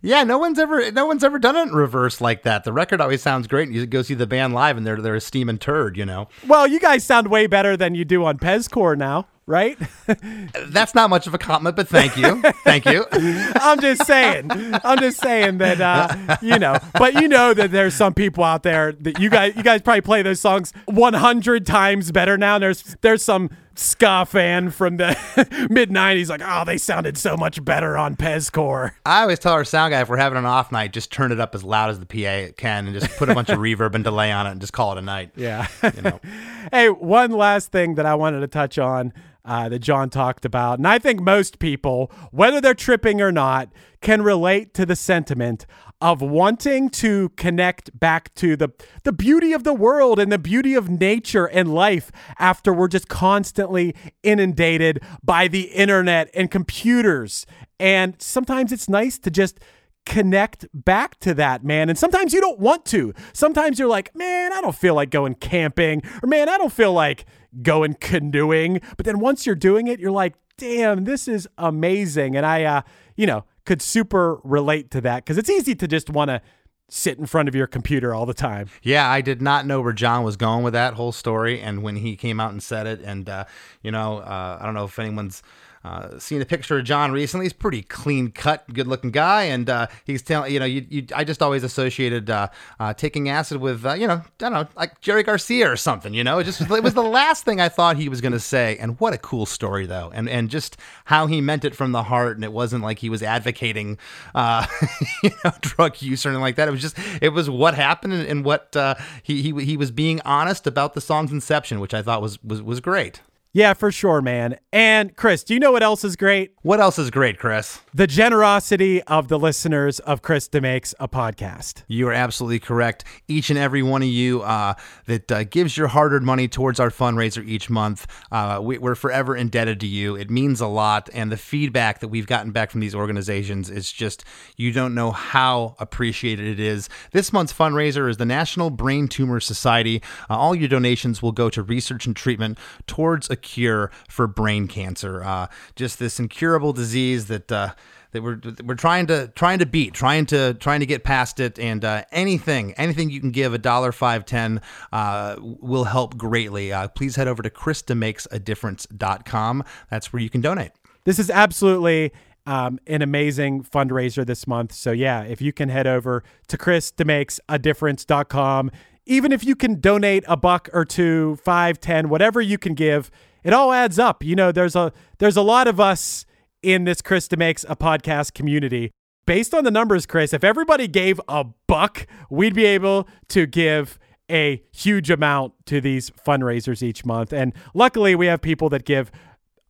Yeah, 0.07 0.23
no 0.23 0.37
one's 0.37 0.57
ever 0.57 0.89
no 0.93 1.05
one's 1.05 1.21
ever 1.21 1.37
done 1.37 1.57
it 1.57 1.63
in 1.63 1.73
reverse 1.73 2.21
like 2.21 2.43
that. 2.43 2.63
The 2.63 2.71
record 2.71 3.01
always 3.01 3.21
sounds 3.21 3.45
great, 3.45 3.67
and 3.67 3.75
you 3.75 3.85
go 3.85 4.01
see 4.03 4.13
the 4.13 4.25
band 4.25 4.53
live, 4.53 4.77
and 4.77 4.87
they're 4.87 5.01
they're 5.01 5.15
a 5.15 5.21
steaming 5.21 5.57
turd, 5.57 5.97
you 5.97 6.05
know. 6.05 6.29
Well, 6.47 6.65
you 6.65 6.79
guys 6.79 7.03
sound 7.03 7.27
way 7.27 7.45
better 7.45 7.75
than 7.75 7.93
you 7.93 8.05
do 8.05 8.23
on 8.23 8.37
Pezcore 8.37 8.97
now, 8.97 9.27
right? 9.47 9.77
That's 10.67 10.95
not 10.95 11.09
much 11.09 11.27
of 11.27 11.33
a 11.33 11.37
compliment, 11.37 11.75
but 11.75 11.89
thank 11.89 12.15
you, 12.15 12.41
thank 12.63 12.85
you. 12.85 13.05
I'm 13.11 13.81
just 13.81 14.05
saying. 14.05 14.49
I'm 14.53 14.97
just 14.99 15.19
saying 15.19 15.57
that 15.57 15.81
uh, 15.81 16.37
you 16.41 16.57
know, 16.57 16.77
but 16.93 17.15
you 17.15 17.27
know 17.27 17.53
that 17.53 17.71
there's 17.71 17.93
some 17.93 18.13
people 18.13 18.45
out 18.45 18.63
there 18.63 18.93
that 18.93 19.19
you 19.19 19.29
guys 19.29 19.57
you 19.57 19.63
guys 19.63 19.81
probably 19.81 19.99
play 19.99 20.21
those 20.21 20.39
songs 20.39 20.71
100 20.85 21.65
times 21.65 22.13
better 22.13 22.37
now. 22.37 22.57
There's 22.59 22.95
there's 23.01 23.23
some 23.23 23.49
ska 23.79 24.25
fan 24.25 24.69
from 24.69 24.97
the 24.97 25.67
mid 25.69 25.89
90s 25.89 26.29
like, 26.29 26.41
"Oh, 26.43 26.63
they 26.65 26.77
sounded 26.77 27.17
so 27.17 27.37
much 27.37 27.63
better 27.63 27.97
on 27.97 28.15
Pezcore." 28.15 28.91
I 29.05 29.21
always 29.21 29.39
tell 29.39 29.53
our 29.53 29.63
sound 29.65 29.91
guy 29.91 30.01
if 30.01 30.09
we're 30.09 30.17
having 30.17 30.37
an 30.37 30.45
off 30.45 30.71
night, 30.71 30.93
just 30.93 31.11
turn 31.11 31.31
it 31.31 31.39
up 31.39 31.55
as 31.55 31.63
loud 31.63 31.89
as 31.89 31.99
the 31.99 32.05
PA 32.05 32.53
can, 32.57 32.87
and 32.87 32.99
just 32.99 33.15
put 33.17 33.29
a 33.29 33.35
bunch 33.35 33.49
of 33.49 33.59
reverb 33.59 33.95
and 33.95 34.03
delay 34.03 34.31
on 34.31 34.47
it, 34.47 34.51
and 34.51 34.61
just 34.61 34.73
call 34.73 34.93
it 34.93 34.97
a 34.97 35.01
night. 35.01 35.31
Yeah. 35.35 35.67
You 35.95 36.01
know. 36.01 36.19
hey, 36.71 36.89
one 36.89 37.31
last 37.31 37.71
thing 37.71 37.95
that 37.95 38.05
I 38.05 38.15
wanted 38.15 38.41
to 38.41 38.47
touch 38.47 38.77
on 38.77 39.13
uh, 39.45 39.69
that 39.69 39.79
John 39.79 40.09
talked 40.09 40.45
about, 40.45 40.79
and 40.79 40.87
I 40.87 40.99
think 40.99 41.21
most 41.21 41.59
people, 41.59 42.11
whether 42.31 42.59
they're 42.59 42.73
tripping 42.73 43.21
or 43.21 43.31
not, 43.31 43.69
can 44.01 44.21
relate 44.21 44.73
to 44.75 44.85
the 44.85 44.95
sentiment 44.95 45.65
of 45.99 46.21
wanting 46.21 46.89
to 46.89 47.29
connect 47.29 47.97
back 47.99 48.33
to 48.35 48.55
the 48.55 48.69
the 49.03 49.11
beauty 49.11 49.53
of 49.53 49.63
the 49.63 49.73
world 49.73 50.19
and 50.19 50.31
the 50.31 50.37
beauty 50.37 50.75
of 50.75 50.89
nature 50.89 51.45
and 51.45 51.73
life 51.73 52.11
after 52.37 52.73
we're 52.73 52.87
just 52.87 53.07
constantly 53.07 53.95
inundated 54.21 55.01
by 55.23 55.47
the 55.47 55.63
internet 55.63 56.29
and 56.33 56.51
computers. 56.51 57.45
And 57.79 58.15
sometimes 58.21 58.71
it's 58.71 58.87
nice 58.87 59.17
to 59.19 59.31
just 59.31 59.59
connect 60.05 60.67
back 60.73 61.19
to 61.19 61.33
that, 61.33 61.63
man. 61.63 61.89
And 61.89 61.97
sometimes 61.97 62.33
you 62.33 62.39
don't 62.39 62.59
want 62.59 62.85
to. 62.85 63.13
Sometimes 63.33 63.77
you're 63.77 63.89
like, 63.89 64.15
man, 64.15 64.53
I 64.53 64.61
don't 64.61 64.75
feel 64.75 64.95
like 64.95 65.09
going 65.09 65.35
camping, 65.35 66.01
or 66.23 66.27
man, 66.27 66.47
I 66.47 66.57
don't 66.57 66.71
feel 66.71 66.93
like 66.93 67.25
going 67.61 67.95
canoeing. 67.95 68.81
But 68.95 69.05
then 69.05 69.19
once 69.19 69.45
you're 69.45 69.55
doing 69.55 69.87
it, 69.87 69.99
you're 69.99 70.11
like, 70.11 70.35
damn, 70.57 71.03
this 71.03 71.27
is 71.27 71.47
amazing. 71.57 72.35
And 72.35 72.45
I, 72.45 72.63
uh, 72.63 72.81
you 73.15 73.25
know, 73.25 73.43
could 73.67 73.81
super 73.81 74.39
relate 74.43 74.89
to 74.91 75.01
that 75.01 75.23
because 75.23 75.37
it's 75.37 75.49
easy 75.49 75.75
to 75.75 75.87
just 75.87 76.09
want 76.09 76.29
to 76.29 76.41
sit 76.89 77.19
in 77.19 77.25
front 77.25 77.49
of 77.49 77.53
your 77.53 77.67
computer 77.67 78.15
all 78.15 78.25
the 78.25 78.33
time. 78.33 78.69
Yeah, 78.81 79.11
I 79.11 79.19
did 79.19 79.41
not 79.41 79.67
know 79.67 79.81
where 79.81 79.93
John 79.93 80.23
was 80.23 80.37
going 80.37 80.63
with 80.63 80.73
that 80.73 80.93
whole 80.93 81.11
story, 81.11 81.59
and 81.61 81.83
when 81.83 81.97
he 81.97 82.15
came 82.15 82.39
out 82.39 82.51
and 82.51 82.63
said 82.63 82.87
it, 82.87 83.01
and 83.01 83.29
uh, 83.29 83.43
you 83.83 83.91
know, 83.91 84.19
uh, 84.19 84.57
I 84.59 84.65
don't 84.65 84.73
know 84.73 84.85
if 84.85 84.97
anyone's. 84.97 85.43
Uh, 85.83 86.19
seen 86.19 86.41
a 86.41 86.45
picture 86.45 86.77
of 86.77 86.85
John 86.85 87.11
recently. 87.11 87.45
He's 87.45 87.53
pretty 87.53 87.81
clean 87.81 88.31
cut, 88.31 88.71
good 88.73 88.87
looking 88.87 89.11
guy, 89.11 89.43
and 89.43 89.69
uh, 89.69 89.87
he's 90.05 90.21
telling 90.21 90.51
you 90.51 90.59
know, 90.59 90.65
you, 90.65 90.85
you 90.89 91.05
I 91.15 91.23
just 91.23 91.41
always 91.41 91.63
associated 91.63 92.29
uh, 92.29 92.47
uh, 92.79 92.93
taking 92.93 93.29
acid 93.29 93.61
with 93.61 93.85
uh, 93.85 93.93
you 93.93 94.07
know, 94.07 94.15
I 94.15 94.23
don't 94.37 94.53
know, 94.53 94.67
like 94.75 94.99
Jerry 95.01 95.23
Garcia 95.23 95.71
or 95.71 95.77
something. 95.77 96.13
You 96.13 96.23
know, 96.23 96.39
it 96.39 96.45
just 96.45 96.61
it 96.61 96.83
was 96.83 96.93
the 96.93 97.03
last 97.03 97.45
thing 97.45 97.61
I 97.61 97.69
thought 97.69 97.97
he 97.97 98.09
was 98.09 98.21
going 98.21 98.33
to 98.33 98.39
say. 98.39 98.77
And 98.77 98.99
what 98.99 99.13
a 99.13 99.17
cool 99.17 99.45
story 99.45 99.85
though, 99.85 100.11
and 100.13 100.27
and 100.27 100.49
just 100.49 100.77
how 101.05 101.27
he 101.27 101.41
meant 101.41 101.63
it 101.63 101.75
from 101.75 101.91
the 101.91 102.03
heart, 102.03 102.35
and 102.35 102.43
it 102.43 102.51
wasn't 102.51 102.83
like 102.83 102.99
he 102.99 103.09
was 103.09 103.23
advocating, 103.23 103.97
uh, 104.35 104.65
you 105.23 105.31
know, 105.43 105.51
drug 105.61 106.01
use 106.01 106.25
or 106.25 106.29
anything 106.29 106.41
like 106.41 106.55
that. 106.55 106.67
It 106.67 106.71
was 106.71 106.81
just 106.81 106.97
it 107.21 107.29
was 107.29 107.49
what 107.49 107.75
happened 107.75 108.13
and, 108.13 108.27
and 108.27 108.45
what 108.45 108.75
he 109.23 109.41
he 109.41 109.63
he 109.63 109.77
was 109.77 109.91
being 109.91 110.21
honest 110.25 110.67
about 110.67 110.93
the 110.93 111.01
song's 111.01 111.31
inception, 111.31 111.79
which 111.79 111.93
I 111.93 112.01
thought 112.01 112.21
was 112.21 112.43
was 112.43 112.61
was 112.61 112.79
great. 112.79 113.21
Yeah, 113.57 113.73
for 113.73 113.91
sure, 113.91 114.21
man. 114.21 114.59
And 114.71 115.15
Chris, 115.15 115.43
do 115.43 115.55
you 115.55 115.59
know 115.59 115.71
what 115.71 115.81
else 115.81 116.03
is 116.03 116.15
great? 116.15 116.51
What 116.61 116.79
else 116.79 116.99
is 116.99 117.09
great, 117.09 117.39
Chris? 117.39 117.79
The 117.91 118.05
generosity 118.05 119.01
of 119.05 119.29
the 119.29 119.39
listeners 119.39 119.99
of 120.01 120.21
Chris 120.21 120.47
DeMakes 120.47 120.93
a 120.99 121.07
podcast. 121.07 121.81
You 121.87 122.07
are 122.09 122.13
absolutely 122.13 122.59
correct. 122.59 123.03
Each 123.27 123.49
and 123.49 123.57
every 123.57 123.81
one 123.81 124.03
of 124.03 124.09
you 124.09 124.43
uh, 124.43 124.75
that 125.07 125.31
uh, 125.31 125.43
gives 125.45 125.75
your 125.75 125.87
hard 125.87 126.13
earned 126.13 126.27
money 126.27 126.47
towards 126.47 126.79
our 126.79 126.91
fundraiser 126.91 127.43
each 127.47 127.67
month, 127.67 128.05
uh, 128.31 128.59
we, 128.61 128.77
we're 128.77 128.93
forever 128.93 129.35
indebted 129.35 129.79
to 129.79 129.87
you. 129.87 130.15
It 130.15 130.29
means 130.29 130.61
a 130.61 130.67
lot. 130.67 131.09
And 131.11 131.31
the 131.31 131.37
feedback 131.37 131.99
that 132.01 132.09
we've 132.09 132.27
gotten 132.27 132.51
back 132.51 132.69
from 132.69 132.81
these 132.81 132.93
organizations 132.93 133.71
is 133.71 133.91
just, 133.91 134.23
you 134.55 134.71
don't 134.71 134.93
know 134.93 135.09
how 135.09 135.75
appreciated 135.79 136.45
it 136.45 136.59
is. 136.59 136.89
This 137.11 137.33
month's 137.33 137.53
fundraiser 137.53 138.07
is 138.07 138.17
the 138.17 138.25
National 138.25 138.69
Brain 138.69 139.07
Tumor 139.07 139.39
Society. 139.39 140.03
Uh, 140.29 140.37
all 140.37 140.53
your 140.53 140.69
donations 140.69 141.23
will 141.23 141.31
go 141.31 141.49
to 141.49 141.63
research 141.63 142.05
and 142.05 142.15
treatment 142.15 142.59
towards 142.85 143.31
a 143.31 143.46
cure 143.47 143.89
for 144.09 144.27
brain 144.27 144.67
cancer. 144.67 145.23
Uh, 145.23 145.47
just 145.75 145.97
this 145.97 146.19
incurable 146.19 146.73
disease 146.73 147.25
that. 147.27 147.51
Uh, 147.51 147.73
that 148.11 148.23
we're 148.23 148.39
we're 148.63 148.75
trying 148.75 149.05
to 149.07 149.27
trying 149.35 149.59
to 149.59 149.65
beat, 149.65 149.93
trying 149.93 150.25
to 150.27 150.53
trying 150.55 150.79
to 150.79 150.85
get 150.85 151.03
past 151.03 151.41
it, 151.41 151.59
and 151.59 151.83
uh, 151.83 152.05
anything 152.11 152.71
anything 152.73 153.09
you 153.09 153.19
can 153.19 153.31
give 153.31 153.53
a 153.53 153.57
dollar 153.57 153.91
five 153.91 154.25
ten 154.25 154.61
uh, 154.93 155.35
will 155.39 155.83
help 155.83 156.15
greatly. 156.17 156.71
Uh, 156.71 156.87
please 156.87 157.17
head 157.17 157.27
over 157.27 157.43
to 157.43 157.49
ChrisDeMakesADifference.com. 157.49 159.63
That's 159.89 160.13
where 160.13 160.21
you 160.21 160.29
can 160.29 160.39
donate. 160.39 160.71
This 161.03 161.19
is 161.19 161.29
absolutely 161.29 162.13
um, 162.45 162.79
an 162.87 163.01
amazing 163.01 163.63
fundraiser 163.63 164.25
this 164.25 164.47
month. 164.47 164.71
So 164.71 164.91
yeah, 164.91 165.23
if 165.23 165.41
you 165.41 165.51
can 165.51 165.67
head 165.69 165.85
over 165.85 166.23
to 166.47 166.57
ChrisDeMakesADifference.com, 166.57 168.71
even 169.05 169.31
if 169.31 169.43
you 169.43 169.55
can 169.55 169.79
donate 169.79 170.23
a 170.27 170.35
buck 170.37 170.69
or 170.73 170.85
two, 170.85 171.37
five, 171.43 171.79
ten, 171.79 172.09
whatever 172.09 172.41
you 172.41 172.57
can 172.57 172.73
give, 172.73 173.11
it 173.47 173.53
all 173.53 173.71
adds 173.71 173.97
up. 173.97 174.25
You 174.25 174.35
know, 174.35 174.51
there's 174.51 174.75
a 174.75 174.91
there's 175.19 175.37
a 175.37 175.41
lot 175.41 175.69
of 175.69 175.79
us 175.79 176.25
in 176.61 176.83
this 176.83 177.01
Chris 177.01 177.29
DeMakes 177.29 177.63
a 177.69 177.77
Podcast 177.77 178.33
community. 178.33 178.91
Based 179.25 179.53
on 179.53 179.63
the 179.63 179.71
numbers, 179.71 180.05
Chris, 180.05 180.33
if 180.33 180.43
everybody 180.43 180.85
gave 180.85 181.21
a 181.29 181.45
buck, 181.65 182.07
we'd 182.29 182.53
be 182.53 182.65
able 182.65 183.07
to 183.29 183.45
give 183.45 183.99
a 184.29 184.61
huge 184.73 185.09
amount 185.09 185.53
to 185.67 185.79
these 185.79 186.09
fundraisers 186.09 186.83
each 186.83 187.05
month. 187.05 187.31
And 187.31 187.53
luckily, 187.73 188.15
we 188.15 188.25
have 188.25 188.41
people 188.41 188.67
that 188.69 188.83
give 188.83 189.11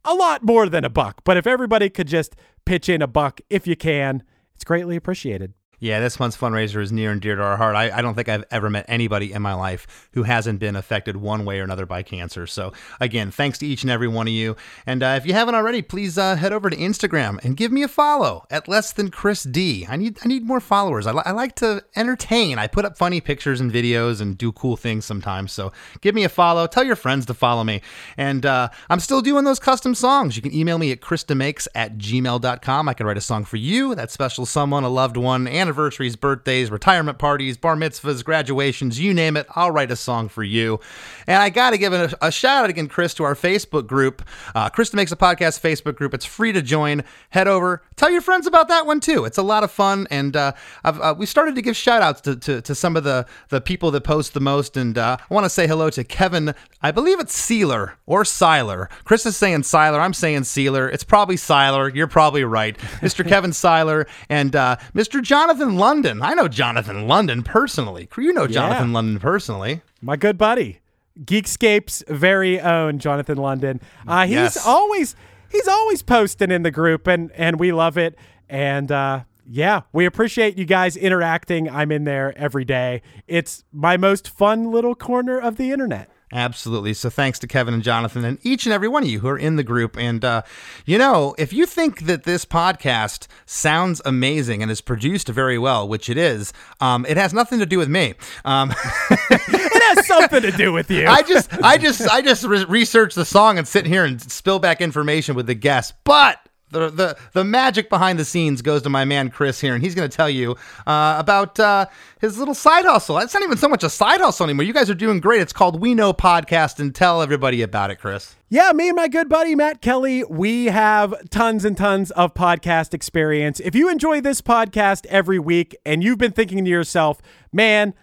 a 0.03 0.15
lot 0.15 0.41
more 0.41 0.67
than 0.67 0.83
a 0.83 0.89
buck. 0.89 1.21
But 1.23 1.37
if 1.37 1.45
everybody 1.45 1.91
could 1.91 2.07
just 2.07 2.35
pitch 2.65 2.89
in 2.89 3.03
a 3.03 3.07
buck 3.07 3.41
if 3.47 3.67
you 3.67 3.75
can, 3.75 4.23
it's 4.55 4.63
greatly 4.63 4.95
appreciated. 4.95 5.53
Yeah, 5.79 5.99
this 5.99 6.19
month's 6.19 6.35
fundraiser 6.35 6.81
is 6.81 6.91
near 6.91 7.11
and 7.11 7.21
dear 7.21 7.35
to 7.35 7.43
our 7.43 7.55
heart. 7.55 7.75
I, 7.75 7.95
I, 7.95 8.01
don't 8.01 8.15
think 8.15 8.29
I've 8.29 8.45
ever 8.49 8.67
met 8.67 8.85
anybody 8.87 9.31
in 9.31 9.43
my 9.43 9.53
life 9.53 10.09
who 10.13 10.23
hasn't 10.23 10.59
been 10.59 10.75
affected 10.75 11.17
one 11.17 11.45
way 11.45 11.59
or 11.59 11.63
another 11.63 11.85
by 11.85 12.01
cancer. 12.01 12.47
So, 12.47 12.73
again, 12.99 13.29
thanks 13.29 13.59
to 13.59 13.67
each 13.67 13.83
and 13.83 13.91
every 13.91 14.07
one 14.07 14.27
of 14.27 14.33
you. 14.33 14.55
And 14.87 15.03
uh, 15.03 15.19
if 15.21 15.27
you 15.27 15.33
haven't 15.33 15.53
already, 15.53 15.83
please 15.83 16.17
uh, 16.17 16.35
head 16.35 16.51
over 16.51 16.71
to 16.71 16.75
Instagram 16.75 17.43
and 17.45 17.55
give 17.55 17.71
me 17.71 17.83
a 17.83 17.87
follow 17.87 18.47
at 18.49 18.67
less 18.67 18.91
than 18.91 19.11
Chris 19.11 19.43
D. 19.43 19.85
I 19.87 19.97
need 19.97 20.17
I 20.23 20.27
need 20.27 20.45
more 20.45 20.59
followers. 20.59 21.05
I, 21.05 21.11
li- 21.11 21.21
I 21.23 21.31
like 21.31 21.53
to 21.57 21.83
entertain. 21.95 22.57
I 22.57 22.65
put 22.65 22.83
up 22.83 22.97
funny 22.97 23.21
pictures 23.21 23.61
and 23.61 23.71
videos 23.71 24.19
and 24.19 24.35
do 24.35 24.51
cool 24.51 24.77
things 24.77 25.05
sometimes. 25.05 25.51
So, 25.51 25.71
give 26.01 26.15
me 26.15 26.23
a 26.23 26.29
follow. 26.29 26.65
Tell 26.65 26.85
your 26.85 26.95
friends 26.95 27.27
to 27.27 27.35
follow 27.35 27.63
me. 27.63 27.81
And 28.17 28.47
uh, 28.47 28.69
I'm 28.89 28.99
still 28.99 29.21
doing 29.21 29.43
those 29.43 29.59
custom 29.59 29.93
songs. 29.93 30.35
You 30.35 30.41
can 30.41 30.55
email 30.55 30.79
me 30.79 30.91
at 30.91 31.01
chrisdemakes 31.01 31.67
at 31.75 31.99
gmail.com. 31.99 32.89
I 32.89 32.93
can 32.95 33.05
write 33.05 33.17
a 33.17 33.21
song 33.21 33.45
for 33.45 33.57
you, 33.57 33.93
that 33.93 34.09
special 34.09 34.47
someone, 34.47 34.83
a 34.83 34.89
loved 34.89 35.17
one, 35.17 35.45
and 35.47 35.66
anniversaries, 35.67 36.15
birthdays, 36.15 36.71
retirement 36.71 37.17
parties, 37.17 37.57
bar 37.57 37.75
mitzvahs, 37.75 38.23
graduations, 38.23 38.99
you 38.99 39.13
name 39.13 39.35
it. 39.35 39.45
I'll 39.53 39.71
write 39.71 39.91
a 39.91 39.97
song 39.97 40.29
for 40.29 40.43
you. 40.43 40.79
And 41.27 41.41
I 41.41 41.49
got 41.49 41.71
to 41.71 41.77
give 41.77 41.91
a, 41.91 42.15
a, 42.21 42.31
shout 42.31 42.63
out 42.63 42.69
again, 42.69 42.87
Chris, 42.87 43.13
to 43.15 43.25
our 43.25 43.35
Facebook 43.35 43.85
group, 43.85 44.23
uh, 44.55 44.69
Chris 44.69 44.91
DeMakes 44.91 45.11
a 45.11 45.17
Podcast 45.17 45.59
Facebook 45.59 45.95
group. 45.95 46.13
It's 46.13 46.25
free 46.25 46.53
to 46.53 46.61
join. 46.61 47.03
Head 47.31 47.49
over, 47.49 47.83
tell 47.97 48.09
your 48.09 48.21
friends 48.21 48.47
about 48.47 48.69
that 48.69 48.85
one 48.85 49.01
too. 49.01 49.25
It's 49.25 49.37
a 49.37 49.43
lot 49.43 49.63
of 49.63 49.71
fun. 49.71 50.07
And 50.09 50.35
uh, 50.37 50.53
uh, 50.85 51.15
we 51.17 51.25
started 51.25 51.55
to 51.55 51.61
give 51.61 51.75
shout 51.75 52.01
outs 52.01 52.21
to, 52.21 52.37
to, 52.37 52.61
to, 52.61 52.75
some 52.75 52.95
of 52.95 53.03
the, 53.03 53.25
the 53.49 53.59
people 53.59 53.91
that 53.91 54.01
post 54.01 54.33
the 54.33 54.39
most. 54.39 54.77
And 54.77 54.97
uh, 54.97 55.17
I 55.19 55.33
want 55.33 55.43
to 55.43 55.49
say 55.49 55.67
hello 55.67 55.89
to 55.89 56.03
Kevin, 56.05 56.55
I 56.81 56.91
believe 56.91 57.19
it's 57.19 57.35
Sealer 57.35 57.95
or 58.05 58.23
Seiler. 58.23 58.87
Chris 59.03 59.25
is 59.25 59.35
saying 59.35 59.63
Seiler. 59.63 59.99
I'm 59.99 60.13
saying 60.13 60.45
Sealer. 60.45 60.87
It's 60.89 61.03
probably 61.03 61.35
Seiler. 61.35 61.89
You're 61.89 62.07
probably 62.07 62.43
right. 62.43 62.77
Mr. 63.01 63.27
Kevin 63.27 63.51
Seiler 63.51 64.07
and 64.29 64.55
uh, 64.55 64.77
Mr. 64.93 65.21
Jonathan 65.21 65.56
London. 65.59 66.21
I 66.21 66.33
know 66.33 66.47
Jonathan 66.47 67.07
London 67.07 67.43
personally. 67.43 68.07
You 68.17 68.33
know 68.33 68.47
Jonathan 68.47 68.89
Yeah. 68.89 68.93
London 68.93 69.19
personally. 69.19 69.81
My 70.01 70.15
good 70.15 70.37
buddy, 70.37 70.79
Geekscape's 71.23 72.03
very 72.07 72.59
own 72.59 72.99
Jonathan 72.99 73.37
London. 73.37 73.81
Uh, 74.07 74.25
he's 74.25 74.35
Yes. 74.35 74.65
always 74.65 75.15
he's 75.49 75.67
always 75.67 76.01
posting 76.03 76.51
in 76.51 76.63
the 76.63 76.71
group, 76.71 77.07
and 77.07 77.31
and 77.33 77.59
we 77.59 77.71
love 77.71 77.97
it. 77.97 78.15
And 78.49 78.91
uh, 78.91 79.21
yeah, 79.49 79.81
we 79.93 80.05
appreciate 80.05 80.57
you 80.57 80.65
guys 80.65 80.95
interacting. 80.95 81.69
I'm 81.69 81.91
in 81.91 82.03
there 82.03 82.37
every 82.37 82.65
day. 82.65 83.01
It's 83.27 83.63
my 83.71 83.97
most 83.97 84.29
fun 84.29 84.71
little 84.71 84.95
corner 84.95 85.39
of 85.39 85.57
the 85.57 85.71
internet. 85.71 86.09
Absolutely. 86.33 86.93
So 86.93 87.09
thanks 87.09 87.39
to 87.39 87.47
Kevin 87.47 87.73
and 87.73 87.81
Jonathan 87.83 88.25
and 88.25 88.37
each 88.43 88.65
and 88.65 88.73
every 88.73 88.89
one 88.89 89.03
of 89.03 89.09
you 89.09 89.19
who 89.21 89.29
are 89.29 89.37
in 89.37 89.55
the 89.55 89.63
group. 89.63 89.97
And, 89.97 90.25
uh, 90.25 90.41
you 90.85 90.97
know, 90.97 91.35
if 91.37 91.53
you 91.53 91.65
think 91.65 92.01
that 92.01 92.23
this 92.23 92.43
podcast 92.43 93.27
sounds 93.45 94.01
amazing 94.03 94.61
and 94.61 94.69
is 94.69 94.81
produced 94.81 95.29
very 95.29 95.57
well, 95.57 95.87
which 95.87 96.09
it 96.09 96.17
is, 96.17 96.51
um, 96.81 97.05
it 97.07 97.15
has 97.15 97.33
nothing 97.33 97.59
to 97.59 97.65
do 97.65 97.77
with 97.77 97.87
me. 97.89 98.13
Um, 98.43 98.73
It 99.29 99.95
has 99.95 100.07
something 100.07 100.41
to 100.41 100.51
do 100.51 100.73
with 100.73 100.89
you. 100.91 101.07
I 101.07 101.21
just, 101.21 101.53
I 101.63 101.77
just, 101.77 102.01
I 102.09 102.21
just 102.21 102.43
re- 102.43 102.65
research 102.65 103.15
the 103.15 103.23
song 103.23 103.57
and 103.57 103.65
sit 103.67 103.85
here 103.85 104.03
and 104.03 104.19
spill 104.21 104.59
back 104.59 104.81
information 104.81 105.35
with 105.35 105.45
the 105.47 105.53
guests. 105.53 105.93
But 106.03 106.39
the, 106.69 106.89
the 106.89 107.17
the 107.33 107.43
magic 107.43 107.89
behind 107.89 108.19
the 108.19 108.25
scenes 108.25 108.61
goes 108.61 108.81
to 108.81 108.89
my 108.89 109.05
man 109.05 109.29
Chris 109.29 109.61
here, 109.61 109.73
and 109.73 109.83
he's 109.83 109.95
going 109.95 110.09
to 110.09 110.15
tell 110.15 110.29
you 110.29 110.55
uh, 110.85 111.15
about 111.17 111.59
uh, 111.59 111.85
his 112.19 112.37
little 112.37 112.53
side 112.53 112.85
hustle. 112.85 113.17
It's 113.19 113.33
not 113.33 113.43
even 113.43 113.57
so 113.57 113.69
much 113.69 113.83
a 113.83 113.89
side 113.89 114.19
hustle 114.19 114.45
anymore. 114.45 114.63
You 114.63 114.73
guys 114.73 114.89
are 114.89 114.95
doing 114.95 115.19
great. 115.19 115.41
It's 115.41 115.53
called 115.53 115.79
We 115.79 115.93
Know 115.93 116.13
Podcast, 116.13 116.79
and 116.79 116.93
tell 116.93 117.21
everybody 117.21 117.61
about 117.61 117.91
it, 117.91 117.95
Chris. 117.97 118.35
Yeah, 118.49 118.71
me 118.73 118.89
and 118.89 118.95
my 118.95 119.07
good 119.07 119.29
buddy 119.29 119.55
Matt 119.55 119.81
Kelly, 119.81 120.23
we 120.29 120.65
have 120.65 121.13
tons 121.29 121.65
and 121.65 121.75
tons 121.75 122.11
of 122.11 122.33
podcast 122.33 122.93
experience. 122.93 123.59
If 123.59 123.75
you 123.75 123.89
enjoy 123.89 124.21
this 124.21 124.41
podcast 124.41 125.05
every 125.07 125.39
week 125.39 125.75
and 125.85 126.03
you've 126.03 126.17
been 126.17 126.31
thinking 126.31 126.63
to 126.63 126.71
yourself, 126.71 127.21
man, 127.51 127.93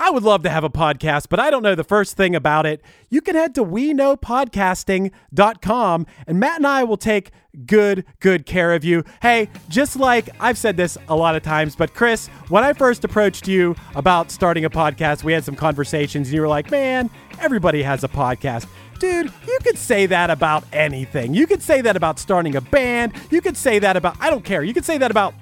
I 0.00 0.10
would 0.10 0.22
love 0.22 0.44
to 0.44 0.48
have 0.48 0.62
a 0.62 0.70
podcast, 0.70 1.26
but 1.28 1.40
I 1.40 1.50
don't 1.50 1.64
know 1.64 1.74
the 1.74 1.82
first 1.82 2.16
thing 2.16 2.36
about 2.36 2.66
it. 2.66 2.80
You 3.10 3.20
can 3.20 3.34
head 3.34 3.52
to 3.56 3.64
we-knowpodcasting.com 3.64 6.06
and 6.28 6.38
Matt 6.38 6.58
and 6.58 6.66
I 6.68 6.84
will 6.84 6.96
take 6.96 7.32
good, 7.66 8.04
good 8.20 8.46
care 8.46 8.74
of 8.74 8.84
you. 8.84 9.02
Hey, 9.20 9.48
just 9.68 9.96
like 9.96 10.30
I've 10.38 10.56
said 10.56 10.76
this 10.76 10.96
a 11.08 11.16
lot 11.16 11.34
of 11.34 11.42
times, 11.42 11.74
but 11.74 11.94
Chris, 11.94 12.28
when 12.48 12.62
I 12.62 12.74
first 12.74 13.04
approached 13.04 13.48
you 13.48 13.74
about 13.96 14.30
starting 14.30 14.64
a 14.64 14.70
podcast, 14.70 15.24
we 15.24 15.32
had 15.32 15.44
some 15.44 15.56
conversations 15.56 16.28
and 16.28 16.34
you 16.36 16.42
were 16.42 16.48
like, 16.48 16.70
man, 16.70 17.10
everybody 17.40 17.82
has 17.82 18.04
a 18.04 18.08
podcast. 18.08 18.68
Dude, 19.00 19.32
you 19.48 19.58
could 19.64 19.78
say 19.78 20.06
that 20.06 20.30
about 20.30 20.62
anything. 20.72 21.34
You 21.34 21.48
could 21.48 21.62
say 21.62 21.80
that 21.80 21.96
about 21.96 22.20
starting 22.20 22.54
a 22.54 22.60
band. 22.60 23.14
You 23.30 23.40
could 23.40 23.56
say 23.56 23.80
that 23.80 23.96
about, 23.96 24.16
I 24.20 24.30
don't 24.30 24.44
care. 24.44 24.62
You 24.62 24.74
could 24.74 24.84
say 24.84 24.96
that 24.98 25.10
about 25.10 25.34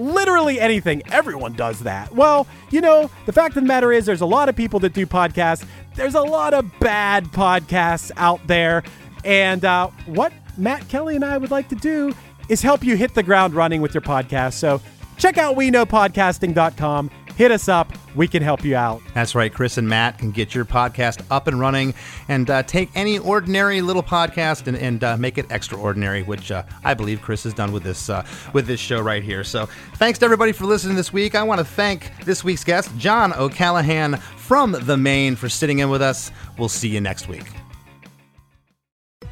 literally 0.00 0.58
anything. 0.58 1.02
Everyone 1.12 1.52
does 1.52 1.80
that. 1.80 2.14
Well, 2.14 2.46
you 2.70 2.80
know, 2.80 3.10
the 3.26 3.32
fact 3.32 3.56
of 3.56 3.62
the 3.62 3.68
matter 3.68 3.92
is, 3.92 4.06
there's 4.06 4.20
a 4.20 4.26
lot 4.26 4.48
of 4.48 4.56
people 4.56 4.80
that 4.80 4.92
do 4.92 5.06
podcasts. 5.06 5.64
There's 5.94 6.14
a 6.14 6.22
lot 6.22 6.54
of 6.54 6.78
bad 6.80 7.26
podcasts 7.26 8.10
out 8.16 8.44
there. 8.46 8.82
And 9.24 9.64
uh, 9.64 9.88
what 10.06 10.32
Matt 10.56 10.88
Kelly 10.88 11.16
and 11.16 11.24
I 11.24 11.38
would 11.38 11.50
like 11.50 11.68
to 11.68 11.74
do 11.74 12.12
is 12.48 12.62
help 12.62 12.82
you 12.82 12.96
hit 12.96 13.14
the 13.14 13.22
ground 13.22 13.54
running 13.54 13.80
with 13.82 13.94
your 13.94 14.00
podcast. 14.00 14.54
So 14.54 14.80
check 15.18 15.38
out 15.38 15.56
we 15.56 15.70
know 15.70 15.86
podcasting.com. 15.86 17.10
Hit 17.40 17.52
us 17.52 17.70
up. 17.70 17.90
We 18.14 18.28
can 18.28 18.42
help 18.42 18.66
you 18.66 18.76
out. 18.76 19.00
That's 19.14 19.34
right. 19.34 19.50
Chris 19.50 19.78
and 19.78 19.88
Matt 19.88 20.18
can 20.18 20.30
get 20.30 20.54
your 20.54 20.66
podcast 20.66 21.24
up 21.30 21.46
and 21.46 21.58
running 21.58 21.94
and 22.28 22.50
uh, 22.50 22.64
take 22.64 22.90
any 22.94 23.18
ordinary 23.18 23.80
little 23.80 24.02
podcast 24.02 24.66
and, 24.66 24.76
and 24.76 25.02
uh, 25.02 25.16
make 25.16 25.38
it 25.38 25.46
extraordinary, 25.48 26.22
which 26.22 26.52
uh, 26.52 26.64
I 26.84 26.92
believe 26.92 27.22
Chris 27.22 27.44
has 27.44 27.54
done 27.54 27.72
with 27.72 27.82
this 27.82 28.10
uh, 28.10 28.26
with 28.52 28.66
this 28.66 28.78
show 28.78 29.00
right 29.00 29.22
here. 29.22 29.42
So 29.42 29.64
thanks 29.94 30.18
to 30.18 30.26
everybody 30.26 30.52
for 30.52 30.66
listening 30.66 30.96
this 30.96 31.14
week. 31.14 31.34
I 31.34 31.42
want 31.42 31.60
to 31.60 31.64
thank 31.64 32.12
this 32.26 32.44
week's 32.44 32.62
guest, 32.62 32.94
John 32.98 33.32
O'Callaghan 33.32 34.18
from 34.18 34.72
the 34.72 34.98
Maine, 34.98 35.34
for 35.34 35.48
sitting 35.48 35.78
in 35.78 35.88
with 35.88 36.02
us. 36.02 36.30
We'll 36.58 36.68
see 36.68 36.90
you 36.90 37.00
next 37.00 37.26
week. 37.26 37.46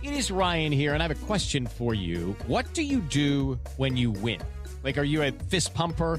It 0.03 0.15
is 0.15 0.31
Ryan 0.31 0.73
here, 0.73 0.95
and 0.95 1.03
I 1.03 1.07
have 1.07 1.15
a 1.15 1.27
question 1.27 1.67
for 1.67 1.93
you. 1.93 2.35
What 2.47 2.73
do 2.73 2.83
you 2.83 3.03
do 3.03 3.61
when 3.77 3.99
you 3.99 4.13
win? 4.13 4.41
Like, 4.83 4.97
are 4.97 5.05
you 5.05 5.25
a 5.25 5.31
fist 5.31 5.75
pumper? 5.75 6.19